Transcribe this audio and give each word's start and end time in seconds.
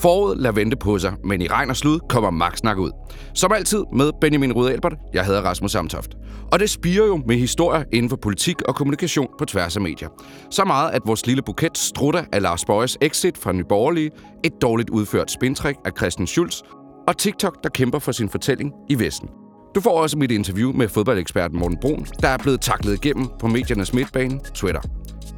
Foråret 0.00 0.38
lader 0.38 0.54
vente 0.54 0.76
på 0.76 0.98
sig, 0.98 1.14
men 1.24 1.42
i 1.42 1.46
regn 1.46 1.70
og 1.70 1.76
slud 1.76 2.00
kommer 2.08 2.30
Max 2.30 2.58
snak 2.58 2.78
ud. 2.78 2.90
Som 3.34 3.52
altid 3.52 3.84
med 3.92 4.10
Benjamin 4.20 4.52
Rud 4.52 4.68
Albert, 4.68 4.94
jeg 5.14 5.24
hedder 5.24 5.42
Rasmus 5.42 5.72
Samtoft. 5.72 6.14
Og 6.52 6.58
det 6.58 6.70
spiger 6.70 7.06
jo 7.06 7.22
med 7.26 7.36
historier 7.36 7.84
inden 7.92 8.10
for 8.10 8.16
politik 8.16 8.62
og 8.62 8.74
kommunikation 8.74 9.28
på 9.38 9.44
tværs 9.44 9.76
af 9.76 9.82
medier. 9.82 10.08
Så 10.50 10.64
meget, 10.64 10.90
at 10.90 11.02
vores 11.06 11.26
lille 11.26 11.42
buket 11.42 11.78
strutter 11.78 12.24
af 12.32 12.42
Lars 12.42 12.64
Bøjes 12.64 12.98
exit 13.00 13.38
fra 13.38 13.52
Nyborgerlige, 13.52 14.10
et 14.44 14.52
dårligt 14.62 14.90
udført 14.90 15.30
spintræk 15.30 15.76
af 15.84 15.90
Christian 15.98 16.26
Schulz, 16.26 16.60
og 17.08 17.18
TikTok, 17.18 17.62
der 17.62 17.68
kæmper 17.68 17.98
for 17.98 18.12
sin 18.12 18.28
fortælling 18.28 18.72
i 18.90 18.98
Vesten. 18.98 19.28
Du 19.74 19.80
får 19.80 20.02
også 20.02 20.18
mit 20.18 20.30
interview 20.30 20.72
med 20.72 20.88
fodboldeksperten 20.88 21.58
Morten 21.58 21.78
Brun, 21.80 22.06
der 22.22 22.28
er 22.28 22.38
blevet 22.38 22.60
taklet 22.60 22.94
igennem 22.94 23.28
på 23.40 23.46
mediernes 23.46 23.94
midtbane, 23.94 24.40
Twitter. 24.54 24.80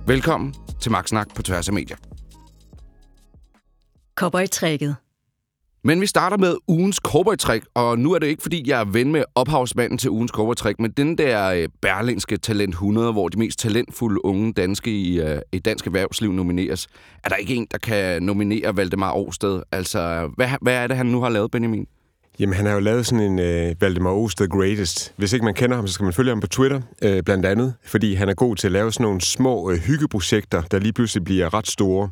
Velkommen 0.07 0.55
til 0.81 0.93
Max 0.93 1.09
Snak 1.09 1.27
på 1.35 1.43
tværs 1.43 1.69
af 1.69 1.75
medier. 1.75 1.97
Cowboy-trækket. 4.19 4.97
Men 5.85 6.01
vi 6.01 6.07
starter 6.07 6.37
med 6.37 6.57
ugens 6.69 6.97
cowboy 6.97 7.35
og 7.75 7.99
nu 7.99 8.13
er 8.13 8.19
det 8.19 8.27
ikke, 8.27 8.43
fordi 8.43 8.71
jeg 8.71 8.81
er 8.81 8.85
ven 8.85 9.13
med 9.13 9.25
ophavsmanden 9.35 9.99
til 9.99 10.11
ugens 10.11 10.31
cowboy 10.31 10.73
men 10.79 10.91
den 10.91 11.19
der 11.19 11.51
øh, 11.51 11.69
berlingske 11.83 12.37
Talent 12.37 12.71
100, 12.71 13.13
hvor 13.13 13.29
de 13.29 13.39
mest 13.39 13.59
talentfulde 13.59 14.25
unge 14.25 14.53
danske 14.53 14.91
i, 14.91 15.21
uh, 15.21 15.39
i 15.53 15.59
dansk 15.59 15.87
erhvervsliv 15.87 16.33
nomineres. 16.33 16.89
Er 17.25 17.29
der 17.29 17.37
ikke 17.37 17.55
en, 17.55 17.67
der 17.71 17.79
kan 17.79 18.23
nominere 18.23 18.77
Valdemar 18.77 19.13
Åsted? 19.17 19.63
Altså, 19.73 20.31
hvad, 20.37 20.49
hvad 20.63 20.75
er 20.75 20.87
det, 20.87 20.97
han 20.97 21.07
nu 21.07 21.21
har 21.21 21.29
lavet, 21.29 21.51
Benjamin? 21.51 21.87
Jamen, 22.41 22.55
han 22.55 22.67
har 22.67 22.73
jo 22.73 22.81
lavet 22.81 23.07
sådan 23.07 23.39
en 23.39 23.71
uh, 23.71 23.83
Valdemar 23.83 24.13
Åsted 24.13 24.49
Greatest. 24.49 25.15
Hvis 25.17 25.33
ikke 25.33 25.45
man 25.45 25.55
kender 25.55 25.77
ham, 25.77 25.87
så 25.87 25.93
skal 25.93 26.05
man 26.05 26.13
følge 26.13 26.31
ham 26.31 26.41
på 26.41 26.47
Twitter, 26.47 26.81
uh, 27.05 27.19
blandt 27.25 27.47
andet, 27.47 27.75
fordi 27.85 28.15
han 28.15 28.29
er 28.29 28.35
god 28.35 28.57
til 28.57 28.69
at 28.69 28.73
lave 28.73 28.93
sådan 28.93 29.05
nogle 29.05 29.21
små 29.21 29.71
uh, 29.71 29.77
hyggeprojekter, 29.77 30.63
der 30.63 30.79
lige 30.79 30.93
pludselig 30.93 31.25
bliver 31.25 31.55
ret 31.55 31.69
store. 31.69 32.11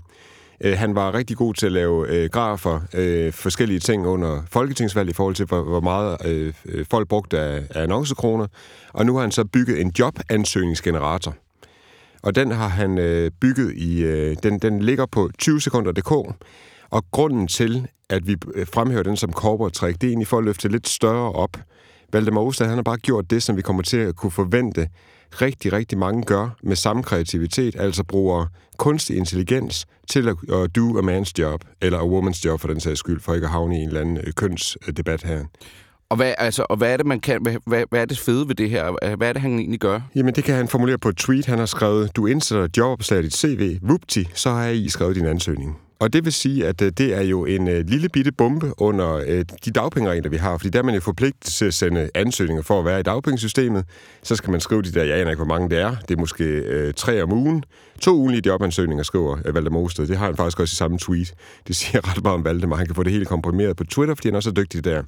Øh, 0.61 0.79
han 0.79 0.95
var 0.95 1.15
rigtig 1.15 1.37
god 1.37 1.55
til 1.55 1.67
at 1.67 1.73
lave 1.73 2.09
øh, 2.09 2.31
grafer, 2.31 2.81
øh, 2.95 3.33
forskellige 3.33 3.81
ting 3.81 4.07
under 4.07 4.43
folketingsvalg 4.51 5.11
i 5.11 5.13
forhold 5.13 5.35
til, 5.35 5.47
hvor, 5.47 5.63
hvor 5.63 5.81
meget 5.81 6.27
øh, 6.27 6.55
øh, 6.67 6.87
folk 6.91 7.09
brugte 7.09 7.39
af, 7.39 7.63
af 7.71 7.83
annoncekroner. 7.83 8.47
Og 8.93 9.07
nu 9.07 9.15
har 9.15 9.21
han 9.21 9.31
så 9.31 9.45
bygget 9.45 9.81
en 9.81 9.93
jobansøgningsgenerator. 9.99 11.35
Og 12.23 12.35
den 12.35 12.51
har 12.51 12.69
han 12.69 12.99
øh, 12.99 13.31
bygget 13.41 13.73
i... 13.77 14.03
Øh, 14.03 14.37
den, 14.43 14.59
den 14.59 14.83
ligger 14.83 15.07
på 15.07 15.31
20 15.39 15.61
sekunder.dk. 15.61 16.13
Og 16.91 17.05
grunden 17.11 17.49
til, 17.49 17.89
at 18.11 18.27
vi 18.27 18.37
øh, 18.55 18.67
fremhæver 18.67 19.03
den 19.03 19.17
som 19.17 19.33
corporate 19.33 19.87
det 19.87 20.05
er 20.05 20.09
egentlig 20.09 20.27
for 20.27 20.39
at 20.39 20.45
løfte 20.45 20.69
lidt 20.69 20.89
større 20.89 21.33
op. 21.33 21.57
Valdemar 22.13 22.41
Ostad, 22.41 22.67
han 22.67 22.77
har 22.77 22.83
bare 22.83 22.97
gjort 22.97 23.31
det, 23.31 23.43
som 23.43 23.57
vi 23.57 23.63
kommer 23.63 23.83
til 23.83 23.97
at 23.97 24.17
kunne 24.17 24.31
forvente 24.31 24.89
rigtig, 25.33 25.73
rigtig 25.73 25.99
mange 25.99 26.23
gør 26.23 26.49
med 26.63 26.77
samme 26.77 27.03
kreativitet, 27.03 27.77
altså 27.79 28.05
bruger 28.05 28.47
kunstig 28.77 29.17
intelligens 29.17 29.87
til 30.11 30.29
at, 30.29 30.37
at 30.53 30.77
do 30.77 30.99
a 30.99 31.03
man's 31.03 31.33
job, 31.39 31.65
eller 31.81 31.99
a 31.99 32.07
woman's 32.07 32.45
job 32.45 32.61
for 32.61 32.69
den 32.69 32.81
sags 32.81 32.99
skyld, 32.99 33.21
for 33.21 33.35
ikke 33.35 33.45
at 33.45 33.51
havne 33.51 33.79
i 33.79 33.83
en 33.83 33.89
eller 33.89 34.01
anden 34.01 34.19
øh, 34.19 34.33
kønsdebat 34.33 35.23
her. 35.23 35.45
Og 36.09 36.17
hvad, 36.17 36.35
altså, 36.39 36.67
og 36.69 36.77
hvad 36.77 36.93
er 36.93 36.97
det, 36.97 37.07
man 37.07 37.21
kan, 37.21 37.43
hvad, 37.43 37.85
hvad 37.91 38.01
er 38.01 38.05
det 38.05 38.19
fede 38.19 38.49
ved 38.49 38.55
det 38.55 38.71
her? 38.71 39.17
Hvad 39.17 39.29
er 39.29 39.33
det, 39.33 39.43
han 39.43 39.59
egentlig 39.59 39.81
gør? 39.81 40.01
Jamen, 40.15 40.35
det 40.35 40.45
kan 40.45 40.55
han 40.55 40.69
formulere 40.69 40.99
på 40.99 41.09
et 41.09 41.17
tweet. 41.17 41.47
Han 41.47 41.59
har 41.59 41.67
skrevet, 41.67 42.17
du 42.17 42.27
indsætter 42.27 42.69
jobopslag 42.77 43.21
i 43.21 43.23
dit 43.23 43.37
CV, 43.37 43.79
vupti, 43.83 44.29
så 44.35 44.51
har 44.51 44.69
I 44.69 44.89
skrevet 44.89 45.17
din 45.17 45.27
ansøgning. 45.27 45.79
Og 45.99 46.13
det 46.13 46.25
vil 46.25 46.33
sige, 46.33 46.67
at 46.67 46.83
øh, 46.83 46.93
det 46.99 47.15
er 47.15 47.21
jo 47.23 47.45
en 47.45 47.69
øh, 47.69 47.87
lille 47.87 48.09
bitte 48.09 48.33
bombe 48.33 48.73
under 48.79 49.15
øh, 49.27 49.45
de 49.65 49.71
dagpengeregler, 49.71 50.31
vi 50.31 50.37
har. 50.37 50.59
Fordi 50.59 50.71
der 50.71 50.79
er 50.79 50.83
man 50.83 50.95
jo 50.95 51.01
forpligtet 51.01 51.53
til 51.53 51.65
at 51.65 51.75
sende 51.75 52.11
ansøgninger 52.15 52.63
for 52.63 52.79
at 52.79 52.85
være 52.85 53.01
i 53.01 53.03
dagpengesystemet. 53.03 53.85
Så 54.23 54.37
skal 54.37 54.51
man 54.51 54.61
skrive 54.61 54.83
de 54.83 54.93
der, 54.93 55.05
jeg 55.05 55.19
aner 55.19 55.31
ikke, 55.31 55.45
hvor 55.45 55.55
mange 55.55 55.71
det 55.71 55.79
er. 55.79 55.97
Det 56.09 56.15
er 56.15 56.19
måske 56.21 56.45
øh, 56.45 56.95
tre 56.95 57.23
om 57.23 57.33
ugen. 57.33 57.65
To 58.01 58.17
ugenlige 58.17 58.43
jobansøgninger, 58.47 59.05
skriver 59.05 59.39
øh, 59.45 59.55
Valdemar 59.55 59.87
Det 59.87 60.17
har 60.17 60.27
han 60.27 60.37
faktisk 60.37 60.61
også 60.61 60.75
i 60.75 60.77
samme 60.77 60.99
tweet. 60.99 61.35
Det 61.67 61.77
siger 61.81 62.11
ret 62.11 62.23
meget 62.23 62.35
om 62.35 62.45
Valdemar. 62.45 62.77
Han 62.77 62.87
kan 62.87 62.95
få 62.95 63.03
det 63.03 63.13
hele 63.13 63.25
komprimeret 63.25 63.77
på 63.77 63.85
Twitter, 63.85 64.15
fordi 64.15 64.29
han 64.29 64.37
også 64.37 64.51
er 64.51 64.55
dygtig 64.55 64.85
der. 64.85 65.03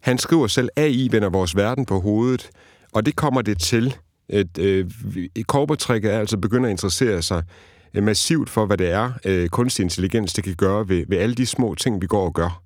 Han 0.00 0.18
skriver 0.18 0.46
selv, 0.46 0.68
AI 0.76 1.08
vender 1.12 1.28
vores 1.28 1.56
verden 1.56 1.86
på 1.86 2.00
hovedet. 2.00 2.50
Og 2.92 3.06
det 3.06 3.16
kommer 3.16 3.42
det 3.42 3.60
til. 3.60 3.96
Et, 4.28 4.58
øh, 4.58 4.90
et 5.34 5.46
er 6.04 6.18
altså 6.18 6.36
begynder 6.36 6.66
at 6.66 6.70
interessere 6.70 7.22
sig 7.22 7.42
Øh, 7.94 8.02
massivt 8.02 8.50
for, 8.50 8.66
hvad 8.66 8.76
det 8.76 8.90
er, 8.90 9.12
øh, 9.24 9.48
kunstig 9.48 9.82
intelligens 9.82 10.32
det 10.32 10.44
kan 10.44 10.54
gøre 10.54 10.88
ved, 10.88 11.04
ved 11.08 11.18
alle 11.18 11.34
de 11.34 11.46
små 11.46 11.74
ting, 11.74 12.02
vi 12.02 12.06
går 12.06 12.24
og 12.24 12.34
gør. 12.34 12.62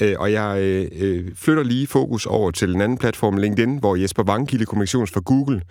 Øh, 0.00 0.14
og 0.18 0.32
jeg 0.32 0.58
øh, 0.60 0.88
øh 1.00 1.30
flytter 1.34 1.62
lige 1.62 1.86
fokus 1.86 2.26
over 2.26 2.50
til 2.50 2.74
en 2.74 2.80
anden 2.80 2.98
platform, 2.98 3.36
LinkedIn, 3.36 3.78
hvor 3.78 3.96
Jesper 3.96 4.22
Vangkilde, 4.22 4.64
kommunikations 4.64 5.10
for 5.10 5.20
Google, 5.20 5.62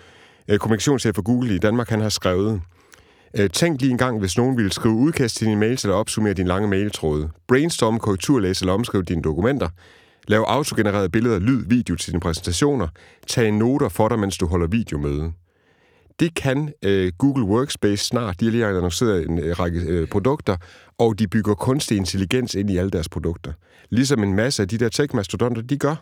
øh, 0.47 0.57
kommunikationschef 0.57 1.15
for 1.15 1.21
Google 1.21 1.55
i 1.55 1.57
Danmark, 1.57 1.89
han 1.89 2.01
har 2.01 2.09
skrevet, 2.09 2.61
øh, 3.37 3.49
Tænk 3.49 3.81
lige 3.81 3.91
en 3.91 3.97
gang, 3.97 4.19
hvis 4.19 4.37
nogen 4.37 4.57
ville 4.57 4.73
skrive 4.73 4.95
udkast 4.95 5.37
til 5.37 5.47
dine 5.47 5.59
mails 5.59 5.83
eller 5.83 5.95
opsummere 5.95 6.33
din 6.33 6.47
lange 6.47 6.67
mailtråde. 6.67 7.29
Brainstorm, 7.47 7.99
korrekturlæse 7.99 8.63
eller 8.63 8.73
omskrive 8.73 9.03
dine 9.03 9.21
dokumenter. 9.21 9.69
Lav 10.27 10.45
autogenererede 10.47 11.09
billeder, 11.09 11.39
lyd, 11.39 11.65
video 11.67 11.95
til 11.95 12.11
dine 12.11 12.19
præsentationer. 12.19 12.87
Tag 13.27 13.51
noter 13.51 13.89
for 13.89 14.07
dig, 14.07 14.19
mens 14.19 14.37
du 14.37 14.47
holder 14.47 14.67
videomøde. 14.67 15.31
Det 16.19 16.35
kan 16.35 16.73
øh, 16.83 17.11
Google 17.17 17.43
Workspace 17.43 18.05
snart. 18.05 18.39
De 18.39 18.45
har 18.45 18.51
lige 18.51 18.65
annonceret 18.65 19.29
en 19.29 19.39
øh, 19.39 19.59
række 19.59 19.79
øh, 19.79 20.07
produkter, 20.07 20.57
og 20.97 21.19
de 21.19 21.27
bygger 21.27 21.53
kunstig 21.53 21.97
intelligens 21.97 22.55
ind 22.55 22.69
i 22.69 22.77
alle 22.77 22.91
deres 22.91 23.09
produkter. 23.09 23.53
Ligesom 23.89 24.23
en 24.23 24.33
masse 24.33 24.61
af 24.61 24.67
de 24.67 24.77
der 24.77 24.89
tech-mastodonter, 24.89 25.61
de 25.61 25.77
gør. 25.77 25.95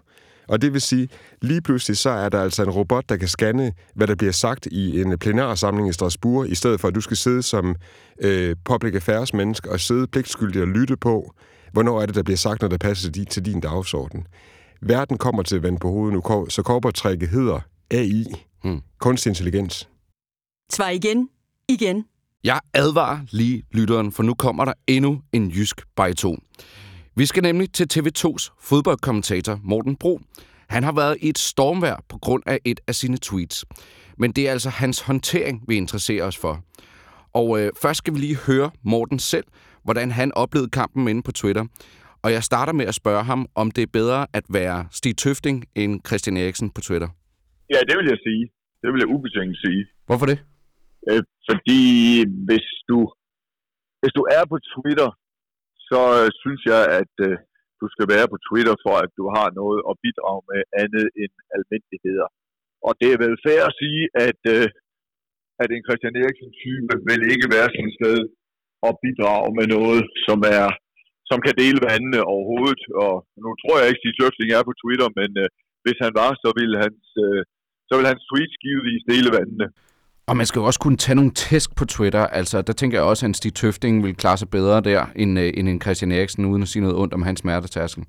Og 0.48 0.62
det 0.62 0.74
vil 0.74 0.82
sige, 0.82 1.10
lige 1.42 1.62
pludselig 1.62 1.98
så 1.98 2.10
er 2.10 2.30
der 2.30 2.42
altså 2.42 2.64
en 2.64 2.70
robot, 2.70 3.10
der 3.10 3.18
kan 3.18 3.28
scanne, 3.28 3.74
hvad 3.96 4.08
der 4.08 4.16
bliver 4.16 4.32
sagt 4.34 4.66
i 4.66 5.02
en 5.02 5.20
plenarsamling 5.20 5.90
i 5.90 5.94
Strasbourg, 5.94 6.50
i 6.50 6.56
stedet 6.56 6.80
for 6.80 6.88
at 6.88 6.96
du 6.96 7.02
skal 7.02 7.18
sidde 7.18 7.44
som 7.44 7.76
øh, 8.22 8.56
public 8.66 8.96
affairs 8.96 9.34
menneske 9.34 9.72
og 9.72 9.80
sidde 9.80 10.08
pligtskyldigt 10.08 10.62
og 10.62 10.68
lytte 10.68 10.98
på, 10.98 11.34
hvornår 11.72 12.02
er 12.02 12.06
det, 12.06 12.16
der 12.16 12.24
bliver 12.24 12.38
sagt, 12.38 12.62
når 12.62 12.70
der 12.70 12.78
passer 12.78 13.12
til 13.12 13.16
din, 13.16 13.26
til 13.26 13.46
din 13.46 13.60
dagsorden. 13.60 14.28
Verden 14.82 15.18
kommer 15.18 15.44
til 15.44 15.56
at 15.56 15.64
vende 15.64 15.80
på 15.80 15.90
hovedet 15.90 16.14
nu, 16.14 16.50
så 16.50 16.62
korportrækket 16.64 17.30
hedder 17.30 17.60
AI, 17.92 18.26
hmm. 18.64 18.82
kunstig 19.00 19.30
intelligens. 19.30 19.90
Svar 20.74 20.90
igen. 20.90 21.30
Igen. 21.70 22.06
Jeg 22.44 22.60
advarer 22.74 23.20
lige 23.32 23.64
lytteren, 23.72 24.12
for 24.12 24.24
nu 24.24 24.34
kommer 24.34 24.66
der 24.66 24.74
endnu 24.88 25.22
en 25.34 25.50
jysk 25.50 25.82
bariton. 25.96 26.44
Vi 27.16 27.26
skal 27.26 27.44
nemlig 27.44 27.74
til 27.74 27.88
TV2's 27.94 28.50
fodboldkommentator 28.62 29.60
Morten 29.64 29.96
Bro. 29.96 30.20
Han 30.70 30.84
har 30.84 30.92
været 30.92 31.18
i 31.22 31.30
et 31.30 31.38
stormvær 31.38 32.04
på 32.10 32.18
grund 32.18 32.44
af 32.46 32.60
et 32.66 32.80
af 32.88 32.96
sine 32.96 33.18
tweets. 33.18 33.66
Men 34.18 34.32
det 34.32 34.48
er 34.48 34.52
altså 34.52 34.70
hans 34.70 35.02
håndtering, 35.02 35.64
vi 35.68 35.76
interesserer 35.76 36.26
os 36.26 36.38
for. 36.38 36.64
Og 37.34 37.62
øh, 37.62 37.72
først 37.82 37.98
skal 37.98 38.14
vi 38.14 38.20
lige 38.20 38.38
høre 38.48 38.72
Morten 38.84 39.20
selv, 39.20 39.44
hvordan 39.84 40.12
han 40.12 40.32
oplevede 40.34 40.70
kampen 40.70 41.08
inde 41.08 41.24
på 41.24 41.32
Twitter. 41.32 41.66
Og 42.24 42.32
jeg 42.32 42.44
starter 42.44 42.74
med 42.74 42.86
at 42.86 42.96
spørge 42.96 43.24
ham, 43.24 43.48
om 43.56 43.72
det 43.72 43.82
er 43.82 43.88
bedre 43.94 44.28
at 44.34 44.44
være 44.50 44.88
Stig 44.92 45.18
Tøfting 45.18 45.66
end 45.76 46.02
Christian 46.08 46.38
Eriksen 46.38 46.70
på 46.70 46.82
Twitter. 46.82 47.08
Ja, 47.74 47.80
det 47.90 47.98
vil 47.98 48.08
jeg 48.10 48.18
sige. 48.28 48.44
Det 48.82 48.94
vil 48.94 49.00
jeg 49.00 49.08
ubetinget 49.16 49.58
sige. 49.66 49.86
Hvorfor 50.06 50.26
det? 50.26 50.40
Øh, 51.10 51.24
fordi 51.50 51.84
hvis 52.48 52.68
du, 52.90 53.00
hvis 54.02 54.14
du 54.20 54.24
er 54.38 54.44
på 54.52 54.58
Twitter, 54.72 55.10
så 55.90 56.02
øh, 56.20 56.30
synes 56.42 56.62
jeg, 56.72 56.82
at 57.00 57.14
øh, 57.28 57.36
du 57.82 57.86
skal 57.94 58.08
være 58.14 58.28
på 58.34 58.38
Twitter 58.48 58.76
for, 58.86 58.96
at 59.04 59.12
du 59.20 59.26
har 59.36 59.48
noget 59.62 59.80
at 59.90 60.00
bidrage 60.04 60.42
med 60.52 60.62
andet 60.84 61.06
end 61.22 61.34
almindeligheder. 61.56 62.28
Og 62.88 62.92
det 63.00 63.10
er 63.12 63.20
vel 63.26 63.36
fair 63.46 63.62
at 63.70 63.78
sige, 63.82 64.04
at, 64.28 64.42
øh, 64.56 64.68
at 65.64 65.70
en 65.76 65.86
Christian 65.88 66.18
Eriksen-type 66.22 66.94
vil 67.10 67.22
ikke 67.34 67.48
være 67.56 67.70
sådan 67.72 67.90
et 67.92 67.98
sted 68.00 68.18
og 68.88 68.94
bidrage 69.04 69.50
med 69.60 69.68
noget, 69.78 70.04
som 70.28 70.40
er 70.60 70.68
som 71.32 71.40
kan 71.46 71.56
dele 71.64 71.80
vandene 71.88 72.20
overhovedet. 72.34 72.82
Og 73.04 73.14
nu 73.44 73.50
tror 73.62 73.76
jeg 73.78 73.88
ikke, 73.88 74.02
at 74.02 74.36
Steve 74.36 74.54
er 74.58 74.64
på 74.70 74.74
Twitter, 74.82 75.10
men 75.20 75.30
øh, 75.44 75.48
hvis 75.84 76.00
han 76.06 76.14
var, 76.22 76.32
så 76.44 76.50
ville 76.60 76.78
hans, 76.86 77.04
øh, 77.26 77.42
så 77.88 77.92
ville 77.96 78.12
hans 78.14 78.24
tweets 78.30 78.56
givetvis 78.64 79.04
dele 79.12 79.30
vandene. 79.38 79.68
Og 80.30 80.34
man 80.40 80.46
skal 80.48 80.60
jo 80.60 80.66
også 80.70 80.82
kunne 80.84 81.02
tage 81.04 81.20
nogle 81.20 81.34
tæsk 81.44 81.70
på 81.80 81.86
Twitter. 81.96 82.24
Altså, 82.40 82.58
der 82.68 82.74
tænker 82.80 82.96
jeg 82.98 83.10
også, 83.12 83.22
at 83.26 83.30
en 83.30 83.40
Stig 83.40 83.54
Tøfting 83.60 83.96
vil 84.06 84.20
klare 84.22 84.38
sig 84.42 84.50
bedre 84.58 84.78
der, 84.90 85.02
end, 85.22 85.32
uh, 85.44 85.50
end 85.58 85.66
en 85.70 85.82
Christian 85.84 86.12
Eriksen, 86.18 86.50
uden 86.52 86.64
at 86.66 86.72
sige 86.72 86.84
noget 86.86 87.00
ondt 87.02 87.14
om 87.18 87.26
hans 87.28 87.40
smertetærskel. 87.44 88.04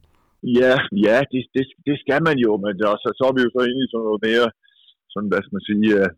Ja, 0.60 0.74
ja 1.06 1.16
det, 1.32 1.40
det, 1.56 1.64
det 1.88 1.96
skal 2.02 2.20
man 2.28 2.36
jo, 2.44 2.50
men 2.64 2.72
det 2.78 2.84
så, 3.02 3.08
så 3.18 3.24
er 3.28 3.34
vi 3.36 3.42
jo 3.46 3.50
så 3.56 3.62
inde 3.70 3.82
i 3.84 3.90
sådan 3.92 4.06
noget 4.08 4.20
mere, 4.28 4.46
sådan, 5.12 5.30
hvad 5.30 5.40
skal 5.42 5.56
man 5.56 5.68
sige, 5.70 5.86
uh, 6.00 6.08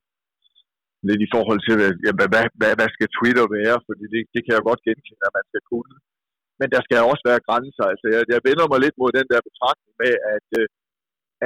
lidt 1.08 1.22
i 1.26 1.32
forhold 1.34 1.60
til, 1.66 1.74
ja, 2.06 2.12
hvad, 2.18 2.28
hvad, 2.32 2.44
hvad, 2.60 2.72
hvad 2.78 2.90
skal 2.96 3.08
Twitter 3.18 3.46
være, 3.58 3.76
fordi 3.88 4.04
det, 4.14 4.20
det 4.34 4.40
kan 4.42 4.54
jeg 4.56 4.68
godt 4.70 4.84
genkende, 4.86 5.26
at 5.28 5.36
man 5.38 5.46
skal 5.50 5.62
kunne. 5.72 5.94
Men 6.60 6.68
der 6.74 6.80
skal 6.86 7.08
også 7.12 7.24
være 7.30 7.44
grænser. 7.48 7.84
Altså, 7.92 8.06
jeg, 8.14 8.22
jeg 8.34 8.40
vender 8.48 8.66
mig 8.72 8.78
lidt 8.84 8.96
mod 9.00 9.10
den 9.18 9.26
der 9.32 9.40
betragtning 9.48 9.94
med, 10.02 10.14
at, 10.34 10.46
uh, 10.60 10.66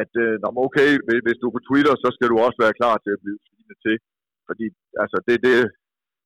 at 0.02 0.12
uh, 0.24 0.64
okay, 0.66 0.88
hvis 1.26 1.38
du 1.40 1.44
er 1.48 1.54
på 1.56 1.62
Twitter, 1.68 1.94
så 2.04 2.08
skal 2.16 2.28
du 2.32 2.36
også 2.46 2.58
være 2.64 2.78
klar 2.80 2.96
til 3.04 3.12
at 3.16 3.22
blive 3.24 3.38
svinet 3.46 3.78
til. 3.86 3.96
Fordi 4.48 4.66
altså, 5.02 5.18
det, 5.28 5.36
det, 5.46 5.54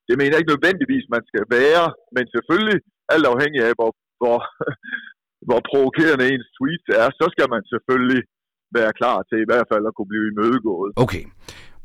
det 0.07 0.13
mener 0.15 0.33
jeg 0.33 0.41
ikke 0.41 0.53
nødvendigvis, 0.55 1.05
man 1.15 1.23
skal 1.29 1.45
være, 1.57 1.85
men 2.15 2.23
selvfølgelig 2.35 2.77
alt 3.13 3.25
afhængig 3.33 3.61
af, 3.67 3.73
hvor, 3.79 3.91
hvor, 4.21 4.37
hvor 5.47 5.59
provokerende 5.69 6.25
ens 6.33 6.47
tweets 6.55 6.87
er, 7.01 7.07
så 7.19 7.25
skal 7.33 7.47
man 7.53 7.63
selvfølgelig 7.73 8.21
være 8.77 8.91
klar 8.99 9.17
til 9.29 9.37
i 9.41 9.49
hvert 9.49 9.67
fald 9.71 9.83
at 9.89 9.95
kunne 9.95 10.11
blive 10.13 10.27
imødegået. 10.31 10.91
Okay. 11.03 11.23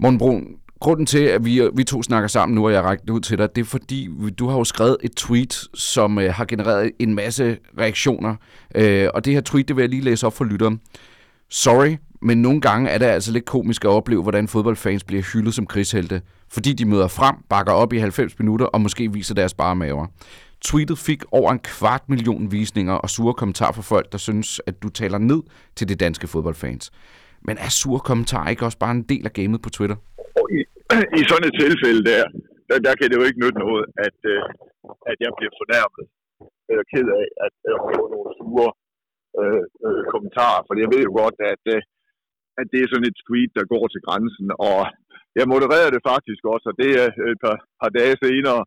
Morten 0.02 0.18
Brun, 0.18 0.42
grunden 0.80 1.06
til, 1.06 1.24
at 1.36 1.44
vi, 1.44 1.52
vi 1.76 1.84
to 1.84 2.02
snakker 2.02 2.28
sammen 2.28 2.54
nu, 2.54 2.66
og 2.66 2.72
jeg 2.72 2.82
rækker 2.82 3.12
ud 3.12 3.20
til 3.20 3.38
dig, 3.38 3.56
det 3.56 3.60
er 3.62 3.70
fordi, 3.76 4.08
du 4.38 4.46
har 4.48 4.58
jo 4.58 4.64
skrevet 4.64 4.96
et 5.02 5.14
tweet, 5.16 5.52
som 5.74 6.18
øh, 6.18 6.32
har 6.32 6.44
genereret 6.44 6.90
en 6.98 7.14
masse 7.14 7.58
reaktioner. 7.78 8.36
Øh, 8.74 9.08
og 9.14 9.24
det 9.24 9.32
her 9.32 9.40
tweet, 9.40 9.68
det 9.68 9.76
vil 9.76 9.82
jeg 9.82 9.90
lige 9.90 10.04
læse 10.04 10.26
op 10.26 10.32
for 10.32 10.44
lytteren. 10.44 10.80
Sorry, 11.50 11.96
men 12.22 12.42
nogle 12.42 12.60
gange 12.60 12.90
er 12.90 12.98
det 12.98 13.06
altså 13.06 13.32
lidt 13.32 13.44
komisk 13.44 13.84
at 13.84 13.88
opleve, 13.88 14.22
hvordan 14.22 14.48
fodboldfans 14.48 15.04
bliver 15.04 15.22
hyldet 15.32 15.54
som 15.54 15.66
krigshelte, 15.66 16.22
fordi 16.52 16.72
de 16.72 16.84
møder 16.84 17.08
frem, 17.08 17.36
bakker 17.48 17.72
op 17.72 17.92
i 17.92 17.98
90 17.98 18.38
minutter 18.38 18.66
og 18.66 18.80
måske 18.80 19.12
viser 19.12 19.34
deres 19.34 19.54
bare 19.54 19.76
maver. 19.76 20.06
Tweetet 20.64 20.98
fik 20.98 21.22
over 21.32 21.52
en 21.52 21.58
kvart 21.58 22.08
million 22.08 22.52
visninger 22.52 22.94
og 22.94 23.10
sure 23.10 23.34
kommentarer 23.34 23.72
fra 23.72 23.82
folk, 23.82 24.12
der 24.12 24.18
synes, 24.18 24.60
at 24.66 24.82
du 24.82 24.88
taler 24.88 25.18
ned 25.18 25.42
til 25.76 25.88
de 25.88 25.94
danske 25.94 26.26
fodboldfans. 26.26 26.90
Men 27.42 27.56
er 27.58 27.68
sure 27.68 28.00
kommentarer 28.00 28.50
ikke 28.50 28.64
også 28.64 28.78
bare 28.78 28.90
en 28.90 29.02
del 29.02 29.24
af 29.24 29.32
gamet 29.32 29.62
på 29.62 29.70
Twitter? 29.70 29.96
i, 30.56 30.58
i 31.20 31.22
sådan 31.30 31.48
et 31.48 31.56
tilfælde 31.64 32.02
der, 32.10 32.22
der, 32.68 32.76
der 32.86 32.92
kan 32.98 33.06
det 33.08 33.16
jo 33.18 33.24
ikke 33.28 33.40
nytte 33.44 33.58
noget, 33.66 33.84
at, 34.06 34.18
øh, 34.32 34.42
at 35.10 35.16
jeg 35.24 35.30
bliver 35.38 35.52
fornærmet 35.60 36.04
eller 36.70 36.84
ked 36.92 37.06
af 37.20 37.26
at 37.46 37.56
øh, 37.70 37.78
få 37.94 38.02
nogle 38.14 38.30
sure 38.38 38.70
øh, 39.40 39.64
øh, 39.86 40.02
kommentarer. 40.12 40.60
For 40.66 40.72
jeg 40.82 40.90
ved 40.92 41.02
jo 41.08 41.12
godt, 41.22 41.36
at, 41.52 41.62
øh, 41.74 41.80
at 42.60 42.66
det 42.72 42.80
er 42.80 42.88
sådan 42.90 43.10
et 43.10 43.20
tweet, 43.24 43.50
der 43.58 43.64
går 43.72 43.84
til 43.88 44.04
grænsen, 44.06 44.48
og 44.68 44.78
jeg 45.38 45.46
modererede 45.52 45.94
det 45.96 46.02
faktisk 46.12 46.42
også, 46.52 46.66
og 46.70 46.76
det 46.82 46.90
er 47.02 47.08
øh, 47.22 47.32
et 47.34 47.40
par, 47.44 47.56
par 47.80 47.90
dage 47.98 48.14
senere, 48.24 48.60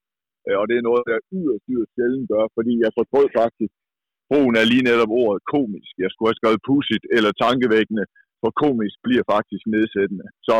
øh, 0.47 0.55
og 0.61 0.65
det 0.69 0.75
er 0.77 0.87
noget, 0.89 1.03
der 1.09 1.17
yderst, 1.37 1.65
yderst 1.71 1.93
sjældent 1.95 2.27
gør, 2.33 2.45
fordi 2.57 2.73
jeg 2.83 2.91
fortrød 2.99 3.27
faktisk 3.41 3.73
brugen 4.29 4.55
af 4.59 4.65
lige 4.71 4.87
netop 4.89 5.11
ordet 5.23 5.41
komisk. 5.55 5.91
Jeg 6.03 6.09
skulle 6.11 6.29
have 6.29 6.39
skrevet 6.41 6.65
pudsigt 6.69 7.05
eller 7.17 7.31
tankevækkende, 7.45 8.05
for 8.41 8.51
komisk 8.63 8.97
bliver 9.07 9.25
faktisk 9.33 9.63
nedsættende. 9.75 10.27
Så 10.47 10.55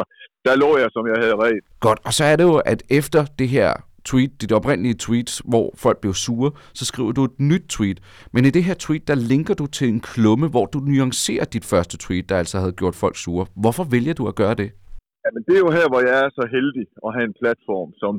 der 0.45 0.53
lå 0.63 0.69
jeg, 0.81 0.89
som 0.95 1.03
jeg 1.11 1.17
havde 1.23 1.37
ret. 1.45 1.63
Godt, 1.87 1.99
og 2.07 2.11
så 2.17 2.23
er 2.31 2.35
det 2.39 2.45
jo, 2.51 2.57
at 2.73 2.79
efter 2.99 3.21
det 3.39 3.49
her 3.57 3.71
tweet, 4.09 4.31
dit 4.41 4.51
oprindelige 4.59 4.97
tweet, 5.05 5.29
hvor 5.51 5.67
folk 5.83 5.97
blev 6.03 6.13
sure, 6.13 6.51
så 6.79 6.83
skriver 6.85 7.11
du 7.11 7.23
et 7.23 7.39
nyt 7.51 7.65
tweet. 7.75 7.97
Men 8.33 8.45
i 8.45 8.51
det 8.57 8.63
her 8.63 8.77
tweet, 8.85 9.07
der 9.07 9.15
linker 9.31 9.55
du 9.61 9.65
til 9.77 9.87
en 9.93 10.01
klumme, 10.11 10.47
hvor 10.53 10.65
du 10.73 10.79
nuancerer 10.79 11.45
dit 11.55 11.65
første 11.71 11.95
tweet, 12.03 12.29
der 12.29 12.37
altså 12.41 12.55
havde 12.61 12.79
gjort 12.81 12.95
folk 13.03 13.15
sure. 13.23 13.45
Hvorfor 13.63 13.85
vælger 13.95 14.13
du 14.19 14.23
at 14.31 14.35
gøre 14.41 14.55
det? 14.61 14.69
Jamen, 15.23 15.41
det 15.47 15.53
er 15.55 15.63
jo 15.65 15.71
her, 15.79 15.87
hvor 15.91 16.01
jeg 16.07 16.15
er 16.25 16.29
så 16.39 16.43
heldig 16.55 16.85
at 17.05 17.09
have 17.15 17.25
en 17.31 17.37
platform 17.41 17.89
som, 18.01 18.13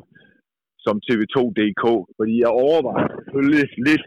som 0.85 0.95
TV2.dk, 1.07 1.83
fordi 2.17 2.33
jeg 2.43 2.51
overvejer 2.65 3.07
selvfølgelig 3.17 3.63
lidt 3.89 4.03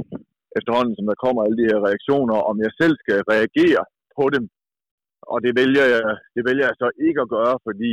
efterhånden, 0.59 0.95
som 0.97 1.07
der 1.11 1.23
kommer 1.25 1.41
alle 1.43 1.59
de 1.61 1.69
her 1.71 1.81
reaktioner, 1.89 2.37
om 2.51 2.57
jeg 2.65 2.73
selv 2.81 2.95
skal 3.03 3.19
reagere 3.35 3.83
på 4.19 4.25
dem 4.35 4.45
og 5.33 5.39
det 5.45 5.53
vælger, 5.61 5.87
jeg, 5.95 6.03
det 6.37 6.43
vælger 6.49 6.67
jeg 6.71 6.77
så 6.83 6.89
ikke 7.07 7.21
at 7.25 7.33
gøre, 7.37 7.55
fordi 7.67 7.93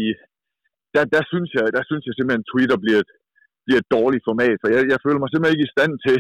der, 0.96 1.04
der, 1.16 1.24
synes, 1.32 1.50
jeg, 1.58 1.66
der 1.78 1.84
synes 1.90 2.04
jeg 2.06 2.14
simpelthen, 2.16 2.46
at 2.46 2.50
Twitter 2.52 2.78
bliver 2.84 3.00
et, 3.04 3.12
bliver 3.66 3.80
et 3.82 3.92
dårligt 3.98 4.28
format. 4.30 4.58
For 4.62 4.68
jeg, 4.74 4.82
jeg 4.94 5.00
føler 5.06 5.20
mig 5.20 5.30
simpelthen 5.30 5.56
ikke 5.56 5.68
i 5.70 5.76
stand 5.76 5.94
til 6.08 6.18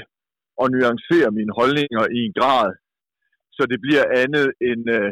at 0.61 0.67
nuancere 0.75 1.29
mine 1.39 1.53
holdninger 1.59 2.03
i 2.17 2.19
en 2.27 2.35
grad, 2.39 2.69
så 3.57 3.61
det 3.71 3.79
bliver 3.85 4.05
andet 4.23 4.47
end 4.69 4.83
øh, 4.97 5.09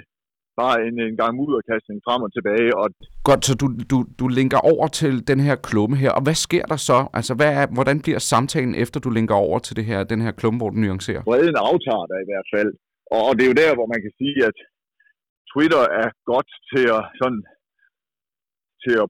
bare 0.62 0.78
en, 0.88 0.96
en 1.10 1.18
gang 1.22 1.34
mudderkastning 1.40 1.98
frem 2.08 2.22
og 2.28 2.32
tilbage. 2.38 2.72
Og 2.82 2.86
Godt, 3.30 3.42
så 3.48 3.54
du, 3.62 3.68
du, 3.92 3.98
du 4.20 4.26
linker 4.40 4.60
over 4.74 4.88
til 5.00 5.14
den 5.32 5.40
her 5.48 5.56
klumme 5.68 5.96
her, 6.04 6.12
og 6.18 6.24
hvad 6.26 6.38
sker 6.48 6.66
der 6.74 6.80
så? 6.90 7.00
Altså, 7.20 7.34
hvad 7.40 7.52
er, 7.60 7.66
hvordan 7.78 7.98
bliver 8.06 8.22
samtalen 8.32 8.76
efter, 8.84 8.98
du 9.00 9.10
linker 9.10 9.38
over 9.48 9.60
til 9.66 9.76
det 9.80 9.86
her, 9.90 10.00
den 10.14 10.22
her 10.26 10.34
klumme, 10.40 10.58
hvor 10.60 10.70
du 10.70 10.78
nuancerer? 10.84 11.24
Breden 11.32 11.58
aftager 11.70 12.06
der 12.12 12.20
i 12.26 12.28
hvert 12.32 12.48
fald. 12.56 12.72
Og, 13.14 13.22
og 13.28 13.32
det 13.36 13.44
er 13.44 13.52
jo 13.52 13.62
der, 13.64 13.72
hvor 13.78 13.88
man 13.94 14.02
kan 14.06 14.14
sige, 14.22 14.38
at 14.50 14.58
Twitter 15.52 15.84
er 16.02 16.10
godt 16.32 16.50
til 16.72 16.86
at, 16.98 17.04
sådan, 17.20 17.42
til 18.84 18.96
at 19.04 19.08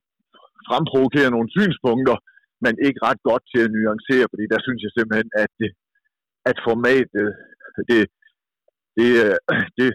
fremprovokere 0.68 1.30
nogle 1.34 1.48
synspunkter, 1.56 2.16
men 2.64 2.74
ikke 2.86 3.00
ret 3.08 3.20
godt 3.30 3.44
til 3.52 3.60
at 3.64 3.72
nuancere, 3.76 4.26
fordi 4.32 4.44
der 4.52 4.60
synes 4.66 4.80
jeg 4.84 4.92
simpelthen, 4.94 5.30
at, 5.42 5.50
det, 5.60 5.70
at 6.50 6.56
formatet, 6.68 7.28
det, 7.90 8.00
det, 8.96 9.08
øh, 9.24 9.36
det, 9.78 9.88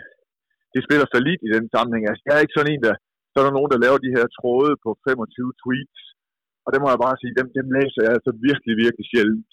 det 0.74 0.81
spiller 0.88 1.08
sig 1.10 1.22
lidt 1.28 1.42
i 1.48 1.50
den 1.58 1.66
sammenhæng. 1.74 2.04
Altså, 2.10 2.24
jeg 2.28 2.34
er 2.36 2.44
ikke 2.44 2.58
sådan 2.58 2.74
en, 2.74 2.84
der, 2.88 2.96
så 3.31 3.36
er 3.40 3.46
der 3.46 3.58
nogen, 3.58 3.72
der 3.74 3.84
laver 3.86 4.00
de 4.06 4.16
her 4.18 4.25
tråde 4.38 4.72
på 4.84 4.90
25 5.08 5.52
tweets, 5.62 6.02
og 6.66 6.69
det 6.72 6.80
må 6.81 6.88
jeg 6.94 7.04
bare 7.06 7.19
sige, 7.22 7.34
dem, 7.40 7.48
dem 7.58 7.68
læser 7.78 8.02
jeg 8.06 8.14
altså 8.18 8.31
virkelig, 8.48 8.74
virkelig 8.86 9.06
sjældent. 9.12 9.52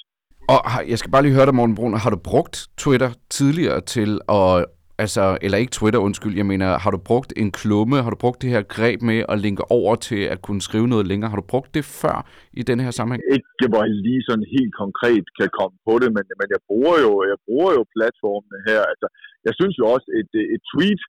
Og 0.54 0.60
jeg 0.90 0.98
skal 0.98 1.12
bare 1.14 1.24
lige 1.24 1.36
høre 1.38 1.48
dig, 1.48 1.58
Morten 1.58 1.78
Brun, 1.78 2.02
har 2.04 2.10
du 2.12 2.20
brugt 2.30 2.56
Twitter 2.82 3.10
tidligere 3.38 3.80
til 3.94 4.10
at 4.40 4.52
Altså, 5.02 5.24
eller 5.44 5.58
ikke 5.58 5.76
Twitter, 5.78 6.00
undskyld, 6.08 6.34
jeg 6.40 6.48
mener, 6.52 6.68
har 6.84 6.90
du 6.96 7.00
brugt 7.10 7.30
en 7.42 7.50
klumme, 7.60 7.96
har 8.04 8.12
du 8.14 8.18
brugt 8.24 8.42
det 8.42 8.50
her 8.54 8.62
greb 8.76 8.98
med 9.10 9.18
at 9.32 9.36
linke 9.46 9.64
over 9.78 9.94
til 10.08 10.22
at 10.34 10.38
kunne 10.46 10.62
skrive 10.68 10.88
noget 10.94 11.06
længere? 11.10 11.30
Har 11.32 11.40
du 11.42 11.46
brugt 11.52 11.70
det 11.76 11.84
før 12.00 12.16
i 12.60 12.62
den 12.70 12.78
her 12.84 12.90
sammenhæng? 12.98 13.22
Ikke 13.36 13.66
hvor 13.70 13.82
jeg 13.86 13.96
lige 14.06 14.22
sådan 14.28 14.46
helt 14.56 14.74
konkret 14.82 15.24
kan 15.38 15.50
komme 15.58 15.76
på 15.88 15.94
det, 16.02 16.08
men, 16.16 16.24
men 16.40 16.48
jeg, 16.54 16.60
bruger 16.70 16.96
jo, 17.06 17.12
jeg 17.30 17.38
bruger 17.46 17.70
jo 17.78 17.82
platformene 17.96 18.58
her. 18.68 18.80
Altså, 18.92 19.06
jeg 19.46 19.52
synes 19.58 19.74
jo 19.80 19.84
også, 19.94 20.08
et, 20.20 20.30
et 20.54 20.62
tweet, 20.72 21.02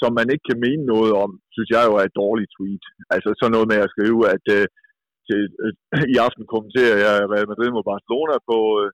som 0.00 0.10
man 0.18 0.28
ikke 0.32 0.46
kan 0.50 0.62
mene 0.66 0.84
noget 0.94 1.12
om, 1.24 1.30
synes 1.54 1.70
jeg 1.74 1.82
jo 1.88 1.92
er 2.00 2.04
et 2.06 2.18
dårligt 2.22 2.52
tweet. 2.56 2.84
Altså 3.14 3.28
sådan 3.32 3.54
noget 3.56 3.70
med 3.72 3.78
at 3.84 3.92
skrive, 3.94 4.20
at 4.34 4.44
uh, 4.56 4.64
til, 5.28 5.40
uh, 5.64 5.72
i 6.14 6.16
aften 6.26 6.44
kommenterer 6.54 6.96
jeg 7.04 7.14
Real 7.34 7.50
Madrid 7.52 7.70
mod 7.76 7.84
Barcelona 7.92 8.34
på, 8.50 8.58
øh, 8.80 8.90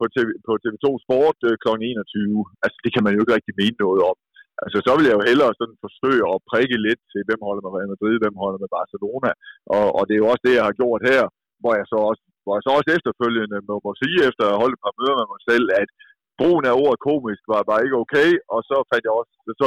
på, 0.00 0.04
TV, 0.14 0.28
på 0.46 0.52
TV2 0.62 0.86
Sport 1.04 1.38
øh, 1.48 1.54
kl. 1.62 1.68
21. 1.68 2.38
Altså, 2.64 2.78
det 2.84 2.90
kan 2.94 3.02
man 3.04 3.12
jo 3.14 3.20
ikke 3.22 3.36
rigtig 3.36 3.54
mene 3.60 3.78
noget 3.86 4.00
om. 4.10 4.16
Altså, 4.62 4.78
så 4.86 4.92
vil 4.96 5.08
jeg 5.08 5.16
jo 5.18 5.28
hellere 5.30 5.58
sådan 5.60 5.78
forsøge 5.86 6.24
at 6.32 6.44
prikke 6.50 6.76
lidt 6.86 7.00
til, 7.12 7.20
hvem 7.28 7.40
holder 7.48 7.62
med 7.64 7.72
Real 7.76 7.90
Madrid, 7.92 8.16
hvem 8.22 8.36
holder 8.42 8.60
med 8.62 8.70
Barcelona. 8.78 9.30
Og, 9.76 9.86
og 9.96 10.02
det 10.06 10.14
er 10.14 10.22
jo 10.22 10.30
også 10.32 10.44
det, 10.46 10.58
jeg 10.58 10.66
har 10.68 10.80
gjort 10.80 11.02
her, 11.10 11.22
hvor 11.62 11.72
jeg 11.78 11.86
så 11.92 11.98
også, 12.10 12.22
hvor 12.44 12.54
jeg 12.56 12.64
så 12.64 12.72
også 12.78 12.90
efterfølgende 12.96 13.58
må, 13.68 13.74
må 13.86 13.92
sige, 14.02 14.18
efter 14.28 14.42
at 14.44 14.52
have 14.52 14.62
holdt 14.62 14.76
et 14.76 14.84
par 14.86 14.96
møder 14.98 15.16
med 15.20 15.28
mig 15.34 15.40
selv, 15.50 15.66
at 15.82 15.88
brugen 16.40 16.64
af 16.70 16.74
ordet 16.82 17.04
komisk 17.08 17.42
var 17.52 17.68
bare 17.70 17.82
ikke 17.84 18.00
okay, 18.04 18.30
og 18.54 18.60
så 18.70 18.76
fandt 18.90 19.04
jeg 19.06 19.14
også, 19.20 19.32
så 19.62 19.66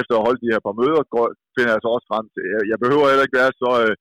efter 0.00 0.12
at 0.12 0.18
have 0.18 0.28
holdt 0.28 0.44
de 0.44 0.52
her 0.54 0.62
par 0.66 0.76
møder, 0.80 1.02
går, 1.14 1.26
finder 1.56 1.72
jeg 1.74 1.82
så 1.82 1.90
også 1.96 2.06
frem 2.12 2.24
til, 2.34 2.42
jeg, 2.54 2.62
jeg 2.72 2.78
behøver 2.84 3.10
heller 3.10 3.26
ikke 3.26 3.40
være 3.42 3.52
så, 3.62 3.72
øh, 3.84 3.94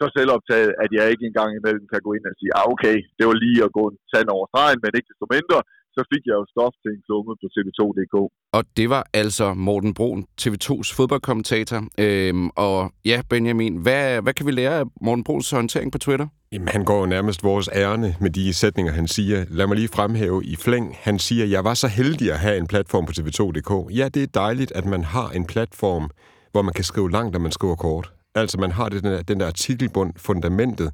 så 0.00 0.06
selvoptaget, 0.16 0.72
at 0.84 0.90
jeg 0.98 1.04
ikke 1.12 1.24
engang 1.30 1.50
imellem 1.58 1.86
kan 1.92 2.00
gå 2.06 2.10
ind 2.16 2.24
og 2.30 2.34
sige, 2.38 2.52
ah 2.58 2.66
okay, 2.74 2.96
det 3.18 3.24
var 3.28 3.36
lige 3.44 3.60
at 3.66 3.72
gå 3.78 3.84
en 3.90 3.98
tand 4.12 4.28
over 4.36 4.46
stregen, 4.52 4.78
men 4.82 4.90
ikke 4.98 5.10
desto 5.12 5.26
mindre, 5.36 5.58
så 5.98 6.00
fik 6.12 6.22
jeg 6.28 6.36
jo 6.40 6.44
stof 6.54 6.74
til 6.82 6.90
en 6.96 7.02
klumme 7.06 7.32
på 7.40 7.46
TV2.dk. 7.54 8.14
Og 8.56 8.62
det 8.78 8.90
var 8.94 9.04
altså 9.22 9.46
Morten 9.54 9.94
Brun, 9.94 10.20
TV2's 10.42 10.90
fodboldkommentator. 10.96 11.80
Øhm, 12.04 12.48
og 12.66 12.92
ja, 13.04 13.18
Benjamin, 13.30 13.74
hvad, 13.84 14.22
hvad 14.22 14.34
kan 14.34 14.46
vi 14.46 14.50
lære 14.50 14.74
af 14.78 14.84
Morten 15.00 15.24
Bruns 15.24 15.50
håndtering 15.50 15.92
på 15.92 15.98
Twitter? 15.98 16.26
Jamen, 16.52 16.68
han 16.68 16.84
går 16.84 17.06
nærmest 17.06 17.44
vores 17.44 17.68
ærne 17.74 18.14
med 18.20 18.30
de 18.30 18.54
sætninger, 18.54 18.92
han 18.92 19.08
siger. 19.08 19.44
Lad 19.50 19.66
mig 19.66 19.76
lige 19.76 19.88
fremhæve 19.88 20.44
i 20.44 20.56
flæng. 20.56 20.96
Han 20.98 21.18
siger, 21.18 21.46
jeg 21.46 21.64
var 21.64 21.74
så 21.74 21.88
heldig 21.88 22.32
at 22.32 22.38
have 22.38 22.56
en 22.56 22.66
platform 22.66 23.06
på 23.06 23.12
TV2.dk. 23.16 23.96
Ja, 23.98 24.08
det 24.14 24.22
er 24.22 24.26
dejligt, 24.34 24.72
at 24.72 24.84
man 24.84 25.04
har 25.04 25.28
en 25.28 25.46
platform, 25.46 26.10
hvor 26.52 26.62
man 26.62 26.74
kan 26.74 26.84
skrive 26.84 27.10
langt, 27.10 27.36
og 27.36 27.42
man 27.42 27.52
skriver 27.52 27.74
kort. 27.74 28.12
Altså, 28.34 28.58
man 28.58 28.72
har 28.72 28.88
det, 28.88 29.02
den, 29.02 29.12
der, 29.12 29.22
den 29.22 29.40
der 29.40 29.46
artikelbund, 29.46 30.12
fundamentet, 30.16 30.90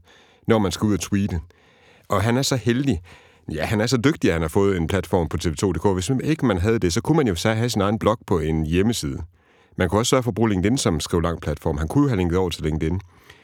når 0.46 0.58
man 0.58 0.72
skal 0.72 0.86
ud 0.86 0.94
og 0.94 1.00
tweete. 1.00 1.40
Og 2.08 2.22
han 2.22 2.36
er 2.36 2.42
så 2.42 2.56
heldig, 2.56 3.02
ja, 3.52 3.64
han 3.64 3.80
er 3.80 3.86
så 3.86 3.96
dygtig, 3.96 4.30
at 4.30 4.32
han 4.32 4.42
har 4.42 4.48
fået 4.48 4.76
en 4.76 4.86
platform 4.86 5.28
på 5.28 5.36
TV2.dk. 5.44 5.94
Hvis 5.94 6.10
ikke 6.24 6.46
man 6.46 6.58
havde 6.58 6.78
det, 6.78 6.92
så 6.92 7.00
kunne 7.00 7.16
man 7.16 7.28
jo 7.28 7.34
så 7.34 7.52
have 7.52 7.68
sin 7.68 7.80
egen 7.80 7.98
blog 7.98 8.18
på 8.26 8.38
en 8.38 8.66
hjemmeside. 8.66 9.22
Man 9.76 9.88
kunne 9.88 10.00
også 10.00 10.10
sørge 10.10 10.22
for 10.22 10.30
at 10.30 10.34
bruge 10.34 10.50
LinkedIn 10.50 10.78
som 10.78 11.00
skriv 11.00 11.20
lang 11.20 11.40
platform. 11.40 11.78
Han 11.78 11.88
kunne 11.88 12.02
jo 12.02 12.08
have 12.08 12.18
linket 12.18 12.38
over 12.38 12.50
til 12.50 12.64
LinkedIn. 12.64 13.00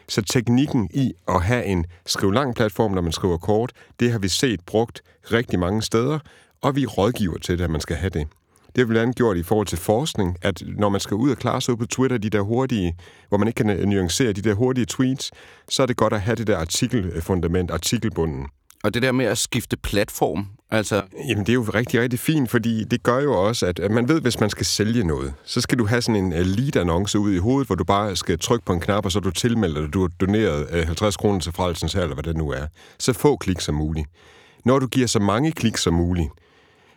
Så 0.08 0.22
teknikken 0.22 0.88
i 0.94 1.12
at 1.28 1.42
have 1.42 1.64
en 1.64 1.86
skriv 2.06 2.30
lang 2.30 2.54
platform, 2.54 2.92
når 2.92 3.02
man 3.02 3.12
skriver 3.12 3.36
kort, 3.36 3.72
det 4.00 4.12
har 4.12 4.18
vi 4.18 4.28
set 4.28 4.60
brugt 4.66 5.02
rigtig 5.32 5.58
mange 5.58 5.82
steder, 5.82 6.18
og 6.60 6.76
vi 6.76 6.86
rådgiver 6.86 7.38
til 7.38 7.58
det, 7.58 7.64
at 7.64 7.70
man 7.70 7.80
skal 7.80 7.96
have 7.96 8.10
det. 8.10 8.28
Det 8.74 8.78
har 8.78 8.84
vi 8.84 8.88
blandt 8.88 9.02
andet 9.02 9.16
gjort 9.16 9.36
i 9.36 9.42
forhold 9.42 9.66
til 9.66 9.78
forskning, 9.78 10.36
at 10.42 10.62
når 10.66 10.88
man 10.88 11.00
skal 11.00 11.14
ud 11.14 11.30
og 11.30 11.36
klare 11.36 11.60
sig 11.60 11.72
ud 11.72 11.78
på 11.78 11.86
Twitter, 11.86 12.18
de 12.18 12.30
der 12.30 12.40
hurtige, 12.40 12.96
hvor 13.28 13.38
man 13.38 13.48
ikke 13.48 13.64
kan 13.64 13.88
nuancere 13.88 14.32
de 14.32 14.42
der 14.42 14.54
hurtige 14.54 14.86
tweets, 14.86 15.30
så 15.68 15.82
er 15.82 15.86
det 15.86 15.96
godt 15.96 16.12
at 16.12 16.20
have 16.20 16.36
det 16.36 16.46
der 16.46 16.56
artikelfundament, 16.56 17.70
artikelbunden. 17.70 18.46
Og 18.84 18.94
det 18.94 19.02
der 19.02 19.12
med 19.12 19.24
at 19.24 19.38
skifte 19.38 19.76
platform, 19.76 20.46
altså... 20.70 21.02
Jamen, 21.28 21.46
det 21.46 21.48
er 21.48 21.54
jo 21.54 21.62
rigtig, 21.62 22.00
rigtig 22.00 22.18
fint, 22.18 22.50
fordi 22.50 22.84
det 22.84 23.02
gør 23.02 23.20
jo 23.20 23.46
også, 23.46 23.66
at 23.66 23.90
man 23.90 24.08
ved, 24.08 24.20
hvis 24.20 24.40
man 24.40 24.50
skal 24.50 24.66
sælge 24.66 25.04
noget, 25.04 25.34
så 25.44 25.60
skal 25.60 25.78
du 25.78 25.86
have 25.86 26.02
sådan 26.02 26.32
en 26.32 26.32
lead-annonce 26.32 27.18
ud 27.18 27.32
i 27.32 27.38
hovedet, 27.38 27.66
hvor 27.66 27.76
du 27.76 27.84
bare 27.84 28.16
skal 28.16 28.38
trykke 28.38 28.64
på 28.64 28.72
en 28.72 28.80
knap, 28.80 29.04
og 29.04 29.12
så 29.12 29.20
du 29.20 29.30
tilmelder 29.30 29.80
dig, 29.80 29.94
du 29.94 30.00
har 30.00 30.08
doneret 30.08 30.84
50 30.86 31.16
kroner 31.16 31.40
til 31.40 31.52
frelsens 31.52 31.92
her, 31.92 32.02
eller 32.02 32.14
hvad 32.14 32.24
det 32.24 32.36
nu 32.36 32.50
er. 32.50 32.66
Så 32.98 33.12
få 33.12 33.36
klik 33.36 33.60
som 33.60 33.74
muligt. 33.74 34.06
Når 34.64 34.78
du 34.78 34.86
giver 34.86 35.06
så 35.06 35.18
mange 35.18 35.52
klik 35.52 35.76
som 35.76 35.94
muligt, 35.94 36.28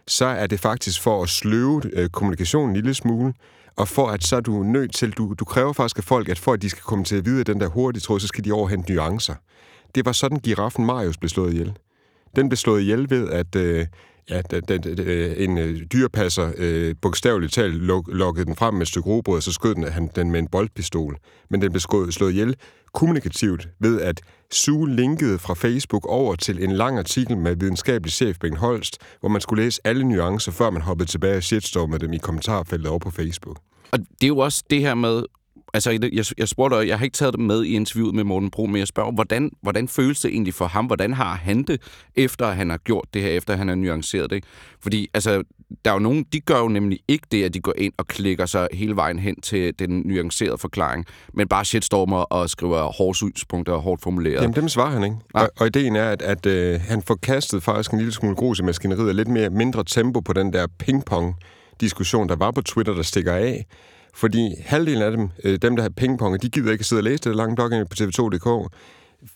så 0.07 0.25
er 0.25 0.48
det 0.48 0.60
faktisk 0.60 1.01
for 1.01 1.24
at 1.24 1.29
sløve 1.29 1.81
øh, 1.93 2.10
kommunikationen 2.10 2.69
en 2.69 2.75
lille 2.75 2.93
smule, 2.93 3.33
og 3.75 3.88
for 3.88 4.07
at 4.07 4.24
så 4.24 4.36
er 4.36 4.39
du 4.39 4.63
nødt 4.63 4.93
til, 4.93 5.12
du, 5.12 5.33
du 5.39 5.45
kræver 5.45 5.74
faktisk 5.74 5.98
af 5.98 6.03
folk, 6.03 6.29
at 6.29 6.39
for 6.39 6.53
at 6.53 6.62
de 6.62 6.69
skal 6.69 6.83
komme 6.83 7.05
til 7.05 7.15
at 7.15 7.25
vide 7.25 7.43
den 7.43 7.60
der 7.60 7.67
hurtige 7.67 8.01
tråd, 8.01 8.19
så 8.19 8.27
skal 8.27 8.43
de 8.43 8.51
overhente 8.51 8.93
nuancer. 8.93 9.36
Det 9.95 10.05
var 10.05 10.12
sådan, 10.12 10.39
giraffen 10.39 10.86
Marius 10.86 11.17
blev 11.17 11.29
slået 11.29 11.53
ihjel. 11.53 11.77
Den 12.36 12.50
blev 12.50 12.57
slået 12.57 12.81
ihjel 12.81 13.10
ved, 13.10 13.29
at 13.29 13.55
øh, 13.55 13.88
ja, 14.29 14.41
den, 14.41 14.81
da, 14.81 15.33
en 15.38 15.57
øh, 15.57 15.81
dyrepasser 15.93 16.51
øh, 16.57 16.95
bogstaveligt 17.01 17.53
talt 17.53 17.75
luk, 17.75 18.07
lukkede 18.07 18.45
den 18.45 18.55
frem 18.55 18.74
med 18.74 18.81
et 18.81 18.88
stykke 18.88 19.10
robrød, 19.10 19.38
og 19.38 19.43
så 19.43 19.51
skød 19.51 19.75
den, 19.75 19.83
han 19.83 20.10
den 20.15 20.31
med 20.31 20.39
en 20.39 20.48
boldpistol. 20.48 21.17
Men 21.50 21.62
den 21.62 21.72
blev 21.72 21.79
slået, 21.79 22.13
slået 22.13 22.31
ihjel 22.31 22.55
kommunikativt 22.94 23.68
ved, 23.80 24.02
at 24.02 24.22
suge 24.52 24.96
linkede 24.96 25.40
fra 25.40 25.54
Facebook 25.54 26.06
over 26.06 26.36
til 26.36 26.64
en 26.64 26.72
lang 26.72 26.98
artikel 26.98 27.38
med 27.38 27.56
videnskabelig 27.56 28.12
chef 28.12 28.38
Bengt 28.40 28.60
Holst, 28.60 28.98
hvor 29.20 29.30
man 29.30 29.42
skulle 29.42 29.64
læse 29.64 29.82
alle 29.84 30.04
nuancer, 30.04 30.52
før 30.52 30.70
man 30.70 30.82
hoppede 30.82 31.10
tilbage 31.10 31.38
og 31.38 31.44
shitstormede 31.44 32.00
dem 32.00 32.14
i 32.14 32.18
kommentarfeltet 32.18 32.90
over 32.90 33.00
på 33.00 33.12
Facebook. 33.12 33.60
Og 33.92 34.00
det 34.00 34.24
er 34.24 34.28
jo 34.28 34.38
også 34.38 34.64
det 34.70 34.80
her 34.80 34.96
med, 34.96 35.24
altså 35.74 35.92
jeg, 35.92 36.26
jeg 36.38 36.48
spurgte, 36.48 36.76
jeg 36.76 36.98
har 36.98 37.06
ikke 37.06 37.16
taget 37.16 37.34
det 37.34 37.42
med 37.42 37.64
i 37.64 37.74
interviewet 37.74 38.16
med 38.16 38.24
Morten 38.24 38.50
Bro, 38.50 38.66
men 38.66 38.78
jeg 38.78 38.88
spørger, 38.88 39.12
hvordan, 39.12 39.52
hvordan 39.62 39.88
føles 39.88 40.20
det 40.22 40.32
egentlig 40.32 40.54
for 40.54 40.66
ham? 40.66 40.86
Hvordan 40.86 41.14
har 41.14 41.36
han 41.36 41.64
det, 41.64 41.82
efter 42.16 42.52
han 42.52 42.70
har 42.70 42.78
gjort 42.78 43.06
det 43.14 43.22
her, 43.22 43.30
efter 43.30 43.56
han 43.56 43.68
har 43.68 43.76
nuanceret 43.76 44.30
det? 44.30 44.44
Fordi 44.80 45.08
altså, 45.14 45.44
der 45.86 45.92
er 45.92 45.96
jo 45.96 46.00
nogen, 46.00 46.25
de 46.34 46.39
gør 46.39 46.60
jo 46.60 46.68
nemlig 46.68 47.00
ikke 47.08 47.27
det, 47.32 47.44
at 47.44 47.53
de 47.53 47.60
går 47.60 47.74
ind 47.77 47.94
og 47.98 48.08
klikker 48.08 48.46
sig 48.46 48.68
hele 48.74 48.96
vejen 48.96 49.20
hen 49.20 49.42
til 49.42 49.80
den 49.80 50.01
nuancerede 50.06 50.58
forklaring, 50.58 51.06
men 51.34 51.48
bare 51.48 51.65
shitstormer 51.65 52.18
og 52.18 52.50
skriver 52.50 52.84
hårde 52.84 53.15
synspunkter 53.15 53.74
og 53.74 53.82
hårdt 53.82 54.01
formuleret. 54.01 54.42
Jamen, 54.42 54.56
dem 54.56 54.70
svarer 54.70 54.92
han 54.92 55.03
ikke. 55.03 55.15
Nej. 55.34 55.44
Og, 55.44 55.50
og 55.60 55.68
ideen 55.68 55.96
er, 55.96 56.10
at, 56.10 56.22
at 56.22 56.46
øh, 56.46 56.80
han 56.82 57.01
forkastede 57.01 57.62
faktisk 57.62 57.92
en 57.92 57.98
lille 57.98 58.13
smule 58.13 58.36
grus 58.36 58.60
i 58.60 58.63
maskineriet 58.63 59.10
og 59.10 59.15
lidt 59.15 59.27
mere, 59.27 59.50
mindre 59.50 59.84
tempo 59.84 60.20
på 60.20 60.34
den 60.34 60.53
der 60.53 60.68
pingpong 60.80 61.36
diskussion, 61.82 62.30
der 62.30 62.36
var 62.36 62.51
på 62.51 62.62
Twitter, 62.62 62.94
der 62.94 63.01
stikker 63.01 63.34
af. 63.34 63.65
Fordi 64.15 64.56
halvdelen 64.65 65.01
af 65.01 65.12
dem, 65.12 65.30
øh, 65.44 65.58
dem 65.62 65.75
der 65.75 65.84
har 65.84 65.89
pingpong, 65.89 66.42
de 66.42 66.50
gider 66.50 66.72
ikke 66.72 66.84
sidde 66.84 67.00
og 67.00 67.03
læse 67.03 67.24
det 67.24 67.36
lange 67.36 67.56
blog 67.56 67.70
på 67.70 67.96
tv2.dk. 68.00 68.74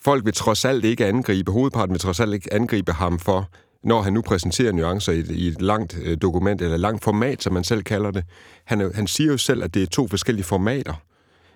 Folk 0.03 0.25
vil 0.25 0.33
trods 0.33 0.65
alt 0.65 0.85
ikke 0.85 1.05
angribe, 1.05 1.51
hovedparten 1.51 1.93
vil 1.93 1.99
trods 1.99 2.19
alt 2.19 2.33
ikke 2.33 2.53
angribe 2.53 2.91
ham 2.91 3.19
for, 3.19 3.49
når 3.87 4.01
han 4.01 4.13
nu 4.13 4.21
præsenterer 4.21 4.71
nuancer 4.71 5.11
i 5.11 5.19
et, 5.19 5.31
i 5.31 5.47
et 5.47 5.61
langt 5.61 5.97
øh, 6.03 6.17
dokument, 6.21 6.61
eller 6.61 6.77
langt 6.77 7.03
format, 7.03 7.43
som 7.43 7.53
man 7.53 7.63
selv 7.63 7.83
kalder 7.83 8.11
det. 8.11 8.23
Han, 8.65 8.81
øh, 8.81 8.95
han 8.95 9.07
siger 9.07 9.31
jo 9.31 9.37
selv, 9.37 9.63
at 9.63 9.73
det 9.73 9.83
er 9.83 9.87
to 9.87 10.07
forskellige 10.07 10.45
formater. 10.45 10.93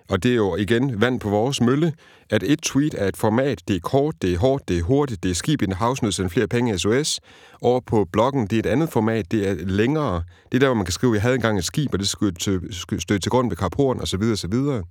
Og 0.08 0.22
det 0.22 0.30
er 0.30 0.34
jo 0.34 0.56
igen 0.56 1.00
vand 1.00 1.20
på 1.20 1.30
vores 1.30 1.60
mølle, 1.60 1.92
at 2.30 2.42
et 2.42 2.60
tweet 2.62 2.94
er 2.98 3.08
et 3.08 3.16
format, 3.16 3.62
det 3.68 3.76
er 3.76 3.80
kort, 3.80 4.14
det 4.22 4.32
er 4.32 4.38
hårdt, 4.38 4.68
det 4.68 4.78
er 4.78 4.82
hurtigt, 4.82 5.22
det 5.22 5.30
er 5.30 5.34
skib 5.34 5.62
i 5.62 5.64
en 5.64 5.72
havsnød, 5.72 6.12
send 6.12 6.30
flere 6.30 6.48
penge 6.48 6.74
i 6.74 6.78
SOS. 6.78 7.20
Over 7.62 7.80
på 7.80 8.06
bloggen, 8.12 8.46
det 8.46 8.52
er 8.52 8.58
et 8.58 8.66
andet 8.66 8.88
format, 8.88 9.32
det 9.32 9.48
er 9.48 9.54
længere. 9.54 10.22
Det 10.52 10.54
er 10.54 10.58
der, 10.58 10.66
hvor 10.66 10.74
man 10.74 10.84
kan 10.84 10.92
skrive, 10.92 11.14
jeg 11.14 11.22
havde 11.22 11.34
engang 11.34 11.58
et 11.58 11.64
skib, 11.64 11.92
og 11.92 11.98
det 11.98 12.08
skulle 12.08 12.34
støtte 12.40 13.00
støde 13.00 13.18
til 13.18 13.30
grund 13.30 13.48
ved 13.48 13.56
Kap 13.56 13.78
osv. 13.78 14.00
og 14.00 14.08
så 14.08 14.16
videre, 14.16 14.32
og 14.32 14.38
så 14.38 14.48
videre. 14.48 14.82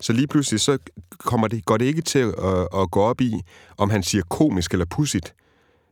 Så 0.00 0.12
lige 0.12 0.26
pludselig, 0.26 0.60
så 0.60 0.78
kommer 1.18 1.48
det, 1.48 1.64
går 1.64 1.76
det 1.76 1.84
ikke 1.84 2.02
til 2.02 2.18
at, 2.18 2.80
at 2.80 2.90
gå 2.90 3.00
op 3.00 3.20
i, 3.20 3.40
om 3.78 3.90
han 3.90 4.02
siger 4.02 4.22
komisk 4.28 4.72
eller 4.72 4.86
pudsigt 4.86 5.34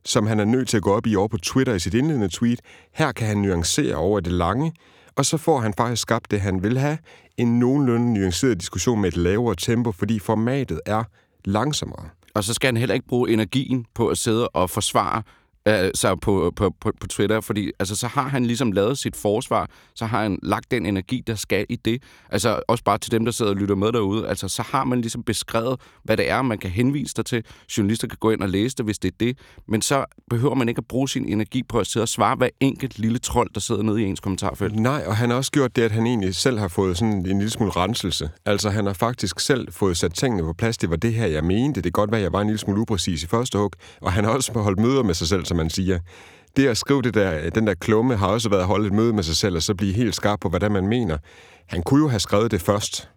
som 0.07 0.27
han 0.27 0.41
er 0.41 0.45
nødt 0.45 0.69
til 0.69 0.77
at 0.77 0.83
gå 0.83 0.93
op 0.93 1.07
i 1.07 1.17
over 1.17 1.29
på 1.29 1.39
Twitter 1.39 1.75
i 1.75 1.79
sit 1.79 1.95
indledende 1.95 2.29
tweet. 2.29 2.61
Her 2.93 3.13
kan 3.13 3.27
han 3.27 3.37
nuancere 3.37 3.95
over 3.95 4.21
det 4.21 4.33
lange, 4.33 4.73
og 5.17 5.27
så 5.27 5.37
får 5.37 5.61
han 5.61 5.75
faktisk 5.77 6.03
skabt 6.03 6.31
det, 6.31 6.41
han 6.41 6.63
vil 6.63 6.79
have, 6.79 6.99
en 7.37 7.59
nogenlunde 7.59 8.15
nuanceret 8.15 8.61
diskussion 8.61 9.01
med 9.01 9.09
et 9.09 9.17
lavere 9.17 9.55
tempo, 9.55 9.93
fordi 9.93 10.19
formatet 10.19 10.81
er 10.87 11.05
langsommere. 11.45 12.09
Og 12.35 12.45
så 12.45 12.55
skal 12.55 12.69
han 12.69 12.77
heller 12.77 12.95
ikke 12.95 13.07
bruge 13.09 13.31
energien 13.31 13.87
på 13.95 14.09
at 14.09 14.19
sidde 14.19 14.49
og 14.49 14.71
forsvare 14.71 15.23
altså 15.67 16.17
på, 16.17 16.53
på, 16.57 16.75
på, 16.81 16.93
på 17.01 17.07
Twitter, 17.07 17.41
fordi 17.41 17.71
altså, 17.79 17.97
så 17.97 18.07
har 18.07 18.29
han 18.29 18.47
ligesom 18.47 18.73
lavet 18.73 18.99
sit 18.99 19.17
forsvar, 19.17 19.71
så 19.95 20.07
har 20.07 20.23
han 20.23 20.39
lagt 20.43 20.71
den 20.71 20.87
energi, 20.87 21.23
der 21.27 21.35
skal 21.35 21.67
i 21.69 21.77
det. 21.77 22.03
Altså 22.31 22.63
også 22.69 22.85
bare 22.85 22.99
til 22.99 23.13
dem, 23.13 23.25
der 23.25 23.33
sidder 23.33 23.51
og 23.51 23.57
lytter 23.57 23.75
med 23.75 23.93
derude, 23.93 24.29
altså 24.29 24.49
så 24.49 24.63
har 24.63 24.85
man 24.85 25.01
ligesom 25.01 25.23
beskrevet, 25.23 25.81
hvad 26.05 26.17
det 26.17 26.31
er, 26.31 26.43
man 26.43 26.59
kan 26.59 26.71
henvise 26.71 27.15
dig 27.15 27.27
til. 27.27 27.45
Journalister 27.79 28.09
kan 28.09 28.19
gå 28.21 28.31
ind 28.31 28.43
og 28.43 28.49
læse 28.49 28.77
det, 28.77 28.85
hvis 28.85 28.99
det 28.99 29.09
er 29.09 29.17
det, 29.21 29.39
men 29.69 29.83
så 29.83 30.05
behøver 30.31 30.55
man 30.55 30.69
ikke 30.69 30.79
at 30.79 30.87
bruge 30.89 31.09
sin 31.09 31.29
energi 31.29 31.63
på 31.63 31.79
at 31.79 31.87
sidde 31.87 32.05
og 32.05 32.09
svare 32.09 32.37
hver 32.37 32.49
enkelt 32.61 32.99
lille 32.99 33.19
trold, 33.19 33.51
der 33.55 33.61
sidder 33.61 33.83
nede 33.83 34.03
i 34.03 34.05
ens 34.05 34.21
kommentarfelt. 34.21 34.77
Nej, 34.77 35.05
og 35.07 35.17
han 35.17 35.31
har 35.31 35.37
også 35.37 35.53
gjort 35.53 35.77
det, 35.77 35.83
at 35.83 35.93
han 35.93 36.07
egentlig 36.07 36.35
selv 36.35 36.59
har 36.59 36.69
fået 36.69 36.99
sådan 36.99 37.15
en 37.15 37.23
lille 37.23 37.51
smule 37.51 37.71
renselse. 37.71 38.31
Altså, 38.45 38.71
han 38.71 38.87
har 38.87 38.93
faktisk 38.93 39.41
selv 39.41 39.73
fået 39.73 39.97
sat 39.97 40.15
tingene 40.15 40.43
på 40.43 40.53
plads. 40.53 40.79
Det 40.79 40.91
var 40.91 40.97
det 40.97 41.15
her, 41.15 41.27
jeg 41.27 41.45
mente. 41.45 41.75
Det 41.75 41.83
kan 41.83 41.93
godt 41.93 42.13
være, 42.13 42.21
jeg 42.21 42.33
var 42.33 42.41
en 42.41 42.47
lille 42.47 42.59
smule 42.59 42.81
upræcis 42.81 43.23
i 43.23 43.27
første 43.27 43.59
hug. 43.59 43.73
Og 44.01 44.13
han 44.13 44.25
har 44.25 44.31
også 44.31 44.53
holdt 44.53 44.81
møder 44.81 45.03
med 45.03 45.15
sig 45.15 45.29
selv, 45.29 45.47
som 45.57 45.65
man 45.65 45.71
siger. 45.71 45.99
Det 46.57 46.69
at 46.69 46.77
skrive 46.77 47.03
det 47.03 47.15
der, 47.15 47.39
øh, 47.39 47.55
den 47.55 47.67
der 47.67 47.75
klumme 47.75 48.17
har 48.17 48.27
også 48.27 48.49
været 48.49 48.61
at 48.61 48.67
holde 48.67 48.87
et 48.87 48.93
møde 48.93 49.13
med 49.13 49.23
sig 49.23 49.37
selv, 49.37 49.57
og 49.57 49.63
så 49.63 49.75
blive 49.75 49.93
helt 49.93 50.15
skarp 50.15 50.41
på, 50.41 50.49
hvad 50.49 50.61
det 50.61 50.73
man 50.73 50.87
mener. 50.87 51.19
Han 51.67 51.83
kunne 51.83 52.03
jo 52.03 52.09
have 52.09 52.21
skrevet 52.21 52.51
det 52.51 52.61
først, 52.61 53.09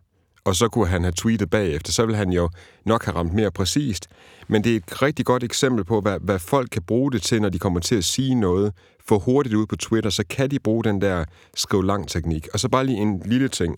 og 0.46 0.56
så 0.56 0.68
kunne 0.68 0.88
han 0.88 1.04
have 1.04 1.14
tweetet 1.16 1.50
bagefter. 1.50 1.92
Så 1.92 2.06
ville 2.06 2.18
han 2.18 2.32
jo 2.32 2.50
nok 2.86 3.06
have 3.06 3.16
ramt 3.16 3.34
mere 3.34 3.52
præcist. 3.52 4.08
Men 4.48 4.64
det 4.64 4.72
er 4.72 4.78
et 4.78 5.02
rigtig 5.02 5.26
godt 5.26 5.44
eksempel 5.44 5.86
på, 5.86 6.02
hvad, 6.02 6.18
hvad 6.22 6.40
folk 6.40 6.70
kan 6.72 6.82
bruge 6.82 7.12
det 7.12 7.22
til, 7.22 7.42
når 7.42 7.50
de 7.50 7.60
kommer 7.60 7.80
til 7.80 7.96
at 7.96 8.04
sige 8.04 8.36
noget 8.36 8.74
for 9.08 9.18
hurtigt 9.18 9.56
ud 9.56 9.66
på 9.66 9.76
Twitter, 9.76 10.10
så 10.10 10.24
kan 10.30 10.52
de 10.52 10.60
bruge 10.60 10.84
den 10.84 11.02
der 11.02 11.26
skriv 11.56 11.82
lang 11.82 12.08
teknik. 12.08 12.48
Og 12.54 12.60
så 12.60 12.70
bare 12.70 12.86
lige 12.86 12.98
en 12.98 13.22
lille 13.26 13.48
ting. 13.48 13.76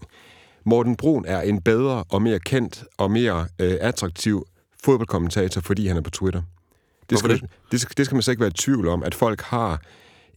Morten 0.66 0.96
Brun 0.96 1.26
er 1.28 1.42
en 1.42 1.62
bedre 1.62 2.04
og 2.10 2.22
mere 2.22 2.40
kendt 2.40 2.84
og 2.98 3.12
mere 3.12 3.48
øh, 3.60 3.78
attraktiv 3.82 4.46
fodboldkommentator, 4.84 5.62
fordi 5.62 5.88
han 5.88 5.98
er 5.98 6.02
på 6.02 6.10
Twitter. 6.10 6.42
Det 7.12 7.20
skal, 7.20 7.30
Hvorfor 7.30 7.48
det? 7.72 7.82
skal, 7.82 7.98
det 7.98 8.06
skal 8.06 8.16
man 8.16 8.22
så 8.22 8.32
ikke 8.32 8.42
være 8.42 8.50
i 8.50 8.54
tvivl 8.54 8.88
om, 8.88 9.04
at 9.04 9.16
folk 9.16 9.42
har 9.42 9.82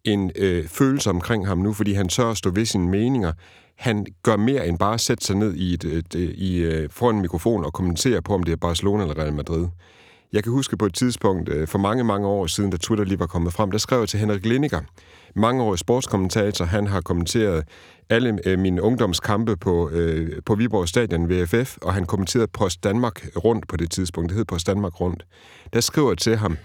en 0.05 0.31
øh, 0.37 0.69
følelse 0.69 1.11
omkring 1.11 1.47
ham 1.47 1.59
nu, 1.59 1.73
fordi 1.73 1.93
han 1.93 2.09
tør 2.09 2.31
at 2.31 2.37
stå 2.37 2.51
ved 2.51 2.67
sine 2.67 2.89
meninger. 2.89 3.33
Han 3.77 4.07
gør 4.23 4.37
mere 4.37 4.69
end 4.69 4.79
bare 4.79 4.95
at 4.95 5.01
sætte 5.01 5.25
sig 5.25 5.37
ned 5.37 5.55
i 5.55 5.75
et, 5.75 5.85
et, 5.85 6.15
et, 6.15 6.35
i, 6.37 6.57
øh, 6.57 6.91
foran 6.91 7.15
en 7.15 7.23
mikrofon 7.23 7.65
og 7.65 7.73
kommentere 7.73 8.23
på, 8.23 8.35
om 8.35 8.43
det 8.43 8.53
er 8.53 8.57
Barcelona 8.57 9.03
eller 9.03 9.19
Real 9.19 9.33
Madrid. 9.33 9.67
Jeg 10.33 10.43
kan 10.43 10.53
huske 10.53 10.77
på 10.77 10.87
et 10.87 10.95
tidspunkt 10.95 11.49
øh, 11.49 11.69
for 11.69 11.79
mange, 11.79 12.05
mange 12.05 12.27
år 12.27 12.47
siden, 12.47 12.71
da 12.71 12.77
Twitter 12.77 13.05
lige 13.05 13.19
var 13.19 13.27
kommet 13.27 13.53
frem, 13.53 13.71
der 13.71 13.79
skrev 13.79 13.99
jeg 13.99 14.09
til 14.09 14.21
Henrik 14.21 14.47
Lindiger, 14.47 14.81
mangeårig 15.37 15.79
sportskommentator. 15.79 16.65
Han 16.65 16.87
har 16.87 17.01
kommenteret 17.01 17.65
alle 18.11 18.39
øh, 18.47 18.59
mine 18.59 18.83
ungdomskampe 18.83 19.57
på, 19.57 19.91
øh, 19.91 20.43
på 20.47 20.55
Viborg 20.55 20.89
Stadion 20.89 21.31
VFF, 21.31 21.77
og 21.83 21.95
han 21.95 22.07
kommenterede 22.07 22.49
Post 22.49 22.85
Danmark 22.85 23.27
rundt 23.45 23.69
på 23.69 23.77
det 23.77 23.91
tidspunkt. 23.91 24.29
Det 24.29 24.37
hed 24.37 24.45
Post 24.45 24.67
Danmark 24.67 25.01
rundt. 25.01 25.27
Der 25.73 25.81
skriver 25.81 26.11
jeg 26.11 26.19
til 26.19 26.37
ham, 26.37 26.57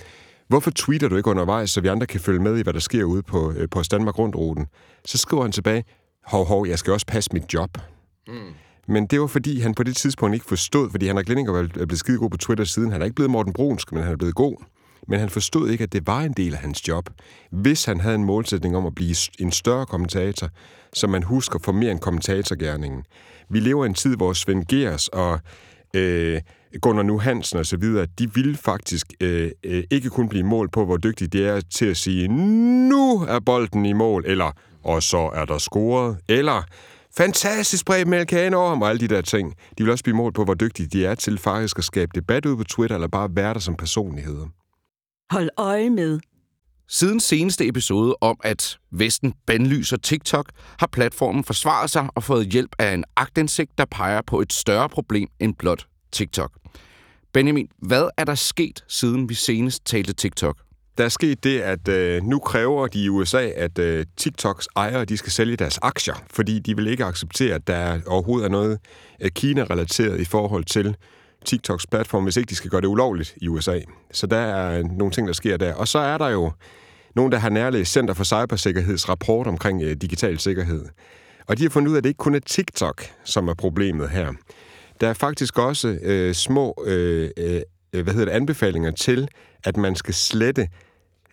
hvorfor 0.48 0.72
tweeter 0.72 1.08
du 1.08 1.18
ikke 1.18 1.30
undervejs, 1.30 1.72
så 1.72 1.82
vi 1.82 1.88
andre 1.88 2.08
kan 2.08 2.20
følge 2.20 2.40
med 2.40 2.58
i, 2.58 2.62
hvad 2.62 2.74
der 2.74 2.80
sker 2.80 3.04
ude 3.04 3.24
på 3.24 3.52
øh, 3.52 3.70
Post 3.70 3.92
Danmark 3.92 4.20
rundt-ruten? 4.20 4.68
Så 5.06 5.18
skriver 5.18 5.44
han 5.44 5.52
tilbage, 5.52 5.84
hov, 6.26 6.46
hov, 6.46 6.68
jeg 6.68 6.80
skal 6.80 6.94
også 6.94 7.06
passe 7.06 7.30
mit 7.34 7.54
job. 7.54 7.78
Men 8.88 9.06
det 9.06 9.22
var 9.22 9.28
fordi, 9.28 9.60
han 9.60 9.74
på 9.74 9.84
det 9.84 9.96
tidspunkt 9.96 10.34
ikke 10.34 10.46
forstod, 10.46 10.90
fordi 10.92 11.08
han 11.08 11.16
har 11.16 11.24
Glenninger 11.24 11.52
var 11.52 11.68
blevet 11.74 12.00
skide 12.00 12.18
god 12.18 12.30
på 12.30 12.38
Twitter 12.38 12.64
siden. 12.64 12.92
Han 12.92 13.02
er 13.02 13.06
ikke 13.06 13.16
blevet 13.16 13.32
Morten 13.32 13.54
Brunsk, 13.54 13.92
men 13.92 14.04
han 14.04 14.12
er 14.12 14.18
blevet 14.18 14.36
god. 14.36 14.56
Men 15.08 15.20
han 15.20 15.30
forstod 15.30 15.70
ikke, 15.70 15.84
at 15.84 15.94
det 15.94 16.08
var 16.08 16.22
en 16.22 16.34
del 16.34 16.54
af 16.54 16.60
hans 16.60 16.88
job. 16.88 17.10
Hvis 17.52 17.86
han 17.86 18.00
havde 18.00 18.16
en 18.16 18.24
målsætning 18.24 18.78
om 18.78 18.86
at 18.86 18.96
blive 18.96 19.16
en 19.40 19.52
større 19.52 19.86
kommentator, 19.86 20.50
som 20.94 21.10
man 21.10 21.24
husker 21.24 21.60
for 21.64 21.72
mere 21.72 21.92
end 21.92 22.00
kommentatorgærningen. 22.00 23.04
Vi 23.50 23.60
lever 23.60 23.86
i 23.86 23.88
en 23.88 23.94
tid, 23.94 24.16
hvor 24.16 24.34
Svend 24.34 24.66
Gers 24.66 25.08
og 25.08 25.40
øh, 25.94 26.42
Gunnar 26.82 27.04
Nu 27.04 27.20
Hansen 27.20 27.60
og 27.60 27.66
så 27.66 27.78
videre, 27.78 28.08
de 28.20 28.34
vil 28.34 28.58
faktisk 28.58 29.08
øh, 29.22 29.52
øh, 29.64 29.84
ikke 29.92 30.10
kun 30.10 30.30
blive 30.30 30.44
mål 30.44 30.70
på, 30.70 30.86
hvor 30.86 30.98
dygtige 30.98 31.28
de 31.28 31.46
er 31.46 31.62
til 31.62 31.86
at 31.86 31.98
sige, 31.98 32.28
nu 32.90 33.26
er 33.28 33.40
bolden 33.40 33.86
i 33.86 33.94
mål, 33.94 34.24
eller 34.28 34.52
og 34.84 35.04
så 35.04 35.32
er 35.34 35.46
der 35.46 35.58
scoret, 35.58 36.18
eller 36.30 36.64
fantastisk 37.18 37.86
brev 37.86 38.08
med 38.08 38.54
om 38.54 38.82
og 38.82 38.90
alle 38.90 39.00
de 39.00 39.16
der 39.16 39.22
ting. 39.22 39.54
De 39.78 39.84
vil 39.84 39.92
også 39.92 40.04
blive 40.04 40.16
målt 40.16 40.36
på, 40.36 40.44
hvor 40.44 40.54
dygtige 40.54 40.88
de 40.88 41.06
er 41.06 41.16
til 41.16 41.38
faktisk 41.38 41.78
at 41.78 41.84
skabe 41.84 42.12
debat 42.16 42.46
ud 42.46 42.58
på 42.58 42.64
Twitter, 42.64 42.96
eller 42.96 43.08
bare 43.08 43.30
være 43.32 43.54
der 43.54 43.60
som 43.60 43.76
personligheder. 43.76 44.48
Hold 45.32 45.50
øje 45.58 45.90
med. 45.90 46.20
Siden 46.88 47.20
seneste 47.20 47.68
episode 47.68 48.16
om, 48.22 48.40
at 48.44 48.78
Vesten 48.92 49.34
bandlyser 49.46 49.98
TikTok, 49.98 50.52
har 50.80 50.88
platformen 50.88 51.44
forsvaret 51.44 51.90
sig 51.90 52.08
og 52.16 52.24
fået 52.24 52.48
hjælp 52.48 52.76
af 52.80 52.94
en 52.94 53.04
agtindsigt, 53.16 53.78
der 53.78 53.86
peger 53.86 54.22
på 54.28 54.42
et 54.42 54.54
større 54.54 54.90
problem 54.90 55.28
end 55.40 55.56
blot 55.56 55.88
TikTok. 56.12 56.52
Benjamin, 57.34 57.68
hvad 57.78 58.10
er 58.18 58.26
der 58.26 58.36
sket, 58.36 58.84
siden 58.88 59.30
vi 59.30 59.34
senest 59.34 59.86
talte 59.86 60.14
TikTok? 60.14 60.58
Der 60.98 61.06
er 61.06 61.10
sket 61.10 61.44
det, 61.44 61.60
at 61.60 61.88
øh, 61.88 62.24
nu 62.24 62.40
kræver 62.40 62.88
de 62.88 63.04
i 63.04 63.10
USA, 63.10 63.50
at 63.56 63.80
øh, 63.80 64.06
TikToks 64.18 64.68
ejere 64.76 65.06
de 65.06 65.18
skal 65.18 65.32
sælge 65.32 65.56
deres 65.56 65.80
aktier, 65.82 66.24
fordi 66.32 66.60
de 66.60 66.76
vil 66.76 66.88
ikke 66.88 67.06
acceptere, 67.06 67.56
at 67.56 67.68
der 67.68 68.00
overhovedet 68.08 68.46
er 68.46 68.50
noget 68.50 68.80
øh, 69.22 69.32
Kina-relateret 69.32 70.20
i 70.20 70.26
forhold 70.26 70.64
til 70.64 70.96
TikToks 71.46 71.88
platform, 71.88 72.24
hvis 72.24 72.38
ikke 72.38 72.50
de 72.50 72.56
skal 72.56 72.70
gøre 72.70 72.82
det 72.82 72.88
ulovligt 72.88 73.36
i 73.42 73.48
USA. 73.48 73.80
Så 74.12 74.28
der 74.28 74.38
er 74.38 74.84
nogle 74.84 75.12
ting, 75.12 75.28
der 75.28 75.34
sker 75.34 75.58
der. 75.58 75.74
Og 75.74 75.88
så 75.88 76.00
er 76.00 76.18
der 76.18 76.28
jo 76.28 76.52
nogen, 77.16 77.32
der 77.32 77.38
har 77.38 77.50
nærlæst 77.50 77.92
Center 77.92 78.14
for 78.14 78.24
Cybersikkerheds 78.24 79.10
rapport 79.10 79.48
omkring 79.48 79.84
øh, 79.84 79.96
digital 79.96 80.40
sikkerhed. 80.40 80.86
Og 81.48 81.58
de 81.58 81.64
har 81.64 81.70
fundet 81.70 81.90
ud 81.90 81.96
af, 81.96 81.98
at 81.98 82.04
det 82.04 82.10
ikke 82.10 82.18
kun 82.18 82.36
er 82.36 82.40
TikTok, 82.40 83.04
som 83.24 83.48
er 83.48 83.54
problemet 83.54 84.10
her. 84.10 84.34
Der 85.02 85.10
er 85.10 85.14
faktisk 85.14 85.60
også 85.60 85.98
øh, 86.02 86.34
små 86.34 86.84
øh, 86.86 87.30
øh, 87.38 87.62
hvad 87.92 88.14
hedder 88.14 88.26
det, 88.26 88.32
anbefalinger 88.32 88.92
til, 88.92 89.28
at 89.64 89.78
man 89.78 89.96
skal 89.96 90.14
slette 90.14 90.68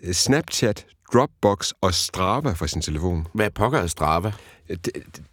øh, 0.02 0.12
Snapchat, 0.12 0.86
Dropbox 1.12 1.70
og 1.80 1.94
Strava 1.94 2.52
fra 2.52 2.66
sin 2.66 2.82
telefon. 2.82 3.26
Hvad 3.32 3.50
pokker 3.50 3.78
er 3.78 3.86
Strava? 3.86 4.32
Det, 4.68 4.84
det, 4.84 5.24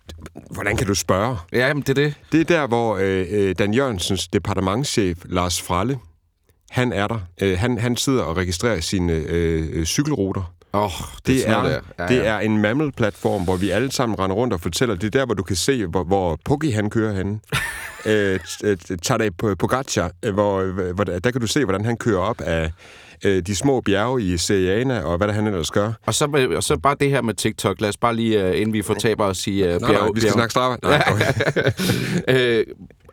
hvordan 0.52 0.78
kan 0.78 0.88
du 0.88 0.96
spørge? 0.96 1.38
Ja, 1.54 1.68
jamen, 1.68 1.84
det 1.84 1.90
er 1.90 2.04
det. 2.04 2.14
Det 2.32 2.40
er 2.40 2.46
der, 2.46 2.68
hvor 2.68 2.98
øh, 2.98 3.26
øh, 3.30 3.56
Dan 3.60 3.74
Jørgensens 3.74 4.28
departementschef, 4.28 5.18
Lars 5.26 5.62
Fralle, 5.62 6.00
han 6.70 6.94
er 6.94 7.08
der. 7.08 7.20
Øh, 7.42 7.60
han, 7.60 7.78
han 7.78 7.96
sidder 7.96 8.24
og 8.24 8.38
registrerer 8.38 8.80
sine 8.80 9.14
øh, 9.14 9.86
cykelruter 9.86 10.54
Åh, 10.76 10.84
oh, 10.84 10.92
det, 11.16 11.28
Det, 11.28 11.36
er, 11.36 11.42
sådan 11.42 11.66
er, 11.66 11.70
der. 11.98 12.04
ja, 12.04 12.08
det 12.08 12.28
er 12.28 12.40
en 12.40 12.58
mammal-platform, 12.58 13.44
hvor 13.44 13.56
vi 13.56 13.70
alle 13.70 13.92
sammen 13.92 14.20
render 14.20 14.36
rundt 14.36 14.54
og 14.54 14.62
fortæller. 14.62 14.96
Det 14.96 15.16
er 15.16 15.20
der, 15.20 15.26
hvor 15.26 15.36
du 15.36 15.44
kan 15.44 15.56
se, 15.56 15.86
hvor, 15.86 16.04
hvor 16.04 16.40
Puggy 16.46 16.74
han 16.74 16.90
kører 16.90 17.14
henne. 17.14 17.40
øh, 18.06 18.40
Tadej 19.02 19.30
Pogacar, 19.30 20.12
øh, 20.24 20.34
hvor, 20.34 20.64
hvor, 20.94 21.04
der 21.04 21.32
kan 21.32 21.42
du 21.42 21.48
se, 21.48 21.66
hvordan 21.66 21.86
han 21.86 21.98
kører 21.98 22.20
op 22.20 22.42
af 22.42 22.72
øh, 23.26 23.42
de 23.48 23.56
små 23.56 23.82
bjerge 23.82 24.22
i 24.22 24.38
Seriana, 24.38 25.00
og 25.02 25.18
hvad 25.18 25.28
der 25.28 25.34
han 25.34 25.48
ellers 25.48 25.72
gør. 25.72 25.92
Og 26.06 26.14
så, 26.14 26.28
med- 26.28 26.48
og 26.48 26.64
så 26.64 26.78
bare 26.78 26.96
det 27.00 27.10
her 27.10 27.22
med 27.22 27.34
TikTok. 27.34 27.82
Lad 27.82 27.90
os 27.90 27.98
bare 27.98 28.16
lige, 28.16 28.50
uh, 28.50 28.58
inden 28.60 28.74
vi 28.74 28.82
fortaber 28.82 29.26
os, 29.26 29.38
sige 29.38 29.76
uh, 29.76 29.82
Nej, 29.82 29.92
nej, 29.92 30.08
vi 30.14 30.20
skal 30.20 30.34
snakke 30.34 30.52
straffe. 30.52 30.80
Nej, 30.84 31.04
okay. 31.12 31.34
øh, 32.60 32.66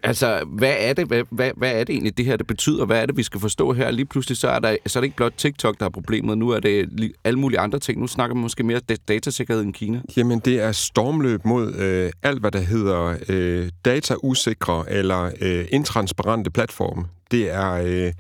altså, 0.03 0.41
hvad 0.59 0.75
er, 0.79 0.93
det, 0.93 1.07
hvad, 1.07 1.23
hvad, 1.31 1.51
hvad 1.57 1.71
er 1.73 1.85
det 1.85 1.91
egentlig, 1.93 2.17
det 2.19 2.25
her 2.25 2.37
det 2.37 2.47
betyder? 2.47 2.85
Hvad 2.85 3.03
er 3.03 3.07
det, 3.07 3.17
vi 3.17 3.23
skal 3.23 3.41
forstå 3.41 3.73
her? 3.73 3.91
Lige 3.91 4.07
pludselig, 4.07 4.37
så 4.39 4.49
er, 4.49 4.59
der, 4.59 4.77
så 4.87 4.99
er 4.99 5.01
det 5.01 5.07
ikke 5.07 5.17
blot 5.17 5.33
TikTok, 5.37 5.81
der 5.81 5.87
er 5.87 5.91
problemet. 5.91 6.39
Nu 6.39 6.49
er 6.51 6.61
det 6.61 6.89
alle 7.25 7.39
mulige 7.39 7.59
andre 7.61 7.79
ting. 7.79 8.01
Nu 8.01 8.07
snakker 8.07 8.35
man 8.35 8.43
måske 8.43 8.63
mere 8.63 8.81
da- 8.89 8.97
datasikkerhed 9.09 9.63
end 9.63 9.75
Kina. 9.75 10.01
Jamen, 10.17 10.39
det 10.39 10.61
er 10.61 10.73
stormløb 10.73 11.45
mod 11.45 11.75
øh, 11.75 12.11
alt, 12.23 12.41
hvad 12.41 12.51
der 12.51 12.61
hedder 12.61 13.15
øh, 13.29 13.69
datausikre 13.85 14.85
eller 14.89 15.31
øh, 15.41 15.65
intransparente 15.71 16.51
platforme. 16.51 17.05
Det 17.31 17.51
er 17.55 17.73
øh, 17.73 18.13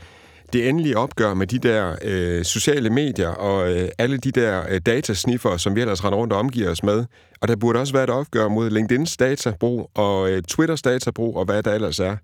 det 0.52 0.69
endelige 0.69 0.99
opgør 0.99 1.35
med 1.35 1.47
de 1.47 1.59
der 1.59 1.97
øh, 2.04 2.45
sociale 2.45 2.90
medier 2.90 3.28
og 3.28 3.73
øh, 3.73 3.88
alle 3.99 4.16
de 4.16 4.30
der 4.30 4.64
øh, 4.69 4.80
datasniffer, 4.87 5.57
som 5.57 5.76
vi 5.76 5.80
ellers 5.80 6.04
render 6.04 6.19
rundt 6.19 6.33
og 6.33 6.38
omgiver 6.38 6.71
os 6.71 6.83
med. 6.83 7.04
Og 7.40 7.49
der 7.49 7.57
burde 7.57 7.78
også 7.78 7.92
være 7.92 8.04
et 8.04 8.11
opgør 8.11 8.49
mod 8.49 8.71
LinkedIn's 8.71 9.16
databrug 9.19 9.90
og 9.95 10.30
øh, 10.30 10.42
Twitters 10.42 10.83
databrug 10.83 11.37
og 11.37 11.45
hvad 11.45 11.62
der 11.62 11.73
ellers 11.73 11.99
er. 11.99 12.16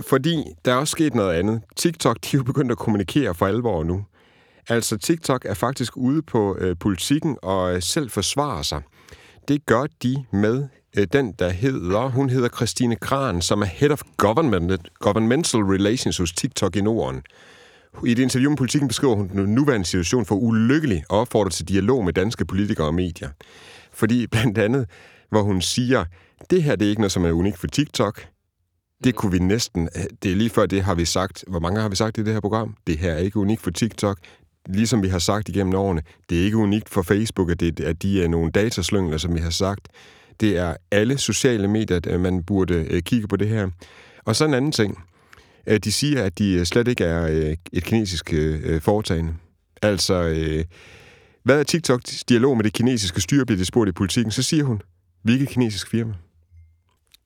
Fordi 0.00 0.44
der 0.64 0.72
er 0.72 0.76
også 0.76 0.92
sket 0.92 1.14
noget 1.14 1.34
andet. 1.34 1.60
TikTok, 1.76 2.16
de 2.22 2.36
er 2.36 2.38
jo 2.38 2.42
begyndt 2.42 2.72
at 2.72 2.78
kommunikere 2.78 3.34
for 3.34 3.46
alvor 3.46 3.84
nu. 3.84 4.04
Altså, 4.68 4.96
TikTok 4.96 5.44
er 5.44 5.54
faktisk 5.54 5.96
ude 5.96 6.22
på 6.22 6.56
øh, 6.60 6.76
politikken 6.80 7.36
og 7.42 7.74
øh, 7.74 7.82
selv 7.82 8.10
forsvarer 8.10 8.62
sig. 8.62 8.82
Det 9.48 9.66
gør 9.66 9.86
de 10.02 10.24
med 10.32 10.68
øh, 10.98 11.06
den, 11.12 11.32
der 11.32 11.48
hedder, 11.48 12.08
hun 12.08 12.30
hedder 12.30 12.48
Christine 12.48 12.96
Kran, 12.96 13.42
som 13.42 13.62
er 13.62 13.66
Head 13.66 13.90
of 13.90 14.02
Government, 14.16 14.88
Governmental 14.98 15.60
Relations 15.60 16.18
hos 16.18 16.32
TikTok 16.32 16.76
i 16.76 16.80
Norden. 16.80 17.22
I 18.06 18.12
et 18.12 18.18
interview 18.18 18.50
med 18.50 18.56
politikken 18.56 18.88
beskriver 18.88 19.14
hun 19.14 19.28
den 19.28 19.54
nuværende 19.54 19.86
situation 19.86 20.26
for 20.26 20.34
ulykkelig 20.34 21.04
og 21.08 21.18
opfordrer 21.20 21.50
til 21.50 21.68
dialog 21.68 22.04
med 22.04 22.12
danske 22.12 22.44
politikere 22.44 22.86
og 22.86 22.94
medier. 22.94 23.28
Fordi 23.92 24.26
blandt 24.26 24.58
andet, 24.58 24.86
hvor 25.30 25.42
hun 25.42 25.60
siger, 25.60 26.04
det 26.50 26.62
her 26.62 26.76
det 26.76 26.84
er 26.84 26.88
ikke 26.88 27.00
noget, 27.00 27.12
som 27.12 27.24
er 27.24 27.32
unikt 27.32 27.58
for 27.58 27.66
TikTok. 27.66 28.26
Det 29.04 29.14
kunne 29.14 29.32
vi 29.32 29.38
næsten, 29.38 29.88
det 30.22 30.32
er 30.32 30.36
lige 30.36 30.50
før 30.50 30.66
det 30.66 30.82
har 30.82 30.94
vi 30.94 31.04
sagt. 31.04 31.44
Hvor 31.48 31.60
mange 31.60 31.80
har 31.80 31.88
vi 31.88 31.96
sagt 31.96 32.18
i 32.18 32.24
det 32.24 32.32
her 32.32 32.40
program? 32.40 32.76
Det 32.86 32.98
her 32.98 33.12
er 33.12 33.18
ikke 33.18 33.38
unikt 33.38 33.62
for 33.62 33.70
TikTok. 33.70 34.18
Ligesom 34.68 35.02
vi 35.02 35.08
har 35.08 35.18
sagt 35.18 35.48
igennem 35.48 35.74
årene, 35.74 36.02
det 36.30 36.40
er 36.40 36.44
ikke 36.44 36.56
unikt 36.56 36.88
for 36.88 37.02
Facebook, 37.02 37.50
at, 37.50 37.60
det, 37.60 37.80
at 37.80 38.02
de 38.02 38.24
er 38.24 38.28
nogle 38.28 38.50
dataslyngler, 38.50 39.18
som 39.18 39.34
vi 39.34 39.40
har 39.40 39.50
sagt. 39.50 39.88
Det 40.40 40.58
er 40.58 40.76
alle 40.90 41.18
sociale 41.18 41.68
medier, 41.68 42.00
at 42.06 42.20
man 42.20 42.42
burde 42.42 42.86
øh, 42.90 43.02
kigge 43.02 43.28
på 43.28 43.36
det 43.36 43.48
her. 43.48 43.70
Og 44.24 44.36
så 44.36 44.44
en 44.44 44.54
anden 44.54 44.72
ting. 44.72 44.98
Øh, 45.66 45.78
De 45.78 45.92
siger, 45.92 46.22
at 46.22 46.38
de 46.38 46.52
øh, 46.54 46.64
slet 46.64 46.88
ikke 46.88 47.04
er 47.04 47.26
øh, 47.26 47.56
et 47.72 47.84
kinesisk 47.84 48.32
øh, 48.34 48.80
foretagende. 48.80 49.34
Altså, 49.82 50.14
øh, 50.14 50.64
hvad 51.42 51.58
er 51.60 51.62
TikToks 51.62 52.24
dialog 52.24 52.56
med 52.56 52.64
det 52.64 52.72
kinesiske 52.72 53.20
styre, 53.20 53.46
bliver 53.46 53.58
det 53.58 53.66
spurgt 53.66 53.88
i 53.88 53.92
politikken, 53.92 54.30
så 54.30 54.42
siger 54.42 54.64
hun, 54.64 54.82
vi 55.24 55.32
er 55.32 55.34
ikke 55.34 55.42
et 55.42 55.48
kinesisk 55.48 55.90
firma. 55.90 56.14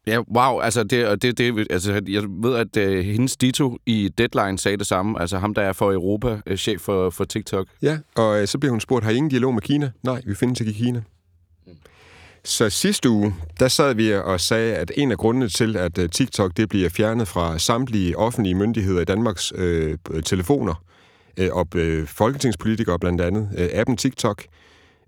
Ja, 0.06 0.18
wow. 0.36 0.60
Altså, 0.60 0.84
det, 0.84 1.22
det, 1.22 1.38
det, 1.38 1.66
altså, 1.70 2.02
jeg 2.08 2.22
ved, 2.22 2.56
at 2.56 2.76
uh, 2.76 3.04
hendes 3.04 3.36
Dito 3.36 3.78
i 3.86 4.10
Deadline 4.18 4.58
sagde 4.58 4.76
det 4.76 4.86
samme. 4.86 5.20
Altså 5.20 5.38
ham, 5.38 5.54
der 5.54 5.62
er 5.62 5.72
for 5.72 5.92
Europa, 5.92 6.40
uh, 6.50 6.56
chef 6.56 6.80
for, 6.80 7.10
for 7.10 7.24
TikTok. 7.24 7.66
Ja, 7.82 7.98
og 8.14 8.40
øh, 8.40 8.48
så 8.48 8.58
bliver 8.58 8.70
hun 8.70 8.80
spurgt, 8.80 9.04
har 9.04 9.12
I 9.12 9.16
ingen 9.16 9.30
dialog 9.30 9.54
med 9.54 9.62
Kina? 9.62 9.90
Nej, 10.02 10.22
vi 10.26 10.34
findes 10.34 10.60
ikke 10.60 10.72
i 10.72 10.74
Kina. 10.74 11.02
Så 12.48 12.70
sidste 12.70 13.10
uge, 13.10 13.34
der 13.60 13.68
sad 13.68 13.94
vi 13.94 14.14
og 14.14 14.40
sagde, 14.40 14.74
at 14.74 14.92
en 14.96 15.12
af 15.12 15.18
grundene 15.18 15.48
til, 15.48 15.76
at 15.76 15.98
øh, 15.98 16.08
TikTok 16.08 16.56
det 16.56 16.68
bliver 16.68 16.88
fjernet 16.88 17.28
fra 17.28 17.58
samtlige 17.58 18.18
offentlige 18.18 18.54
myndigheder 18.54 19.00
i 19.00 19.04
Danmarks 19.04 19.52
øh, 19.54 19.98
telefoner, 20.24 20.82
øh, 21.36 21.48
og 21.52 21.66
øh, 21.74 22.06
folketingspolitikere 22.06 22.98
blandt 22.98 23.20
andet, 23.20 23.48
øh, 23.58 23.68
appen 23.72 23.96
TikTok, 23.96 24.44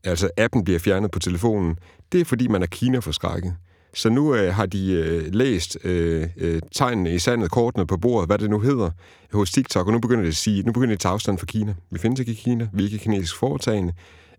altså 0.04 0.30
appen 0.36 0.64
bliver 0.64 0.78
fjernet 0.78 1.10
på 1.10 1.18
telefonen, 1.18 1.78
det 2.12 2.20
er 2.20 2.24
fordi, 2.24 2.48
man 2.48 2.62
er 2.62 2.66
Kina-forskrækket. 2.66 3.54
Så 3.94 4.08
nu 4.08 4.34
øh, 4.34 4.54
har 4.54 4.66
de 4.66 4.92
øh, 4.92 5.34
læst 5.34 5.78
øh, 5.84 6.26
øh, 6.36 6.60
tegnene 6.72 7.14
i 7.14 7.18
sandet, 7.18 7.50
kortene 7.50 7.86
på 7.86 7.96
bordet, 7.96 8.28
hvad 8.28 8.38
det 8.38 8.50
nu 8.50 8.60
hedder, 8.60 8.90
hos 9.32 9.50
TikTok, 9.50 9.86
og 9.86 9.92
nu 9.92 9.98
begynder 9.98 10.22
de 10.22 10.28
at 10.28 10.36
sige, 10.36 10.62
nu 10.62 10.72
begynder 10.72 10.88
de 10.88 10.92
at 10.92 11.00
tage 11.00 11.12
afstand 11.12 11.38
fra 11.38 11.46
Kina. 11.46 11.74
Vi 11.90 11.98
findes 11.98 12.20
ikke 12.20 12.32
i 12.32 12.34
Kina, 12.34 12.68
vi 12.72 12.82
er 12.82 12.86
ikke 12.86 12.98
kinesisk 12.98 13.36
foretagende, 13.36 13.92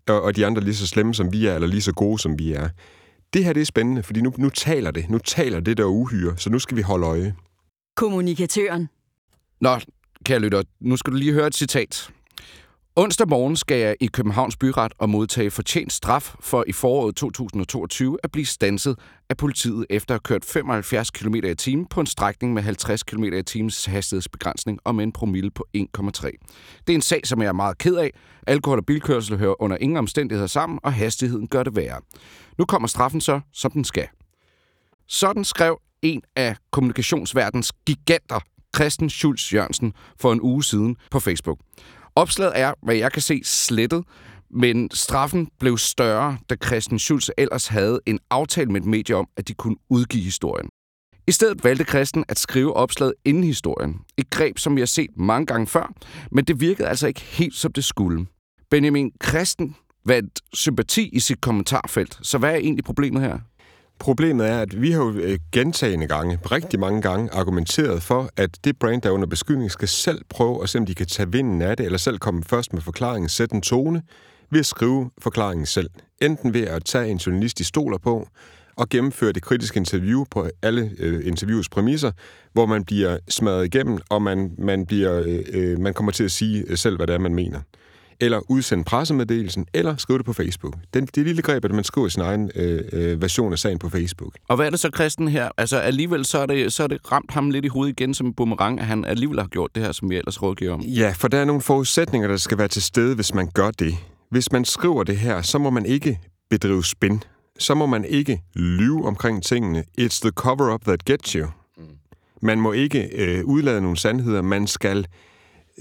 og, 0.08 0.22
og 0.22 0.36
de 0.36 0.46
andre 0.46 0.62
lige 0.62 0.74
så 0.74 0.86
slemme, 0.86 1.14
som 1.14 1.32
vi 1.32 1.46
er, 1.46 1.54
eller 1.54 1.68
lige 1.68 1.82
så 1.82 1.92
gode, 1.92 2.18
som 2.18 2.38
vi 2.38 2.52
er. 2.52 2.68
Det 3.32 3.44
her 3.44 3.52
det 3.52 3.60
er 3.60 3.64
spændende, 3.64 4.02
fordi 4.02 4.20
nu, 4.20 4.32
nu 4.38 4.48
taler 4.50 4.90
det. 4.90 5.10
Nu 5.10 5.18
taler 5.18 5.60
det 5.60 5.76
der 5.76 5.84
uhyre, 5.84 6.38
så 6.38 6.50
nu 6.50 6.58
skal 6.58 6.76
vi 6.76 6.82
holde 6.82 7.06
øje. 7.06 7.34
Kommunikatøren. 7.96 8.88
Nå, 9.60 9.78
kære 10.24 10.38
lytter, 10.38 10.62
nu 10.80 10.96
skal 10.96 11.12
du 11.12 11.16
lige 11.18 11.32
høre 11.32 11.46
et 11.46 11.54
citat. 11.54 12.10
Onsdag 12.96 13.28
morgen 13.28 13.56
skal 13.56 13.78
jeg 13.78 13.96
i 14.00 14.06
Københavns 14.06 14.56
Byret 14.56 14.92
og 14.98 15.10
modtage 15.10 15.50
fortjent 15.50 15.92
straf 15.92 16.34
for 16.40 16.64
i 16.66 16.72
foråret 16.72 17.16
2022 17.16 18.18
at 18.22 18.32
blive 18.32 18.46
stanset 18.46 18.98
af 19.28 19.36
politiet 19.36 19.86
efter 19.90 20.14
at 20.14 20.20
have 20.20 20.20
kørt 20.20 20.44
75 20.44 21.10
km 21.10 21.34
i 21.34 21.54
timen 21.54 21.86
på 21.86 22.00
en 22.00 22.06
strækning 22.06 22.54
med 22.54 22.62
50 22.62 23.02
km 23.02 23.24
i 23.24 23.42
timens 23.42 23.84
hastighedsbegrænsning 23.84 24.78
og 24.84 24.94
med 24.94 25.04
en 25.04 25.12
promille 25.12 25.50
på 25.50 25.66
1,3. 25.76 25.82
Det 26.86 26.92
er 26.92 26.94
en 26.94 27.02
sag, 27.02 27.20
som 27.24 27.42
jeg 27.42 27.48
er 27.48 27.52
meget 27.52 27.78
ked 27.78 27.96
af. 27.96 28.10
Alkohol 28.46 28.78
og 28.78 28.86
bilkørsel 28.86 29.38
hører 29.38 29.62
under 29.62 29.76
ingen 29.76 29.96
omstændigheder 29.96 30.48
sammen, 30.48 30.78
og 30.82 30.92
hastigheden 30.92 31.48
gør 31.48 31.62
det 31.62 31.76
værre. 31.76 32.00
Nu 32.58 32.64
kommer 32.64 32.88
straffen 32.88 33.20
så, 33.20 33.40
som 33.52 33.70
den 33.70 33.84
skal. 33.84 34.08
Sådan 35.08 35.44
skrev 35.44 35.80
en 36.02 36.22
af 36.36 36.56
kommunikationsverdens 36.70 37.72
giganter, 37.86 38.40
Christen 38.76 39.10
Schulz 39.10 39.54
Jørgensen, 39.54 39.92
for 40.20 40.32
en 40.32 40.40
uge 40.40 40.64
siden 40.64 40.96
på 41.10 41.20
Facebook. 41.20 41.58
Opslaget 42.16 42.52
er, 42.54 42.74
hvad 42.82 42.94
jeg 42.94 43.12
kan 43.12 43.22
se, 43.22 43.40
slettet, 43.44 44.04
men 44.50 44.90
straffen 44.90 45.48
blev 45.60 45.78
større, 45.78 46.38
da 46.50 46.56
Christian 46.66 46.98
Schulz 46.98 47.28
ellers 47.38 47.66
havde 47.66 48.00
en 48.06 48.18
aftale 48.30 48.70
med 48.72 48.80
et 48.80 48.86
medie 48.86 49.16
om, 49.16 49.28
at 49.36 49.48
de 49.48 49.54
kunne 49.54 49.76
udgive 49.90 50.24
historien. 50.24 50.68
I 51.26 51.32
stedet 51.32 51.64
valgte 51.64 51.84
Christian 51.84 52.24
at 52.28 52.38
skrive 52.38 52.74
opslaget 52.74 53.14
inden 53.24 53.44
historien. 53.44 54.00
Et 54.16 54.30
greb, 54.30 54.58
som 54.58 54.76
vi 54.76 54.80
har 54.80 54.86
set 54.86 55.10
mange 55.16 55.46
gange 55.46 55.66
før, 55.66 55.92
men 56.32 56.44
det 56.44 56.60
virkede 56.60 56.88
altså 56.88 57.06
ikke 57.06 57.20
helt, 57.20 57.54
som 57.54 57.72
det 57.72 57.84
skulle. 57.84 58.26
Benjamin 58.70 59.12
Christen 59.28 59.76
vandt 60.04 60.40
sympati 60.52 61.08
i 61.08 61.20
sit 61.20 61.40
kommentarfelt, 61.40 62.18
så 62.22 62.38
hvad 62.38 62.50
er 62.50 62.56
egentlig 62.56 62.84
problemet 62.84 63.22
her? 63.22 63.38
Problemet 64.02 64.48
er, 64.48 64.58
at 64.58 64.82
vi 64.82 64.90
har 64.90 65.02
jo 65.02 65.10
øh, 65.10 65.38
gentagende 65.52 66.06
gange, 66.06 66.38
rigtig 66.50 66.80
mange 66.80 67.02
gange, 67.02 67.30
argumenteret 67.32 68.02
for, 68.02 68.30
at 68.36 68.50
det 68.64 68.78
brand, 68.78 69.02
der 69.02 69.08
er 69.08 69.12
under 69.12 69.26
beskydning, 69.26 69.70
skal 69.70 69.88
selv 69.88 70.24
prøve 70.28 70.62
at 70.62 70.68
se, 70.68 70.78
om 70.78 70.86
de 70.86 70.94
kan 70.94 71.06
tage 71.06 71.32
vinden 71.32 71.62
af 71.62 71.76
det, 71.76 71.86
eller 71.86 71.98
selv 71.98 72.18
komme 72.18 72.42
først 72.44 72.72
med 72.72 72.82
forklaringen, 72.82 73.28
sætte 73.28 73.54
en 73.54 73.62
tone, 73.62 74.02
ved 74.50 74.60
at 74.60 74.66
skrive 74.66 75.10
forklaringen 75.18 75.66
selv. 75.66 75.90
Enten 76.22 76.54
ved 76.54 76.62
at 76.62 76.84
tage 76.84 77.08
en 77.08 77.16
journalist, 77.16 77.58
de 77.58 77.64
stoler 77.64 77.98
på, 77.98 78.28
og 78.76 78.88
gennemføre 78.88 79.32
det 79.32 79.42
kritiske 79.42 79.76
interview 79.76 80.24
på 80.30 80.48
alle 80.62 80.90
øh, 80.98 81.26
interviews 81.26 81.68
præmisser, 81.68 82.12
hvor 82.52 82.66
man 82.66 82.84
bliver 82.84 83.18
smadret 83.28 83.64
igennem, 83.64 83.98
og 84.10 84.22
man, 84.22 84.54
man, 84.58 84.86
bliver, 84.86 85.22
øh, 85.26 85.44
øh, 85.52 85.78
man 85.78 85.94
kommer 85.94 86.12
til 86.12 86.24
at 86.24 86.30
sige 86.30 86.76
selv, 86.76 86.96
hvad 86.96 87.06
det 87.06 87.14
er, 87.14 87.18
man 87.18 87.34
mener. 87.34 87.60
Eller 88.22 88.40
udsende 88.50 88.84
pressemeddelelsen, 88.84 89.66
eller 89.74 89.96
skrive 89.96 90.18
det 90.18 90.26
på 90.26 90.32
Facebook. 90.32 90.74
Den, 90.94 91.06
det 91.06 91.26
lille 91.26 91.42
greb, 91.42 91.64
at 91.64 91.70
man 91.70 91.84
skriver 91.84 92.08
sin 92.08 92.22
egen 92.22 92.50
øh, 92.54 92.80
øh, 92.92 93.22
version 93.22 93.52
af 93.52 93.58
sagen 93.58 93.78
på 93.78 93.88
Facebook. 93.88 94.32
Og 94.48 94.56
hvad 94.56 94.66
er 94.66 94.70
det 94.70 94.80
så, 94.80 94.90
Christen, 94.94 95.28
her? 95.28 95.48
Altså 95.56 95.76
alligevel 95.76 96.24
så 96.24 96.38
er, 96.38 96.46
det, 96.46 96.72
så 96.72 96.82
er 96.82 96.86
det 96.86 97.12
ramt 97.12 97.30
ham 97.30 97.50
lidt 97.50 97.64
i 97.64 97.68
hovedet 97.68 98.00
igen 98.00 98.14
som 98.14 98.26
en 98.26 98.34
boomerang, 98.34 98.80
at 98.80 98.86
han 98.86 99.04
alligevel 99.04 99.40
har 99.40 99.46
gjort 99.46 99.70
det 99.74 99.82
her, 99.82 99.92
som 99.92 100.10
vi 100.10 100.16
ellers 100.16 100.42
rådgiver 100.42 100.74
om. 100.74 100.80
Ja, 100.80 101.14
for 101.16 101.28
der 101.28 101.38
er 101.38 101.44
nogle 101.44 101.62
forudsætninger, 101.62 102.28
der 102.28 102.36
skal 102.36 102.58
være 102.58 102.68
til 102.68 102.82
stede, 102.82 103.14
hvis 103.14 103.34
man 103.34 103.48
gør 103.54 103.70
det. 103.70 103.94
Hvis 104.30 104.52
man 104.52 104.64
skriver 104.64 105.04
det 105.04 105.16
her, 105.16 105.42
så 105.42 105.58
må 105.58 105.70
man 105.70 105.86
ikke 105.86 106.20
bedrive 106.50 106.84
spin. 106.84 107.22
Så 107.58 107.74
må 107.74 107.86
man 107.86 108.04
ikke 108.04 108.42
lyve 108.54 109.06
omkring 109.06 109.42
tingene. 109.42 109.84
It's 110.00 110.20
the 110.20 110.30
cover-up 110.30 110.84
that 110.84 111.04
gets 111.04 111.32
you. 111.32 111.46
Man 112.42 112.60
må 112.60 112.72
ikke 112.72 113.08
øh, 113.14 113.44
udlade 113.44 113.80
nogle 113.80 113.96
sandheder. 113.96 114.42
Man 114.42 114.66
skal 114.66 115.06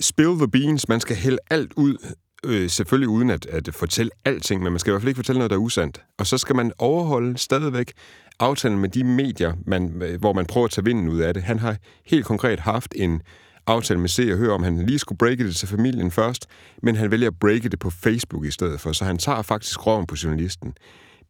spill 0.02 0.38
the 0.38 0.48
beans. 0.48 0.90
Man 0.90 1.00
skal 1.00 1.16
hælde 1.16 1.38
alt 1.50 1.74
ud. 1.78 1.98
Øh, 2.46 2.70
selvfølgelig 2.70 3.10
uden 3.10 3.30
at, 3.30 3.46
at 3.46 3.70
fortælle 3.72 4.12
alting, 4.26 4.64
men 4.64 4.74
man 4.74 4.80
skal 4.80 4.92
i 4.92 4.94
hvert 4.94 5.02
fald 5.02 5.10
ikke 5.10 5.18
fortælle 5.18 5.40
noget, 5.40 5.50
der 5.50 5.56
er 5.56 5.62
usandt. 5.62 6.02
Og 6.18 6.28
så 6.28 6.38
skal 6.38 6.56
man 6.56 6.72
overholde 6.78 7.38
stadigvæk 7.38 7.94
aftalen 8.40 8.80
med 8.80 8.90
de 8.90 9.04
medier, 9.04 9.54
man, 9.66 10.02
øh, 10.02 10.20
hvor 10.20 10.34
man 10.34 10.46
prøver 10.46 10.66
at 10.66 10.72
tage 10.72 10.86
vinden 10.86 11.10
ud 11.10 11.20
af 11.20 11.34
det. 11.34 11.44
Han 11.44 11.60
har 11.60 11.78
helt 12.06 12.26
konkret 12.26 12.60
haft 12.60 12.94
en 12.96 13.22
aftale 13.68 14.00
med 14.00 14.10
Se 14.10 14.32
og 14.32 14.38
Hør 14.38 14.54
om, 14.54 14.64
han 14.64 14.86
lige 14.86 15.00
skulle 15.00 15.18
breake 15.18 15.48
det 15.48 15.56
til 15.56 15.68
familien 15.68 16.12
først, 16.12 16.48
men 16.84 16.96
han 16.96 17.12
vælger 17.12 17.28
at 17.28 17.40
breake 17.40 17.70
det 17.70 17.80
på 17.80 17.90
Facebook 17.90 18.46
i 18.46 18.52
stedet 18.52 18.80
for, 18.80 18.92
så 18.92 19.06
han 19.06 19.18
tager 19.18 19.42
faktisk 19.42 19.88
røven 19.88 20.08
på 20.08 20.16
journalisten. 20.24 20.74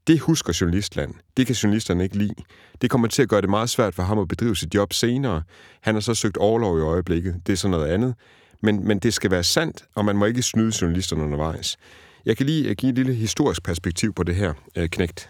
Det 0.08 0.20
husker 0.20 0.58
journalistland. 0.62 1.14
Det 1.38 1.46
kan 1.46 1.56
journalisterne 1.56 2.04
ikke 2.04 2.18
lide. 2.18 2.34
Det 2.82 2.90
kommer 2.90 3.08
til 3.08 3.22
at 3.22 3.30
gøre 3.30 3.42
det 3.42 3.50
meget 3.50 3.70
svært 3.70 3.96
for 3.96 4.04
ham 4.04 4.20
at 4.20 4.28
bedrive 4.28 4.56
sit 4.56 4.76
job 4.76 4.94
senere. 4.94 5.44
Han 5.82 5.96
har 5.96 6.02
så 6.02 6.14
søgt 6.14 6.38
overlov 6.38 6.80
i 6.80 6.82
øjeblikket. 6.82 7.42
Det 7.48 7.54
er 7.54 7.58
så 7.58 7.68
noget 7.68 7.88
andet. 7.88 8.16
Men, 8.62 8.88
men 8.88 9.00
det 9.00 9.14
skal 9.14 9.32
være 9.32 9.44
sandt, 9.44 9.86
og 9.96 10.06
man 10.06 10.16
må 10.16 10.26
ikke 10.26 10.42
snyde 10.42 10.72
journalisterne 10.82 11.24
undervejs. 11.24 11.78
Jeg 12.26 12.38
kan 12.38 12.46
lige 12.46 12.70
øh, 12.70 12.76
give 12.76 12.90
et 12.90 12.96
lille 12.96 13.14
historisk 13.14 13.64
perspektiv 13.64 14.14
på 14.14 14.24
det 14.24 14.36
her, 14.36 14.54
øh, 14.76 14.90
knægt. 14.90 15.30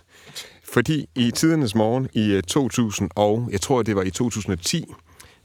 Fordi 0.63 1.09
i 1.15 1.31
tidernes 1.31 1.75
morgen 1.75 2.07
i 2.13 2.31
øh, 2.31 2.43
2000, 2.43 3.09
og 3.15 3.49
jeg 3.51 3.61
tror, 3.61 3.83
det 3.83 3.95
var 3.95 4.03
i 4.03 4.09
2010, 4.09 4.85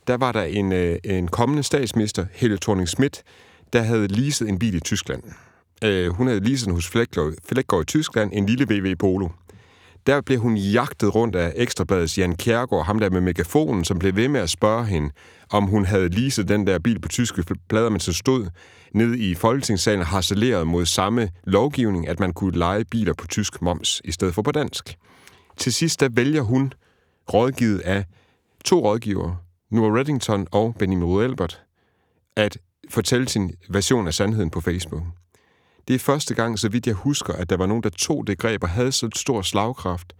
der 0.06 0.16
var 0.16 0.32
der 0.32 0.42
en, 0.42 0.72
øh, 0.72 0.98
en 1.04 1.28
kommende 1.28 1.62
statsminister, 1.62 2.26
Helle 2.32 2.58
thorning 2.58 2.88
Schmidt, 2.88 3.22
der 3.72 3.82
havde 3.82 4.08
leaset 4.08 4.48
en 4.48 4.58
bil 4.58 4.74
i 4.74 4.80
Tyskland. 4.80 5.22
Hun 6.10 6.26
havde 6.26 6.40
leaset 6.40 6.72
hos 6.72 6.88
Flækgaard 6.88 7.82
i 7.82 7.84
Tyskland, 7.84 8.30
en 8.34 8.46
lille 8.46 8.66
VW 8.70 8.94
Polo 8.98 9.28
der 10.06 10.20
blev 10.20 10.38
hun 10.38 10.56
jagtet 10.56 11.14
rundt 11.14 11.36
af 11.36 11.52
Ekstrabladets 11.56 12.18
Jan 12.18 12.36
Kjærgaard, 12.36 12.86
ham 12.86 13.00
der 13.00 13.10
med 13.10 13.20
megafonen, 13.20 13.84
som 13.84 13.98
blev 13.98 14.16
ved 14.16 14.28
med 14.28 14.40
at 14.40 14.50
spørge 14.50 14.84
hende, 14.84 15.10
om 15.50 15.64
hun 15.64 15.84
havde 15.84 16.08
leaset 16.08 16.48
den 16.48 16.66
der 16.66 16.78
bil 16.78 17.00
på 17.00 17.08
tyske 17.08 17.44
plader, 17.68 17.90
men 17.90 18.00
så 18.00 18.12
stod 18.12 18.46
ned 18.94 19.14
i 19.14 19.34
Folketingssalen 19.34 20.00
og 20.00 20.06
harcelerede 20.06 20.64
mod 20.64 20.86
samme 20.86 21.28
lovgivning, 21.44 22.08
at 22.08 22.20
man 22.20 22.32
kunne 22.32 22.58
lege 22.58 22.84
biler 22.84 23.12
på 23.12 23.26
tysk 23.26 23.62
moms 23.62 24.02
i 24.04 24.12
stedet 24.12 24.34
for 24.34 24.42
på 24.42 24.52
dansk. 24.52 24.96
Til 25.56 25.72
sidst 25.72 26.00
der 26.00 26.08
vælger 26.08 26.42
hun, 26.42 26.72
rådgivet 27.32 27.78
af 27.78 28.04
to 28.64 28.90
rådgivere, 28.90 29.36
Noah 29.70 29.92
Reddington 29.92 30.46
og 30.52 30.74
Benjamin 30.78 31.04
Rode 31.04 31.24
Albert, 31.24 31.62
at 32.36 32.58
fortælle 32.90 33.28
sin 33.28 33.52
version 33.68 34.06
af 34.06 34.14
sandheden 34.14 34.50
på 34.50 34.60
Facebook. 34.60 35.02
Det 35.88 35.94
er 35.94 35.98
første 35.98 36.34
gang, 36.34 36.58
så 36.58 36.68
vidt 36.68 36.86
jeg 36.86 36.94
husker, 36.94 37.32
at 37.32 37.50
der 37.50 37.56
var 37.56 37.66
nogen, 37.66 37.82
der 37.82 37.90
tog 37.90 38.26
det 38.26 38.38
greb 38.38 38.62
og 38.62 38.68
havde 38.68 38.92
så 38.92 39.08
stor 39.14 39.42
slagkraft, 39.42 40.12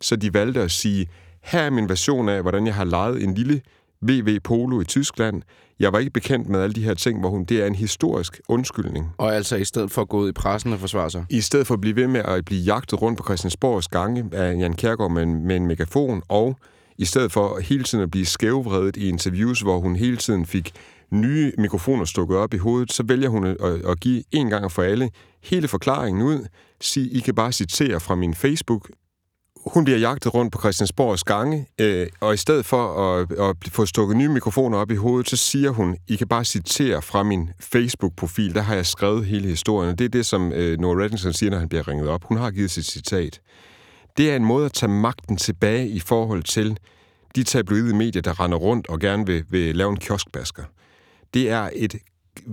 så 0.00 0.16
de 0.16 0.34
valgte 0.34 0.62
at 0.62 0.70
sige, 0.70 1.06
her 1.42 1.60
er 1.60 1.70
min 1.70 1.88
version 1.88 2.28
af, 2.28 2.42
hvordan 2.42 2.66
jeg 2.66 2.74
har 2.74 2.84
lejet 2.84 3.22
en 3.22 3.34
lille 3.34 3.60
VV 4.02 4.40
Polo 4.40 4.80
i 4.80 4.84
Tyskland. 4.84 5.42
Jeg 5.80 5.92
var 5.92 5.98
ikke 5.98 6.10
bekendt 6.10 6.48
med 6.48 6.60
alle 6.60 6.74
de 6.74 6.82
her 6.82 6.94
ting, 6.94 7.20
hvor 7.20 7.28
hun, 7.28 7.44
det 7.44 7.62
er 7.62 7.66
en 7.66 7.74
historisk 7.74 8.40
undskyldning. 8.48 9.10
Og 9.18 9.34
altså 9.34 9.56
i 9.56 9.64
stedet 9.64 9.90
for 9.90 10.02
at 10.02 10.08
gå 10.08 10.18
ud 10.18 10.28
i 10.28 10.32
pressen 10.32 10.72
og 10.72 10.78
forsvare 10.78 11.10
sig? 11.10 11.24
I 11.30 11.40
stedet 11.40 11.66
for 11.66 11.74
at 11.74 11.80
blive 11.80 11.96
ved 11.96 12.06
med 12.06 12.20
at 12.20 12.44
blive 12.44 12.60
jagtet 12.60 13.02
rundt 13.02 13.18
på 13.18 13.24
Christiansborgs 13.24 13.88
gange 13.88 14.24
af 14.32 14.58
Jan 14.58 14.74
Kjærgaard 14.74 15.10
med 15.10 15.22
en, 15.22 15.46
med 15.46 15.56
en 15.56 15.66
megafon, 15.66 16.22
og 16.28 16.58
i 16.98 17.04
stedet 17.04 17.32
for 17.32 17.60
hele 17.60 17.84
tiden 17.84 18.04
at 18.04 18.10
blive 18.10 18.26
skævvredet 18.26 18.96
i 18.96 19.08
interviews, 19.08 19.60
hvor 19.60 19.78
hun 19.78 19.96
hele 19.96 20.16
tiden 20.16 20.46
fik 20.46 20.72
nye 21.12 21.52
mikrofoner 21.58 22.04
stukket 22.04 22.36
op 22.36 22.54
i 22.54 22.56
hovedet, 22.56 22.92
så 22.92 23.02
vælger 23.02 23.28
hun 23.28 23.46
at, 23.46 23.56
at 23.60 24.00
give 24.00 24.22
en 24.30 24.50
gang 24.50 24.72
for 24.72 24.82
alle 24.82 25.10
hele 25.42 25.68
forklaringen 25.68 26.22
ud. 26.22 26.46
Sig, 26.80 27.16
I 27.16 27.20
kan 27.20 27.34
bare 27.34 27.52
citere 27.52 28.00
fra 28.00 28.14
min 28.14 28.34
Facebook. 28.34 28.90
Hun 29.66 29.84
bliver 29.84 29.98
jagtet 29.98 30.34
rundt 30.34 30.52
på 30.52 30.60
Christiansborgs 30.60 31.24
gange, 31.24 31.66
øh, 31.80 32.06
og 32.20 32.34
i 32.34 32.36
stedet 32.36 32.66
for 32.66 33.14
at, 33.14 33.32
at 33.32 33.56
få 33.68 33.86
stukket 33.86 34.16
nye 34.16 34.28
mikrofoner 34.28 34.78
op 34.78 34.90
i 34.90 34.94
hovedet, 34.94 35.30
så 35.30 35.36
siger 35.36 35.70
hun, 35.70 35.96
I 36.08 36.16
kan 36.16 36.28
bare 36.28 36.44
citere 36.44 37.02
fra 37.02 37.22
min 37.22 37.50
Facebook-profil. 37.60 38.54
Der 38.54 38.60
har 38.60 38.74
jeg 38.74 38.86
skrevet 38.86 39.26
hele 39.26 39.48
historien. 39.48 39.98
Det 39.98 40.04
er 40.04 40.08
det, 40.08 40.26
som 40.26 40.52
øh, 40.52 40.78
Noah 40.78 40.98
Reddington 40.98 41.32
siger, 41.32 41.50
når 41.50 41.58
han 41.58 41.68
bliver 41.68 41.88
ringet 41.88 42.08
op. 42.08 42.24
Hun 42.24 42.38
har 42.38 42.50
givet 42.50 42.70
sit 42.70 42.86
citat. 42.86 43.40
Det 44.16 44.30
er 44.30 44.36
en 44.36 44.44
måde 44.44 44.66
at 44.66 44.72
tage 44.72 44.92
magten 44.92 45.36
tilbage 45.36 45.88
i 45.88 46.00
forhold 46.00 46.42
til 46.42 46.76
de 47.36 47.42
tabloide 47.42 47.96
medier, 47.96 48.22
der 48.22 48.40
render 48.40 48.58
rundt 48.58 48.88
og 48.88 49.00
gerne 49.00 49.26
vil, 49.26 49.44
vil 49.50 49.76
lave 49.76 49.90
en 49.90 49.96
kioskbasker 49.96 50.62
det 51.34 51.50
er 51.50 51.70
et 51.74 51.94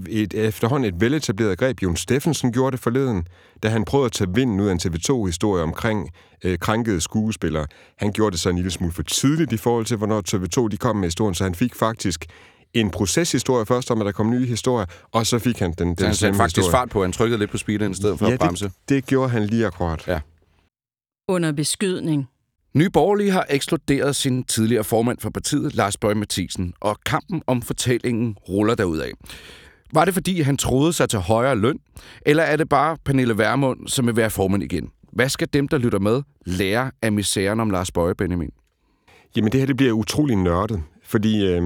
et, 0.09 0.33
efterhånden 0.33 0.93
et 0.93 1.01
veletableret 1.01 1.57
greb. 1.57 1.81
Jon 1.81 1.95
Steffensen 1.95 2.51
gjorde 2.51 2.71
det 2.71 2.83
forleden, 2.83 3.27
da 3.63 3.69
han 3.69 3.85
prøvede 3.85 4.05
at 4.05 4.11
tage 4.11 4.29
vinden 4.33 4.59
ud 4.59 4.67
af 4.67 4.71
en 4.71 4.79
TV2-historie 4.85 5.63
omkring 5.63 6.09
øh, 6.43 6.57
krænkede 6.59 7.01
skuespillere. 7.01 7.67
Han 7.97 8.11
gjorde 8.11 8.31
det 8.31 8.39
så 8.39 8.49
en 8.49 8.55
lille 8.55 8.71
smule 8.71 8.93
for 8.93 9.03
tidligt 9.03 9.51
i 9.51 9.57
forhold 9.57 9.85
til, 9.85 9.97
hvornår 9.97 10.21
TV2 10.29 10.67
de 10.67 10.77
kom 10.77 10.95
med 10.95 11.07
historien, 11.07 11.35
så 11.35 11.43
han 11.43 11.55
fik 11.55 11.75
faktisk 11.75 12.25
en 12.73 12.89
proceshistorie 12.89 13.65
først 13.65 13.91
om, 13.91 14.01
at 14.01 14.05
der 14.05 14.11
kom 14.11 14.29
nye 14.29 14.45
historier, 14.45 14.85
og 15.11 15.25
så 15.25 15.39
fik 15.39 15.59
han 15.59 15.73
den, 15.77 15.95
den 15.95 16.13
så 16.13 16.25
han 16.25 16.35
faktisk 16.35 16.57
historie. 16.57 16.71
fart 16.71 16.89
på, 16.89 17.01
han 17.01 17.11
trykkede 17.11 17.39
lidt 17.39 17.51
på 17.51 17.57
speederen 17.57 17.91
i 17.91 17.95
stedet 17.95 18.19
for 18.19 18.27
ja, 18.27 18.33
at 18.33 18.39
bremse. 18.39 18.65
Det, 18.65 18.73
det 18.89 19.05
gjorde 19.05 19.29
han 19.29 19.45
lige 19.45 19.65
akkurat. 19.65 20.07
Ja. 20.07 20.19
Under 21.27 21.51
beskydning. 21.51 22.29
Nye 22.73 22.89
Borgerlige 22.89 23.31
har 23.31 23.45
ekskluderet 23.49 24.15
sin 24.15 24.43
tidligere 24.43 24.83
formand 24.83 25.17
for 25.19 25.29
partiet, 25.29 25.75
Lars 25.75 25.97
Bøge 25.97 26.15
Mathisen, 26.15 26.73
og 26.79 26.97
kampen 27.05 27.41
om 27.47 27.61
fortællingen 27.61 28.37
ruller 28.49 28.75
derudad. 28.75 29.11
Var 29.93 30.05
det 30.05 30.13
fordi, 30.13 30.41
han 30.41 30.57
troede 30.57 30.93
sig 30.93 31.09
til 31.09 31.19
højere 31.19 31.55
løn, 31.55 31.79
eller 32.25 32.43
er 32.43 32.55
det 32.55 32.69
bare 32.69 32.97
Pernille 33.05 33.37
Værmund, 33.37 33.87
som 33.87 34.07
vil 34.07 34.15
være 34.15 34.29
formand 34.29 34.63
igen? 34.63 34.89
Hvad 35.13 35.29
skal 35.29 35.47
dem, 35.53 35.67
der 35.67 35.77
lytter 35.77 35.99
med, 35.99 36.21
lære 36.45 36.91
af 37.01 37.11
misæren 37.11 37.59
om 37.59 37.69
Lars 37.69 37.91
Bøge, 37.91 38.15
Benjamin? 38.15 38.49
Jamen 39.35 39.51
det 39.51 39.59
her 39.59 39.67
det 39.67 39.77
bliver 39.77 39.93
utrolig 39.93 40.35
nørdet, 40.35 40.81
fordi 41.03 41.45
øh, 41.45 41.61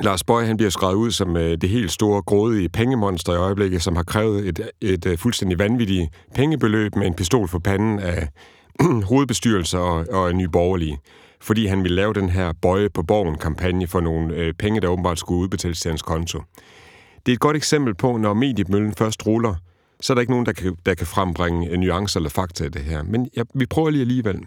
Lars 0.00 0.24
Bøge 0.24 0.46
han 0.46 0.56
bliver 0.56 0.70
skrevet 0.70 0.94
ud 0.94 1.10
som 1.10 1.36
øh, 1.36 1.58
det 1.60 1.68
helt 1.68 1.92
store, 1.92 2.22
grådige 2.22 2.68
pengemonster 2.68 3.32
i 3.32 3.36
øjeblikket, 3.36 3.82
som 3.82 3.96
har 3.96 4.02
krævet 4.02 4.48
et, 4.48 4.58
et, 4.58 4.90
et 4.92 5.06
øh, 5.06 5.18
fuldstændig 5.18 5.58
vanvittigt 5.58 6.10
pengebeløb 6.34 6.96
med 6.96 7.06
en 7.06 7.14
pistol 7.14 7.48
for 7.48 7.58
panden 7.58 7.98
af 7.98 8.28
hovedbestyrelser 9.10 9.78
og, 9.78 10.06
og 10.10 10.34
Nye 10.34 10.48
Borgerlige, 10.48 10.98
fordi 11.40 11.66
han 11.66 11.82
ville 11.82 11.96
lave 11.96 12.14
den 12.14 12.28
her 12.28 12.52
bøje 12.62 12.88
på 12.88 13.02
borgen-kampagne 13.02 13.86
for 13.86 14.00
nogle 14.00 14.34
øh, 14.34 14.54
penge, 14.54 14.80
der 14.80 14.88
åbenbart 14.88 15.18
skulle 15.18 15.40
udbetales 15.40 15.80
til 15.80 15.88
hans 15.88 16.02
konto. 16.02 16.42
Det 17.26 17.32
er 17.32 17.36
et 17.36 17.40
godt 17.40 17.56
eksempel 17.56 17.94
på, 17.94 18.16
når 18.16 18.34
mediemøllen 18.34 18.94
først 18.94 19.26
ruller, 19.26 19.54
så 20.00 20.12
er 20.12 20.14
der 20.14 20.20
ikke 20.20 20.32
nogen, 20.32 20.46
der 20.46 20.52
kan, 20.52 20.76
der 20.86 20.94
kan 20.94 21.06
frembringe 21.06 21.70
øh, 21.70 21.78
nuancer 21.78 22.20
eller 22.20 22.30
fakta 22.30 22.64
af 22.64 22.72
det 22.72 22.82
her. 22.82 23.02
Men 23.02 23.28
ja, 23.36 23.42
vi 23.54 23.66
prøver 23.66 23.90
lige 23.90 24.00
alligevel. 24.00 24.40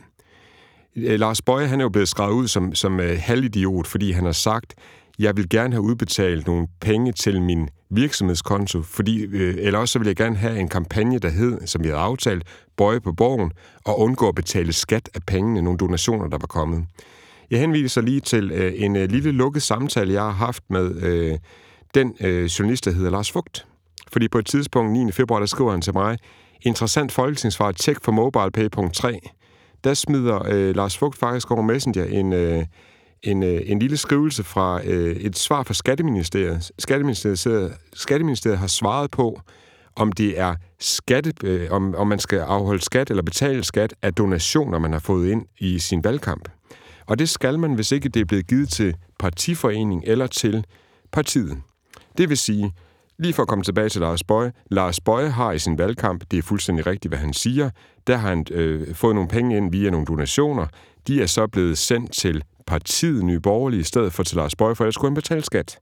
Øh, 0.95 1.19
Lars 1.19 1.41
Bøje, 1.41 1.67
han 1.67 1.79
er 1.79 1.85
jo 1.85 1.89
blevet 1.89 2.09
skrevet 2.09 2.33
ud 2.33 2.47
som, 2.47 2.75
som 2.75 2.99
øh, 2.99 3.17
halvidiot, 3.21 3.87
fordi 3.87 4.11
han 4.11 4.25
har 4.25 4.31
sagt, 4.31 4.75
jeg 5.19 5.37
vil 5.37 5.49
gerne 5.49 5.73
have 5.73 5.81
udbetalt 5.81 6.47
nogle 6.47 6.67
penge 6.81 7.11
til 7.11 7.41
min 7.41 7.69
virksomhedskonto, 7.89 8.81
fordi, 8.81 9.21
øh, 9.21 9.55
eller 9.57 9.79
også 9.79 9.91
så 9.91 9.99
vil 9.99 10.05
jeg 10.05 10.15
gerne 10.15 10.35
have 10.35 10.59
en 10.59 10.67
kampagne, 10.67 11.19
der 11.19 11.29
hed, 11.29 11.67
som 11.67 11.83
vi 11.83 11.87
havde 11.87 11.99
aftalt, 11.99 12.43
Bøje 12.77 12.99
på 12.99 13.11
borgen, 13.11 13.51
og 13.85 13.99
undgå 13.99 14.27
at 14.27 14.35
betale 14.35 14.73
skat 14.73 15.09
af 15.13 15.21
pengene, 15.27 15.61
nogle 15.61 15.77
donationer, 15.77 16.27
der 16.27 16.37
var 16.37 16.47
kommet. 16.47 16.85
Jeg 17.51 17.59
henviser 17.59 18.01
lige 18.01 18.19
til 18.19 18.51
øh, 18.51 18.73
en 18.75 18.95
øh, 18.95 19.09
lille 19.09 19.31
lukket 19.31 19.63
samtale, 19.63 20.13
jeg 20.13 20.21
har 20.21 20.31
haft 20.31 20.63
med 20.69 21.03
øh, 21.03 21.37
den 21.93 22.13
øh, 22.21 22.45
journalist, 22.45 22.85
der 22.85 22.91
hedder 22.91 23.11
Lars 23.11 23.31
Fugt. 23.31 23.65
Fordi 24.11 24.27
på 24.27 24.37
et 24.37 24.45
tidspunkt, 24.45 24.91
9. 24.91 25.11
februar, 25.11 25.39
der 25.39 25.45
skriver 25.45 25.71
han 25.71 25.81
til 25.81 25.93
mig, 25.93 26.17
interessant 26.61 27.11
folketingsvar, 27.11 27.71
tjek 27.71 27.97
for 28.03 28.11
MobilePay.3. 28.11 29.35
Der 29.83 29.93
smider 29.93 30.47
øh, 30.51 30.75
Lars 30.75 30.97
Fugt 30.97 31.17
faktisk 31.17 31.51
over 31.51 31.61
Messenger 31.61 32.05
en... 32.05 32.33
Øh, 32.33 32.65
en, 33.23 33.43
øh, 33.43 33.61
en 33.65 33.79
lille 33.79 33.97
skrivelse 33.97 34.43
fra 34.43 34.81
øh, 34.83 35.15
et 35.15 35.37
svar 35.37 35.63
fra 35.63 35.73
Skatteministeriet. 35.73 36.71
Skatteministeriet, 36.79 37.73
Skatteministeriet 37.93 38.59
har 38.59 38.67
svaret 38.67 39.11
på, 39.11 39.41
om 39.95 40.11
det 40.11 40.39
er 40.39 40.55
skatte, 40.79 41.33
øh, 41.43 41.71
om, 41.71 41.95
om 41.95 42.07
man 42.07 42.19
skal 42.19 42.39
afholde 42.39 42.81
skat 42.83 43.09
eller 43.09 43.23
betale 43.23 43.63
skat 43.63 43.93
af 44.01 44.13
donationer, 44.13 44.79
man 44.79 44.91
har 44.91 44.99
fået 44.99 45.29
ind 45.29 45.45
i 45.59 45.79
sin 45.79 46.03
valgkamp. 46.03 46.49
Og 47.05 47.19
det 47.19 47.29
skal 47.29 47.59
man, 47.59 47.73
hvis 47.73 47.91
ikke 47.91 48.09
det 48.09 48.19
er 48.19 48.25
blevet 48.25 48.47
givet 48.47 48.69
til 48.69 48.95
partiforening 49.19 50.03
eller 50.05 50.27
til 50.27 50.65
partiet. 51.11 51.57
Det 52.17 52.29
vil 52.29 52.37
sige, 52.37 52.71
lige 53.19 53.33
for 53.33 53.41
at 53.41 53.47
komme 53.47 53.63
tilbage 53.63 53.89
til 53.89 54.01
Lars 54.01 54.23
Bøje, 54.23 54.51
Lars 54.71 54.99
Bøje 54.99 55.29
har 55.29 55.51
i 55.51 55.59
sin 55.59 55.77
valgkamp, 55.77 56.23
det 56.31 56.39
er 56.39 56.43
fuldstændig 56.43 56.87
rigtigt, 56.87 57.11
hvad 57.11 57.19
han 57.19 57.33
siger, 57.33 57.69
der 58.07 58.17
har 58.17 58.29
han 58.29 58.45
øh, 58.51 58.95
fået 58.95 59.15
nogle 59.15 59.29
penge 59.29 59.57
ind 59.57 59.71
via 59.71 59.89
nogle 59.89 60.05
donationer. 60.05 60.67
De 61.07 61.21
er 61.21 61.25
så 61.25 61.47
blevet 61.47 61.77
sendt 61.77 62.13
til 62.13 62.43
partiet 62.69 63.23
Nye 63.23 63.39
Borgerlige 63.39 63.79
i 63.79 63.83
stedet 63.83 64.13
for 64.13 64.23
til 64.23 64.37
Lars 64.37 64.55
Bøge, 64.55 64.75
for 64.75 64.83
ellers 64.83 64.95
skulle 64.95 65.09
han 65.09 65.15
betale 65.15 65.43
skat. 65.43 65.79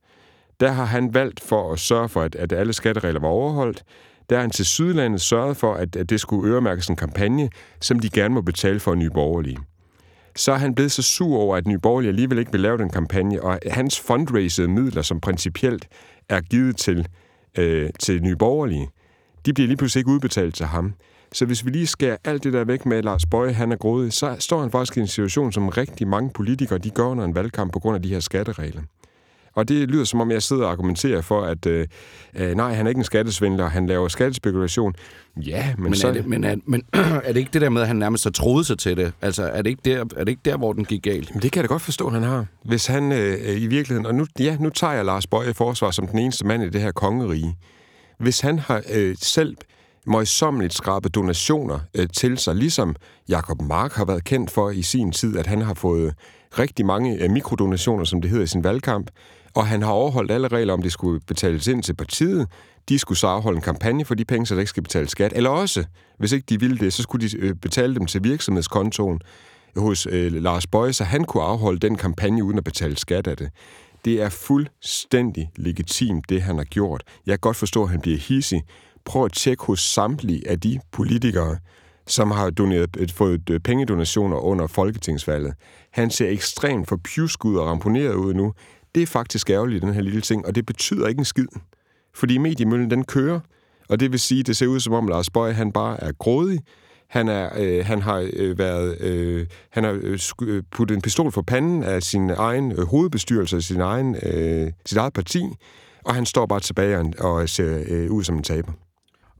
Der 0.59 0.71
har 0.71 0.85
han 0.85 1.13
valgt 1.13 1.39
for 1.39 1.73
at 1.73 1.79
sørge 1.79 2.09
for, 2.09 2.21
at, 2.21 2.35
at 2.35 2.53
alle 2.53 2.73
skatteregler 2.73 3.19
var 3.19 3.27
overholdt. 3.27 3.83
Der 4.29 4.35
har 4.35 4.41
han 4.41 4.51
til 4.51 4.65
Sydlandet 4.65 5.21
sørget 5.21 5.57
for, 5.57 5.73
at, 5.73 5.95
at 5.95 6.09
det 6.09 6.19
skulle 6.19 6.53
øremærkes 6.53 6.87
en 6.87 6.95
kampagne, 6.95 7.49
som 7.81 7.99
de 7.99 8.09
gerne 8.09 8.33
må 8.33 8.41
betale 8.41 8.79
for 8.79 8.95
Nye 8.95 9.09
Borgerlige. 9.09 9.57
Så 10.35 10.51
er 10.51 10.57
han 10.57 10.75
blevet 10.75 10.91
så 10.91 11.01
sur 11.01 11.37
over, 11.37 11.57
at 11.57 11.67
Nye 11.67 11.79
Borgerlige 11.79 12.09
alligevel 12.09 12.37
ikke 12.37 12.51
vil 12.51 12.61
lave 12.61 12.77
den 12.77 12.89
kampagne, 12.89 13.43
og 13.43 13.59
hans 13.67 13.99
fundraisede 13.99 14.67
midler, 14.67 15.01
som 15.01 15.19
principielt 15.19 15.87
er 16.29 16.41
givet 16.41 16.77
til, 16.77 17.07
øh, 17.57 17.89
til 17.99 18.23
Nye 18.23 18.35
Borgerlige, 18.35 18.89
de 19.45 19.53
bliver 19.53 19.67
lige 19.67 19.77
pludselig 19.77 20.01
ikke 20.01 20.11
udbetalt 20.11 20.55
til 20.55 20.65
ham. 20.65 20.93
Så 21.33 21.45
hvis 21.45 21.65
vi 21.65 21.69
lige 21.69 21.87
skærer 21.87 22.17
alt 22.23 22.43
det 22.43 22.53
der 22.53 22.63
væk 22.63 22.85
med, 22.85 22.97
at 22.97 23.05
Lars 23.05 23.25
Bøje 23.25 23.53
han 23.53 23.71
er 23.71 23.75
grådig, 23.75 24.13
så 24.13 24.35
står 24.39 24.61
han 24.61 24.71
faktisk 24.71 24.97
i 24.97 24.99
en 24.99 25.07
situation, 25.07 25.51
som 25.51 25.69
rigtig 25.69 26.07
mange 26.07 26.31
politikere 26.33 26.79
de 26.79 26.89
gør 26.89 27.05
under 27.05 27.23
en 27.23 27.35
valgkamp 27.35 27.73
på 27.73 27.79
grund 27.79 27.95
af 27.95 28.01
de 28.01 28.09
her 28.09 28.19
skatteregler. 28.19 28.81
Og 29.57 29.69
det 29.69 29.89
lyder 29.89 30.03
som 30.03 30.21
om, 30.21 30.31
jeg 30.31 30.43
sidder 30.43 30.65
og 30.65 30.71
argumenterer 30.71 31.21
for, 31.21 31.41
at 31.41 31.65
øh, 31.65 31.87
øh 32.35 32.55
nej, 32.55 32.73
han 32.73 32.85
er 32.85 32.89
ikke 32.89 32.99
en 32.99 33.03
skattesvindler, 33.03 33.69
han 33.69 33.87
laver 33.87 34.07
skattespekulation. 34.07 34.93
Ja, 35.37 35.73
men, 35.77 35.83
men 35.83 35.95
så... 35.95 36.07
Er 36.07 36.13
det, 36.13 36.25
men, 36.25 36.43
er, 36.43 36.55
men 36.65 36.83
er 36.93 37.33
det 37.33 37.37
ikke 37.37 37.49
det 37.53 37.61
der 37.61 37.69
med, 37.69 37.81
at 37.81 37.87
han 37.87 37.95
nærmest 37.95 38.23
har 38.23 38.31
troet 38.31 38.65
sig 38.65 38.77
til 38.77 38.97
det? 38.97 39.13
Altså, 39.21 39.43
er 39.43 39.61
det 39.61 39.69
ikke 39.69 39.81
der, 39.85 39.99
er 39.99 40.23
det 40.23 40.29
ikke 40.29 40.41
der 40.45 40.57
hvor 40.57 40.73
den 40.73 40.85
gik 40.85 41.03
galt? 41.03 41.33
Men 41.33 41.41
det 41.41 41.51
kan 41.51 41.61
jeg 41.61 41.69
da 41.69 41.73
godt 41.73 41.81
forstå, 41.81 42.09
han 42.09 42.23
har. 42.23 42.45
Hvis 42.65 42.87
han 42.87 43.11
øh, 43.11 43.61
i 43.61 43.67
virkeligheden... 43.67 44.05
Og 44.05 44.15
nu, 44.15 44.25
ja, 44.39 44.57
nu 44.59 44.69
tager 44.69 44.93
jeg 44.93 45.05
Lars 45.05 45.27
Bøje 45.27 45.49
i 45.49 45.53
forsvar 45.53 45.91
som 45.91 46.07
den 46.07 46.19
eneste 46.19 46.45
mand 46.45 46.63
i 46.63 46.69
det 46.69 46.81
her 46.81 46.91
kongerige. 46.91 47.57
Hvis 48.19 48.39
han 48.39 48.59
har 48.59 48.81
øh, 48.93 49.15
selv 49.19 49.57
møjsommeligt 50.07 50.73
skrabe 50.73 51.09
donationer 51.09 51.79
øh, 51.95 52.07
til 52.13 52.37
sig, 52.37 52.55
ligesom 52.55 52.95
Jakob 53.29 53.61
Mark 53.61 53.93
har 53.93 54.05
været 54.05 54.23
kendt 54.23 54.51
for 54.51 54.69
i 54.69 54.81
sin 54.81 55.11
tid, 55.11 55.37
at 55.37 55.47
han 55.47 55.61
har 55.61 55.73
fået 55.73 56.13
rigtig 56.59 56.85
mange 56.85 57.23
øh, 57.23 57.31
mikrodonationer, 57.31 58.05
som 58.05 58.21
det 58.21 58.29
hedder 58.29 58.43
i 58.43 58.47
sin 58.47 58.63
valgkamp, 58.63 59.09
og 59.55 59.67
han 59.67 59.81
har 59.81 59.91
overholdt 59.91 60.31
alle 60.31 60.47
regler 60.47 60.73
om, 60.73 60.81
det 60.81 60.91
skulle 60.91 61.19
betales 61.27 61.67
ind 61.67 61.83
til 61.83 61.93
partiet. 61.95 62.47
De 62.89 62.99
skulle 62.99 63.17
så 63.17 63.27
afholde 63.27 63.55
en 63.55 63.61
kampagne 63.61 64.05
for 64.05 64.15
de 64.15 64.25
penge, 64.25 64.45
så 64.45 64.53
der 64.53 64.59
ikke 64.59 64.69
skal 64.69 64.83
betales 64.83 65.11
skat. 65.11 65.33
Eller 65.35 65.49
også, 65.49 65.83
hvis 66.19 66.31
ikke 66.31 66.45
de 66.49 66.59
ville 66.59 66.77
det, 66.77 66.93
så 66.93 67.03
skulle 67.03 67.27
de 67.27 67.37
øh, 67.37 67.55
betale 67.55 67.95
dem 67.95 68.05
til 68.05 68.23
virksomhedskontoen 68.23 69.19
hos 69.75 70.07
øh, 70.11 70.33
Lars 70.33 70.67
Bøje, 70.67 70.93
så 70.93 71.03
han 71.03 71.23
kunne 71.23 71.43
afholde 71.43 71.79
den 71.79 71.95
kampagne 71.95 72.43
uden 72.43 72.57
at 72.57 72.63
betale 72.63 72.97
skat 72.97 73.27
af 73.27 73.37
det. 73.37 73.49
Det 74.05 74.21
er 74.21 74.29
fuldstændig 74.29 75.49
legitimt, 75.55 76.29
det 76.29 76.41
han 76.41 76.57
har 76.57 76.63
gjort. 76.63 77.03
Jeg 77.25 77.33
kan 77.33 77.39
godt 77.39 77.57
forstå, 77.57 77.83
at 77.83 77.89
han 77.89 78.01
bliver 78.01 78.17
hissig. 78.17 78.63
Prøv 79.07 79.25
at 79.25 79.31
tjekke 79.31 79.63
hos 79.63 79.79
samtlige 79.79 80.49
af 80.49 80.59
de 80.59 80.79
politikere, 80.91 81.57
som 82.07 82.31
har 82.31 82.49
doneret, 82.49 82.97
øh, 82.99 83.09
fået 83.09 83.49
øh, 83.49 83.59
pengedonationer 83.59 84.37
under 84.37 84.67
folketingsvalget. 84.67 85.53
Han 85.91 86.09
ser 86.09 86.29
ekstremt 86.29 86.87
for 86.87 86.99
ud 87.45 87.55
og 87.55 87.67
ramponeret 87.67 88.13
ud 88.13 88.33
nu. 88.33 88.53
Det 88.95 89.03
er 89.03 89.07
faktisk 89.07 89.49
ærgerligt, 89.49 89.81
den 89.81 89.93
her 89.93 90.01
lille 90.01 90.21
ting, 90.21 90.45
og 90.45 90.55
det 90.55 90.65
betyder 90.65 91.07
ikke 91.07 91.19
en 91.19 91.25
skid. 91.25 91.47
Fordi 92.13 92.37
mediemøllen, 92.37 92.91
den 92.91 93.03
kører, 93.03 93.39
og 93.89 93.99
det 93.99 94.11
vil 94.11 94.19
sige, 94.19 94.43
det 94.43 94.57
ser 94.57 94.67
ud 94.67 94.79
som 94.79 94.93
om 94.93 95.07
Lars 95.07 95.29
Bøje, 95.29 95.53
han 95.53 95.71
bare 95.71 96.03
er 96.03 96.11
grådig, 96.11 96.59
han, 97.09 97.27
er, 97.27 97.49
øh, 97.57 97.85
han 97.85 98.01
har 98.01 98.29
øh, 98.33 98.57
været, 98.57 99.01
øh, 99.01 99.47
han 99.69 99.83
har 99.83 99.99
øh, 100.01 100.19
øh, 100.41 100.63
puttet 100.71 100.95
en 100.95 101.01
pistol 101.01 101.31
for 101.31 101.41
panden 101.41 101.83
af 101.83 102.03
sin 102.03 102.29
egen 102.29 102.71
øh, 102.71 102.87
hovedbestyrelse, 102.87 103.61
sin 103.61 103.81
egen, 103.81 104.15
øh, 104.23 104.71
sit 104.85 104.97
eget 104.97 105.13
parti, 105.13 105.43
og 106.05 106.15
han 106.15 106.25
står 106.25 106.45
bare 106.45 106.59
tilbage 106.59 106.97
og, 106.97 107.13
og 107.19 107.49
ser 107.49 107.83
øh, 107.87 108.11
ud 108.11 108.23
som 108.23 108.35
en 108.35 108.43
taber. 108.43 108.86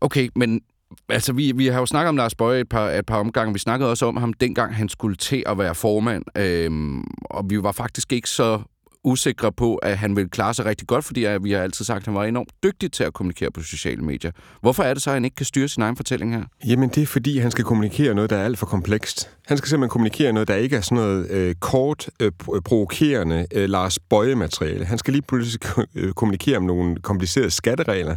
Okay, 0.02 0.30
men 0.36 0.62
altså, 1.10 1.34
vi, 1.34 1.52
vi 1.56 1.68
har 1.68 1.80
jo 1.80 1.86
snakket 1.86 2.10
om 2.10 2.18
Lars 2.18 2.36
Bøje 2.36 2.60
et 2.60 2.70
par, 2.70 2.90
et 2.90 3.06
par 3.06 3.18
omgange. 3.18 3.54
Vi 3.54 3.60
snakkede 3.60 3.90
også 3.90 4.06
om 4.06 4.18
ham 4.18 4.34
dengang, 4.34 4.76
han 4.76 4.90
skulle 4.90 5.16
til 5.16 5.44
at 5.46 5.58
være 5.58 5.76
formand. 5.76 6.24
Øhm, 6.38 7.04
og 7.22 7.46
vi 7.50 7.64
var 7.64 7.72
faktisk 7.72 8.14
ikke 8.14 8.30
så 8.30 8.62
usikre 9.04 9.52
på, 9.52 9.76
at 9.76 9.98
han 9.98 10.16
ville 10.16 10.30
klare 10.30 10.54
sig 10.54 10.66
rigtig 10.66 10.88
godt, 10.88 11.06
fordi 11.06 11.28
vi 11.42 11.52
har 11.52 11.60
altid 11.60 11.86
sagt, 11.86 11.98
at 11.98 12.06
han 12.06 12.16
var 12.16 12.24
enormt 12.24 12.52
dygtig 12.64 12.92
til 12.92 13.04
at 13.04 13.14
kommunikere 13.14 13.52
på 13.52 13.62
sociale 13.62 14.02
medier. 14.02 14.32
Hvorfor 14.62 14.84
er 14.84 14.94
det 14.94 15.04
så, 15.04 15.10
at 15.10 15.14
han 15.14 15.26
ikke 15.26 15.36
kan 15.36 15.46
styre 15.46 15.68
sin 15.68 15.84
egen 15.84 15.96
fortælling 15.96 16.34
her? 16.34 16.44
Jamen, 16.68 16.90
det 16.90 17.04
er 17.04 17.08
fordi, 17.08 17.38
han 17.38 17.52
skal 17.52 17.64
kommunikere 17.64 18.14
noget, 18.14 18.30
der 18.30 18.38
er 18.38 18.46
alt 18.46 18.60
for 18.60 18.66
komplekst. 18.66 19.30
Han 19.48 19.58
skal 19.58 19.70
simpelthen 19.70 19.90
kommunikere 19.90 20.34
noget, 20.34 20.48
der 20.48 20.56
ikke 20.56 20.76
er 20.76 20.82
sådan 20.82 20.96
noget 20.96 21.32
øh, 21.32 21.56
kort, 21.56 22.10
øh, 22.22 22.32
øh 22.56 22.62
provokerende 22.62 23.48
øh, 23.54 23.70
Lars 23.70 24.00
Bøje-materiale. 24.00 24.86
Han 24.86 24.98
skal 24.98 25.14
lige 25.14 25.24
pludselig 25.28 25.60
kommunikere 26.16 26.58
om 26.58 26.64
nogle 26.64 26.96
komplicerede 26.96 27.52
skatteregler, 27.52 28.16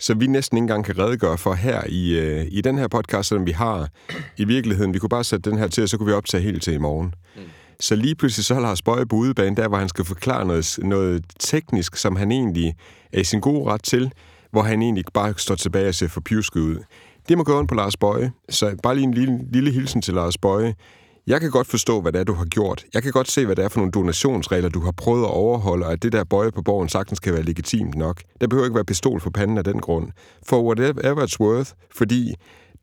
så 0.00 0.14
vi 0.14 0.26
næsten 0.26 0.56
ikke 0.56 0.62
engang 0.62 0.84
kan 0.84 0.98
redegøre 0.98 1.38
for 1.38 1.54
her 1.54 1.82
i, 1.88 2.18
øh, 2.18 2.46
i 2.50 2.60
den 2.60 2.78
her 2.78 2.88
podcast, 2.88 3.28
som 3.28 3.46
vi 3.46 3.50
har 3.50 3.88
i 4.36 4.44
virkeligheden. 4.44 4.94
Vi 4.94 4.98
kunne 4.98 5.08
bare 5.08 5.24
sætte 5.24 5.50
den 5.50 5.58
her 5.58 5.68
til, 5.68 5.82
og 5.82 5.88
så 5.88 5.96
kunne 5.96 6.06
vi 6.06 6.12
optage 6.12 6.42
helt 6.42 6.62
til 6.62 6.74
i 6.74 6.78
morgen. 6.78 7.14
Mm. 7.36 7.42
Så 7.80 7.96
lige 7.96 8.14
pludselig 8.14 8.44
så 8.44 8.54
har 8.54 8.60
Lars 8.60 8.82
Bøje 8.82 9.06
på 9.06 9.16
udebane, 9.16 9.56
der 9.56 9.68
hvor 9.68 9.78
han 9.78 9.88
skal 9.88 10.04
forklare 10.04 10.46
noget, 10.46 10.78
noget 10.82 11.24
teknisk, 11.38 11.96
som 11.96 12.16
han 12.16 12.32
egentlig 12.32 12.74
er 13.12 13.20
i 13.20 13.24
sin 13.24 13.40
gode 13.40 13.70
ret 13.70 13.82
til, 13.82 14.12
hvor 14.50 14.62
han 14.62 14.82
egentlig 14.82 15.04
bare 15.14 15.34
står 15.36 15.54
tilbage 15.54 15.88
og 15.88 15.94
ser 15.94 16.08
for 16.08 16.20
pjusket 16.20 16.60
ud. 16.60 16.76
Det 17.28 17.38
må 17.38 17.44
gå 17.44 17.58
ondt 17.58 17.68
på 17.68 17.74
Lars 17.74 17.96
Bøje. 17.96 18.32
Så 18.48 18.76
bare 18.82 18.94
lige 18.94 19.04
en 19.04 19.14
lille, 19.14 19.38
lille 19.52 19.70
hilsen 19.70 20.02
til 20.02 20.14
Lars 20.14 20.38
Bøje. 20.38 20.74
Jeg 21.26 21.40
kan 21.40 21.50
godt 21.50 21.66
forstå, 21.66 22.00
hvad 22.00 22.12
det 22.12 22.20
er, 22.20 22.24
du 22.24 22.32
har 22.34 22.44
gjort. 22.44 22.84
Jeg 22.94 23.02
kan 23.02 23.12
godt 23.12 23.30
se, 23.30 23.46
hvad 23.46 23.56
det 23.56 23.64
er 23.64 23.68
for 23.68 23.78
nogle 23.78 23.92
donationsregler, 23.92 24.68
du 24.68 24.80
har 24.80 24.92
prøvet 24.92 25.24
at 25.24 25.30
overholde, 25.30 25.86
og 25.86 25.92
at 25.92 26.02
det 26.02 26.12
der 26.12 26.24
bøje 26.24 26.52
på 26.52 26.62
borgen 26.62 26.88
sagtens 26.88 27.20
kan 27.20 27.32
være 27.32 27.42
legitimt 27.42 27.94
nok. 27.94 28.22
Der 28.40 28.46
behøver 28.46 28.66
ikke 28.66 28.74
være 28.74 28.84
pistol 28.84 29.20
for 29.20 29.30
panden 29.30 29.58
af 29.58 29.64
den 29.64 29.80
grund. 29.80 30.08
For 30.48 30.62
whatever 30.62 31.26
it's 31.26 31.36
worth, 31.40 31.70
fordi 31.94 32.34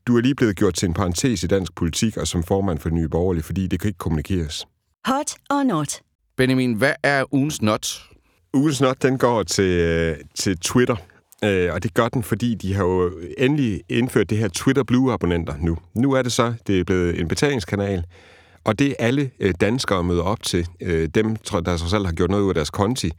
du 0.08 0.18
er 0.18 0.22
lige 0.22 0.36
blevet 0.36 0.56
gjort 0.56 0.74
til 0.74 0.88
en 0.88 0.94
parentes 0.94 1.44
i 1.44 1.48
dansk 1.48 1.76
politik 1.76 2.18
og 2.18 2.28
som 2.28 2.44
formand 2.44 2.80
for 2.80 2.90
Nye 2.90 3.10
Borgerlige, 3.10 3.44
fordi 3.44 3.68
det 3.68 3.80
kan 3.80 3.88
ikke 3.88 3.98
kommunikeres. 3.98 4.66
Hot 5.06 5.36
or 5.50 5.64
not? 5.64 6.02
Benjamin, 6.38 6.74
hvad 6.74 6.94
er 7.04 7.34
ugens 7.34 7.62
not? 7.62 8.04
Ugens 8.54 8.82
not, 8.82 9.02
den 9.02 9.18
går 9.18 9.44
til, 9.44 9.64
øh, 9.64 10.18
til 10.36 10.58
Twitter. 10.58 10.96
Øh, 11.44 11.74
og 11.74 11.84
det 11.84 11.94
gør 11.94 12.08
den, 12.08 12.24
fordi 12.24 12.56
de 12.56 12.74
har 12.74 12.84
jo 12.84 13.12
endelig 13.38 13.82
indført 13.90 14.30
det 14.30 14.38
her 14.38 14.48
Twitter 14.48 14.84
Blue-abonnenter 14.84 15.54
nu. 15.60 15.78
Nu 15.94 16.12
er 16.12 16.22
det 16.22 16.32
så, 16.32 16.54
det 16.68 16.80
er 16.80 16.84
blevet 16.84 17.20
en 17.20 17.28
betalingskanal, 17.28 18.04
og 18.64 18.80
det 18.80 18.96
alle 19.00 19.32
øh, 19.40 19.54
danskere 19.62 20.04
møder 20.04 20.24
op 20.24 20.44
til, 20.44 20.68
øh, 20.82 21.10
dem, 21.16 21.36
der 21.36 21.78
så 21.78 21.90
selv 21.90 22.06
har 22.06 22.14
gjort 22.14 22.30
noget 22.30 22.44
ud 22.44 22.50
af 22.50 22.56
deres 22.56 22.70
konti, 22.70 23.12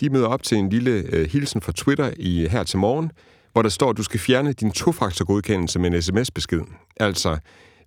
de 0.00 0.10
møder 0.10 0.26
op 0.26 0.42
til 0.42 0.58
en 0.58 0.68
lille 0.68 0.90
øh, 0.90 1.30
hilsen 1.30 1.60
fra 1.60 1.72
Twitter 1.76 2.10
i 2.16 2.46
her 2.48 2.64
til 2.64 2.78
morgen, 2.78 3.12
hvor 3.52 3.62
der 3.62 3.68
står, 3.68 3.90
at 3.90 3.96
du 3.96 4.02
skal 4.02 4.20
fjerne 4.20 4.52
din 4.52 4.70
tofaktorgodkendelse 4.70 5.78
med 5.78 5.90
en 5.94 6.02
sms-besked. 6.02 6.60
Altså, 6.96 7.38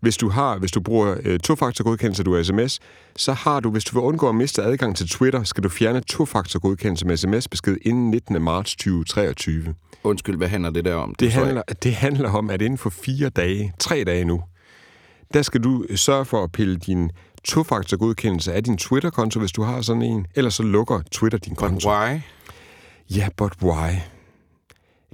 hvis 0.04 0.18
du 0.18 0.30
har, 0.30 0.58
hvis 0.58 0.72
du 0.72 0.82
bruger 0.82 1.16
øh, 1.24 1.40
tofaktorgodkendelse, 1.40 2.24
du 2.24 2.34
er 2.34 2.44
sms, 2.44 2.80
så 3.16 3.34
har 3.34 3.60
du, 3.60 3.72
hvis 3.72 3.84
du 3.84 3.96
vil 3.96 4.02
undgå 4.02 4.30
at 4.30 4.36
miste 4.36 4.64
adgang 4.64 4.96
til 4.96 5.10
Twitter, 5.10 5.44
skal 5.44 5.64
du 5.64 5.70
fjerne 5.70 6.02
tofaktorgodkendelse 6.02 7.08
med 7.08 7.18
sms-besked 7.18 7.78
inden 7.82 8.12
19. 8.12 8.42
marts 8.42 8.76
2023. 8.76 9.76
Undskyld, 10.04 10.38
hvad 10.38 10.48
handler 10.48 10.70
det 10.70 10.86
der 10.86 10.96
om? 10.96 11.10
Det, 11.10 11.20
det, 11.20 11.32
handler, 11.32 11.62
det 11.84 11.94
handler 11.94 12.30
om, 12.30 12.50
at 12.50 12.62
inden 12.62 12.78
for 12.78 12.90
fire 12.90 13.30
dage, 13.30 13.74
tre 13.80 14.04
dage 14.04 14.26
nu, 14.26 14.42
der 15.34 15.42
skal 15.42 15.64
du 15.64 15.86
sørge 15.96 16.26
for 16.26 16.44
at 16.44 16.52
pille 16.52 16.78
din 16.78 17.12
tofaktorgodkendelse 17.44 18.54
af 18.54 18.64
din 18.64 18.78
Twitter-konto, 18.78 19.40
hvis 19.40 19.52
du 19.52 19.62
har 19.62 19.82
sådan 19.82 20.02
en, 20.02 20.28
eller 20.36 20.50
så 20.50 20.64
lukker 20.64 21.02
Twitter 21.12 21.38
din 21.38 21.56
konto. 21.56 21.90
But 21.90 21.94
why? 21.94 22.20
Ja, 23.18 23.28
but 23.38 23.52
why? 23.62 23.92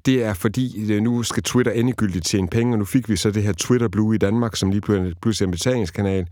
Det 0.06 0.24
er 0.24 0.34
fordi, 0.34 0.94
øh, 0.94 1.02
nu 1.02 1.24
skal 1.24 1.44
Twitter 1.44 1.72
endegyldigt 1.72 2.26
tjene 2.26 2.48
penge, 2.48 2.74
og 2.74 2.80
nu 2.80 2.86
fik 2.86 3.10
vi 3.10 3.16
så 3.16 3.32
det 3.32 3.44
her 3.44 3.54
Twitter 3.54 3.88
Blue 3.88 4.16
i 4.16 4.18
Danmark, 4.18 4.56
som 4.56 4.72
lige 4.72 4.82
pludselig 5.22 5.42
er 5.42 5.48
en 5.48 5.52
betalingskanal. 5.52 6.28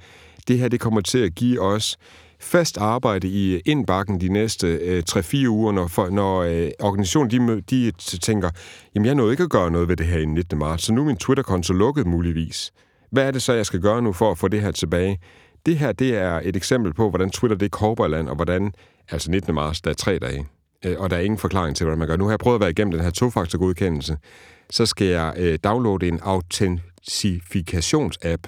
Det 0.47 0.59
her, 0.59 0.67
det 0.67 0.79
kommer 0.79 1.01
til 1.01 1.17
at 1.17 1.35
give 1.35 1.61
os 1.61 1.97
fast 2.39 2.77
arbejde 2.77 3.27
i 3.27 3.53
øh, 3.53 3.61
indbakken 3.65 4.21
de 4.21 4.29
næste 4.29 4.67
øh, 4.67 5.03
3-4 5.09 5.47
uger, 5.47 5.71
når, 5.71 5.87
for, 5.87 6.09
når 6.09 6.41
øh, 6.41 6.69
organisationen 6.79 7.63
de, 7.69 7.91
de 7.91 8.17
tænker, 8.17 8.49
jamen 8.95 9.05
jeg 9.05 9.15
nåede 9.15 9.31
ikke 9.31 9.43
at 9.43 9.49
gøre 9.49 9.71
noget 9.71 9.87
ved 9.87 9.97
det 9.97 10.05
her 10.05 10.19
i 10.19 10.25
19. 10.25 10.59
marts, 10.59 10.83
så 10.83 10.93
nu 10.93 11.01
er 11.01 11.05
min 11.05 11.17
Twitter-konto 11.17 11.73
lukket 11.73 12.07
muligvis. 12.07 12.71
Hvad 13.11 13.27
er 13.27 13.31
det 13.31 13.41
så, 13.41 13.53
jeg 13.53 13.65
skal 13.65 13.79
gøre 13.79 14.01
nu 14.01 14.13
for 14.13 14.31
at 14.31 14.37
få 14.37 14.47
det 14.47 14.61
her 14.61 14.71
tilbage? 14.71 15.19
Det 15.65 15.77
her, 15.77 15.91
det 15.91 16.17
er 16.17 16.41
et 16.43 16.55
eksempel 16.55 16.93
på, 16.93 17.09
hvordan 17.09 17.29
Twitter 17.29 17.57
det 17.57 17.65
er 17.65 17.69
korberland, 17.69 18.29
og 18.29 18.35
hvordan, 18.35 18.71
altså 19.09 19.31
19. 19.31 19.55
marts, 19.55 19.81
der 19.81 19.89
er 19.89 19.95
tre 19.95 20.19
dage 20.19 20.45
øh, 20.85 20.99
og 20.99 21.09
der 21.09 21.15
er 21.15 21.21
ingen 21.21 21.37
forklaring 21.37 21.75
til, 21.75 21.83
hvordan 21.83 21.99
man 21.99 22.07
gør. 22.07 22.15
Nu 22.15 22.23
har 22.23 22.31
jeg 22.31 22.39
prøvet 22.39 22.55
at 22.55 22.61
være 22.61 22.69
igennem 22.69 22.91
den 22.91 23.01
her 23.01 23.09
tofaktorgodkendelse. 23.09 24.17
Så 24.69 24.85
skal 24.85 25.07
jeg 25.07 25.33
øh, 25.37 25.59
downloade 25.63 26.07
en 26.07 26.19
autentifikationsapp 26.23 28.47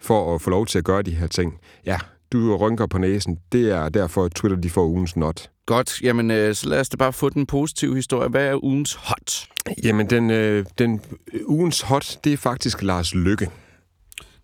for 0.00 0.34
at 0.34 0.42
få 0.42 0.50
lov 0.50 0.66
til 0.66 0.78
at 0.78 0.84
gøre 0.84 1.02
de 1.02 1.10
her 1.10 1.26
ting. 1.26 1.58
Ja, 1.86 1.98
du 2.32 2.56
rynker 2.56 2.86
på 2.86 2.98
næsen. 2.98 3.38
Det 3.52 3.70
er 3.70 3.88
derfor, 3.88 4.28
Twitter 4.28 4.58
de 4.58 4.70
får 4.70 4.86
ugens 4.86 5.16
not. 5.16 5.50
Godt. 5.66 6.02
Jamen, 6.02 6.30
øh, 6.30 6.54
så 6.54 6.68
lad 6.68 6.80
os 6.80 6.88
da 6.88 6.96
bare 6.96 7.12
få 7.12 7.28
den 7.28 7.46
positive 7.46 7.94
historie. 7.94 8.28
Hvad 8.28 8.46
er 8.46 8.64
ugens 8.64 8.94
hot? 8.94 9.46
Jamen, 9.84 10.10
den, 10.10 10.30
øh, 10.30 10.64
den 10.78 11.00
øh, 11.32 11.40
ugens 11.46 11.80
hot, 11.80 12.18
det 12.24 12.32
er 12.32 12.36
faktisk 12.36 12.82
Lars 12.82 13.14
Lykke. 13.14 13.50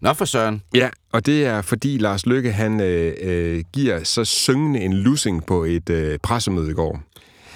Nå 0.02 0.12
for 0.12 0.24
søren. 0.24 0.62
Ja, 0.74 0.88
og 1.12 1.26
det 1.26 1.46
er 1.46 1.62
fordi 1.62 1.98
Lars 1.98 2.26
Lykke, 2.26 2.52
han 2.52 2.80
øh, 2.80 3.14
øh, 3.22 3.64
giver 3.72 4.04
så 4.04 4.24
syngende 4.24 4.80
en 4.80 4.92
lussing 4.92 5.46
på 5.46 5.64
et 5.64 5.90
øh, 5.90 6.18
pressemøde 6.22 6.70
i 6.70 6.74
går. 6.74 7.00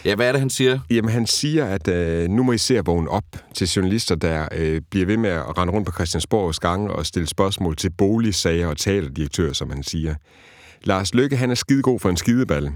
Ja, 0.04 0.14
hvad 0.14 0.28
er 0.28 0.32
det, 0.32 0.40
han 0.40 0.50
siger? 0.50 0.78
Jamen, 0.90 1.10
han 1.10 1.26
siger, 1.26 1.64
at 1.64 1.88
øh, 1.88 2.28
nu 2.28 2.42
må 2.42 2.52
I 2.52 2.58
se 2.58 2.78
at 2.78 2.86
vågne 2.86 3.10
op 3.10 3.24
til 3.54 3.68
journalister, 3.68 4.14
der 4.14 4.48
øh, 4.52 4.80
bliver 4.90 5.06
ved 5.06 5.16
med 5.16 5.30
at 5.30 5.58
rende 5.58 5.72
rundt 5.72 5.86
på 5.86 5.92
Christiansborgs 5.92 6.58
gange 6.58 6.90
og 6.90 7.06
stille 7.06 7.28
spørgsmål 7.28 7.76
til 7.76 7.90
boligsager 7.90 8.66
og 8.66 8.76
teaterdirektører, 8.76 9.52
som 9.52 9.70
han 9.70 9.82
siger. 9.82 10.14
Lars 10.82 11.14
Lykke, 11.14 11.36
han 11.36 11.50
er 11.50 11.54
skidegod 11.54 11.98
for 11.98 12.10
en 12.10 12.16
skideballe. 12.16 12.72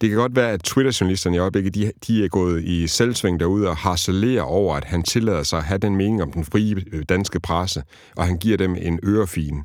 Det 0.00 0.08
kan 0.08 0.18
godt 0.18 0.36
være, 0.36 0.50
at 0.50 0.62
Twitter-journalisterne 0.62 1.36
i 1.36 1.38
øjeblikket, 1.38 1.74
de, 1.74 1.92
de 2.06 2.24
er 2.24 2.28
gået 2.28 2.64
i 2.64 2.86
selvsving 2.86 3.40
derude 3.40 3.68
og 3.68 3.76
harcelerer 3.76 4.42
over, 4.42 4.76
at 4.76 4.84
han 4.84 5.02
tillader 5.02 5.42
sig 5.42 5.58
at 5.58 5.64
have 5.64 5.78
den 5.78 5.96
mening 5.96 6.22
om 6.22 6.32
den 6.32 6.44
frie 6.44 6.76
øh, 6.92 7.02
danske 7.08 7.40
presse, 7.40 7.82
og 8.16 8.26
han 8.26 8.38
giver 8.38 8.56
dem 8.56 8.76
en 8.80 9.00
ørefin. 9.04 9.64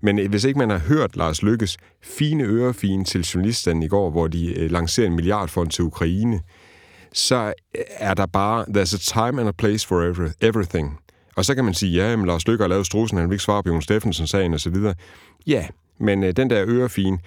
Men 0.00 0.18
øh, 0.18 0.30
hvis 0.30 0.44
ikke 0.44 0.58
man 0.58 0.70
har 0.70 0.78
hørt 0.78 1.16
Lars 1.16 1.42
Lykkes 1.42 1.76
fine 2.02 2.44
ørefin 2.44 3.04
til 3.04 3.20
journalisterne 3.20 3.84
i 3.84 3.88
går, 3.88 4.10
hvor 4.10 4.26
de 4.26 4.38
lancerede 4.38 4.68
lancerer 4.68 5.06
en 5.06 5.16
milliardfond 5.16 5.70
til 5.70 5.84
Ukraine, 5.84 6.40
så 7.12 7.52
er 7.98 8.14
der 8.14 8.26
bare, 8.26 8.64
there's 8.68 8.94
a 8.94 9.26
time 9.26 9.40
and 9.40 9.48
a 9.48 9.52
place 9.52 9.88
for 9.88 10.30
everything. 10.40 10.98
Og 11.36 11.44
så 11.44 11.54
kan 11.54 11.64
man 11.64 11.74
sige, 11.74 11.92
ja, 11.92 12.16
men 12.16 12.26
Lars 12.26 12.48
Lykke 12.48 12.62
har 12.62 12.68
lavet 12.68 12.86
strusen, 12.86 13.18
han 13.18 13.28
vil 13.28 13.34
ikke 13.34 13.44
svare 13.44 13.62
på 13.62 13.68
Jon 13.68 13.82
Steffensen-sagen 13.82 14.54
osv. 14.54 14.76
Ja, 15.46 15.66
men 15.98 16.22
den 16.22 16.50
der 16.50 16.64
ørefin, 16.66 17.18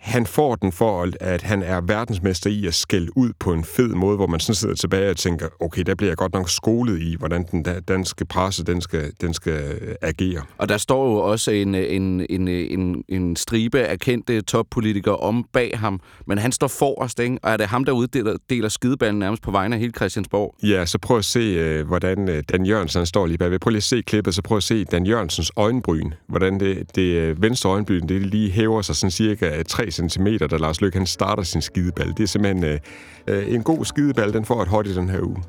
han 0.00 0.26
får 0.26 0.54
den 0.54 0.72
for, 0.72 1.08
at 1.20 1.42
han 1.42 1.62
er 1.62 1.80
verdensmester 1.80 2.50
i 2.50 2.66
at 2.66 2.74
skælde 2.74 3.16
ud 3.16 3.32
på 3.38 3.52
en 3.52 3.64
fed 3.64 3.88
måde, 3.88 4.16
hvor 4.16 4.26
man 4.26 4.40
sådan 4.40 4.54
sidder 4.54 4.74
tilbage 4.74 5.10
og 5.10 5.16
tænker, 5.16 5.48
okay, 5.60 5.82
der 5.82 5.94
bliver 5.94 6.10
jeg 6.10 6.16
godt 6.16 6.32
nok 6.32 6.50
skolet 6.50 7.02
i, 7.02 7.16
hvordan 7.18 7.44
den 7.50 7.66
danske 7.88 8.24
presse, 8.24 8.64
den 8.64 8.80
skal, 8.80 9.12
den 9.20 9.34
skal 9.34 9.78
agere. 10.02 10.42
Og 10.58 10.68
der 10.68 10.78
står 10.78 11.10
jo 11.10 11.16
også 11.16 11.50
en, 11.50 11.74
en, 11.74 12.26
en, 12.30 12.48
en, 12.48 13.04
en 13.08 13.36
stribe 13.36 13.80
af 13.80 13.98
kendte 13.98 14.42
toppolitikere 14.42 15.16
om 15.16 15.46
bag 15.52 15.78
ham, 15.78 16.00
men 16.26 16.38
han 16.38 16.52
står 16.52 16.68
forrest, 16.68 17.20
ikke? 17.20 17.38
Og 17.42 17.50
er 17.50 17.56
det 17.56 17.66
ham, 17.66 17.84
der 17.84 17.92
uddeler 17.92 18.36
deler 18.50 18.68
skideballen 18.68 19.18
nærmest 19.18 19.42
på 19.42 19.50
vegne 19.50 19.76
af 19.76 19.80
hele 19.80 19.92
Christiansborg? 19.96 20.54
Ja, 20.62 20.86
så 20.86 20.98
prøv 20.98 21.18
at 21.18 21.24
se, 21.24 21.38
øh, 21.40 21.86
hvordan 21.86 22.28
øh, 22.28 22.42
Dan 22.52 22.66
Jørgensen 22.66 23.06
står 23.06 23.26
lige 23.26 23.38
bagved. 23.38 23.58
Prøv 23.58 23.70
lige 23.70 23.76
at 23.76 23.82
se 23.82 24.02
klippet, 24.02 24.34
så 24.34 24.42
prøv 24.42 24.56
at 24.56 24.62
se 24.62 24.84
Dan 24.84 25.06
Jørgensens 25.06 25.52
øjenbryn. 25.56 26.10
Hvordan 26.26 26.60
det, 26.60 26.96
det 26.96 27.02
øh, 27.02 27.42
venstre 27.42 27.70
øjenbryn, 27.70 28.08
det 28.08 28.22
lige 28.22 28.50
hæver 28.50 28.82
sig 28.82 28.96
sådan 28.96 29.10
cirka 29.10 29.62
3 29.62 29.89
3 29.90 30.08
cm, 30.08 30.26
da 30.26 30.56
Lars 30.56 30.80
Løkke 30.80 30.98
han 30.98 31.06
starter 31.06 31.42
sin 31.42 31.62
skideball. 31.62 32.08
Det 32.08 32.20
er 32.20 32.26
simpelthen 32.26 32.64
øh, 32.64 32.78
øh, 33.26 33.54
en 33.54 33.62
god 33.62 33.84
skideball, 33.84 34.32
den 34.32 34.44
får 34.44 34.62
et 34.62 34.68
hot 34.68 34.86
i 34.86 34.94
den 34.94 35.08
her 35.08 35.20
uge. 35.22 35.42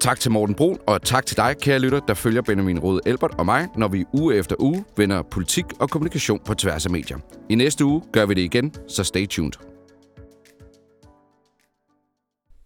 Tak 0.00 0.20
til 0.20 0.30
Morten 0.30 0.54
Brun, 0.54 0.78
og 0.86 1.02
tak 1.02 1.26
til 1.26 1.36
dig, 1.36 1.56
kære 1.60 1.78
lytter, 1.78 2.00
der 2.00 2.14
følger 2.14 2.42
Benjamin 2.42 2.78
Rode 2.78 3.00
Elbert 3.06 3.34
og 3.38 3.46
mig, 3.46 3.68
når 3.76 3.88
vi 3.88 4.04
uge 4.12 4.34
efter 4.34 4.56
uge 4.58 4.84
vender 4.96 5.22
politik 5.22 5.64
og 5.78 5.90
kommunikation 5.90 6.40
på 6.46 6.54
tværs 6.54 6.86
af 6.86 6.92
medier. 6.92 7.18
I 7.48 7.54
næste 7.54 7.84
uge 7.84 8.02
gør 8.12 8.26
vi 8.26 8.34
det 8.34 8.42
igen, 8.42 8.74
så 8.88 9.04
stay 9.04 9.26
tuned. 9.26 9.52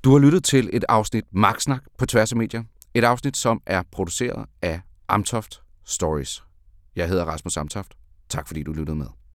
Du 0.05 0.13
har 0.13 0.19
lyttet 0.19 0.45
til 0.45 0.71
et 0.73 0.85
afsnit 0.89 1.25
Magtsnak 1.33 1.83
på 1.99 2.07
tværs 2.07 2.33
af 2.33 2.39
medier. 2.39 2.63
Et 2.95 3.05
afsnit, 3.05 3.37
som 3.37 3.61
er 3.67 3.83
produceret 3.93 4.47
af 4.63 4.81
Amtoft 5.09 5.61
Stories. 5.85 6.48
Jeg 6.99 7.09
hedder 7.09 7.25
Rasmus 7.25 7.53
Samtoft. 7.53 7.97
Tak 8.29 8.47
fordi 8.47 8.63
du 8.63 8.73
lyttede 8.73 8.97
med. 8.97 9.07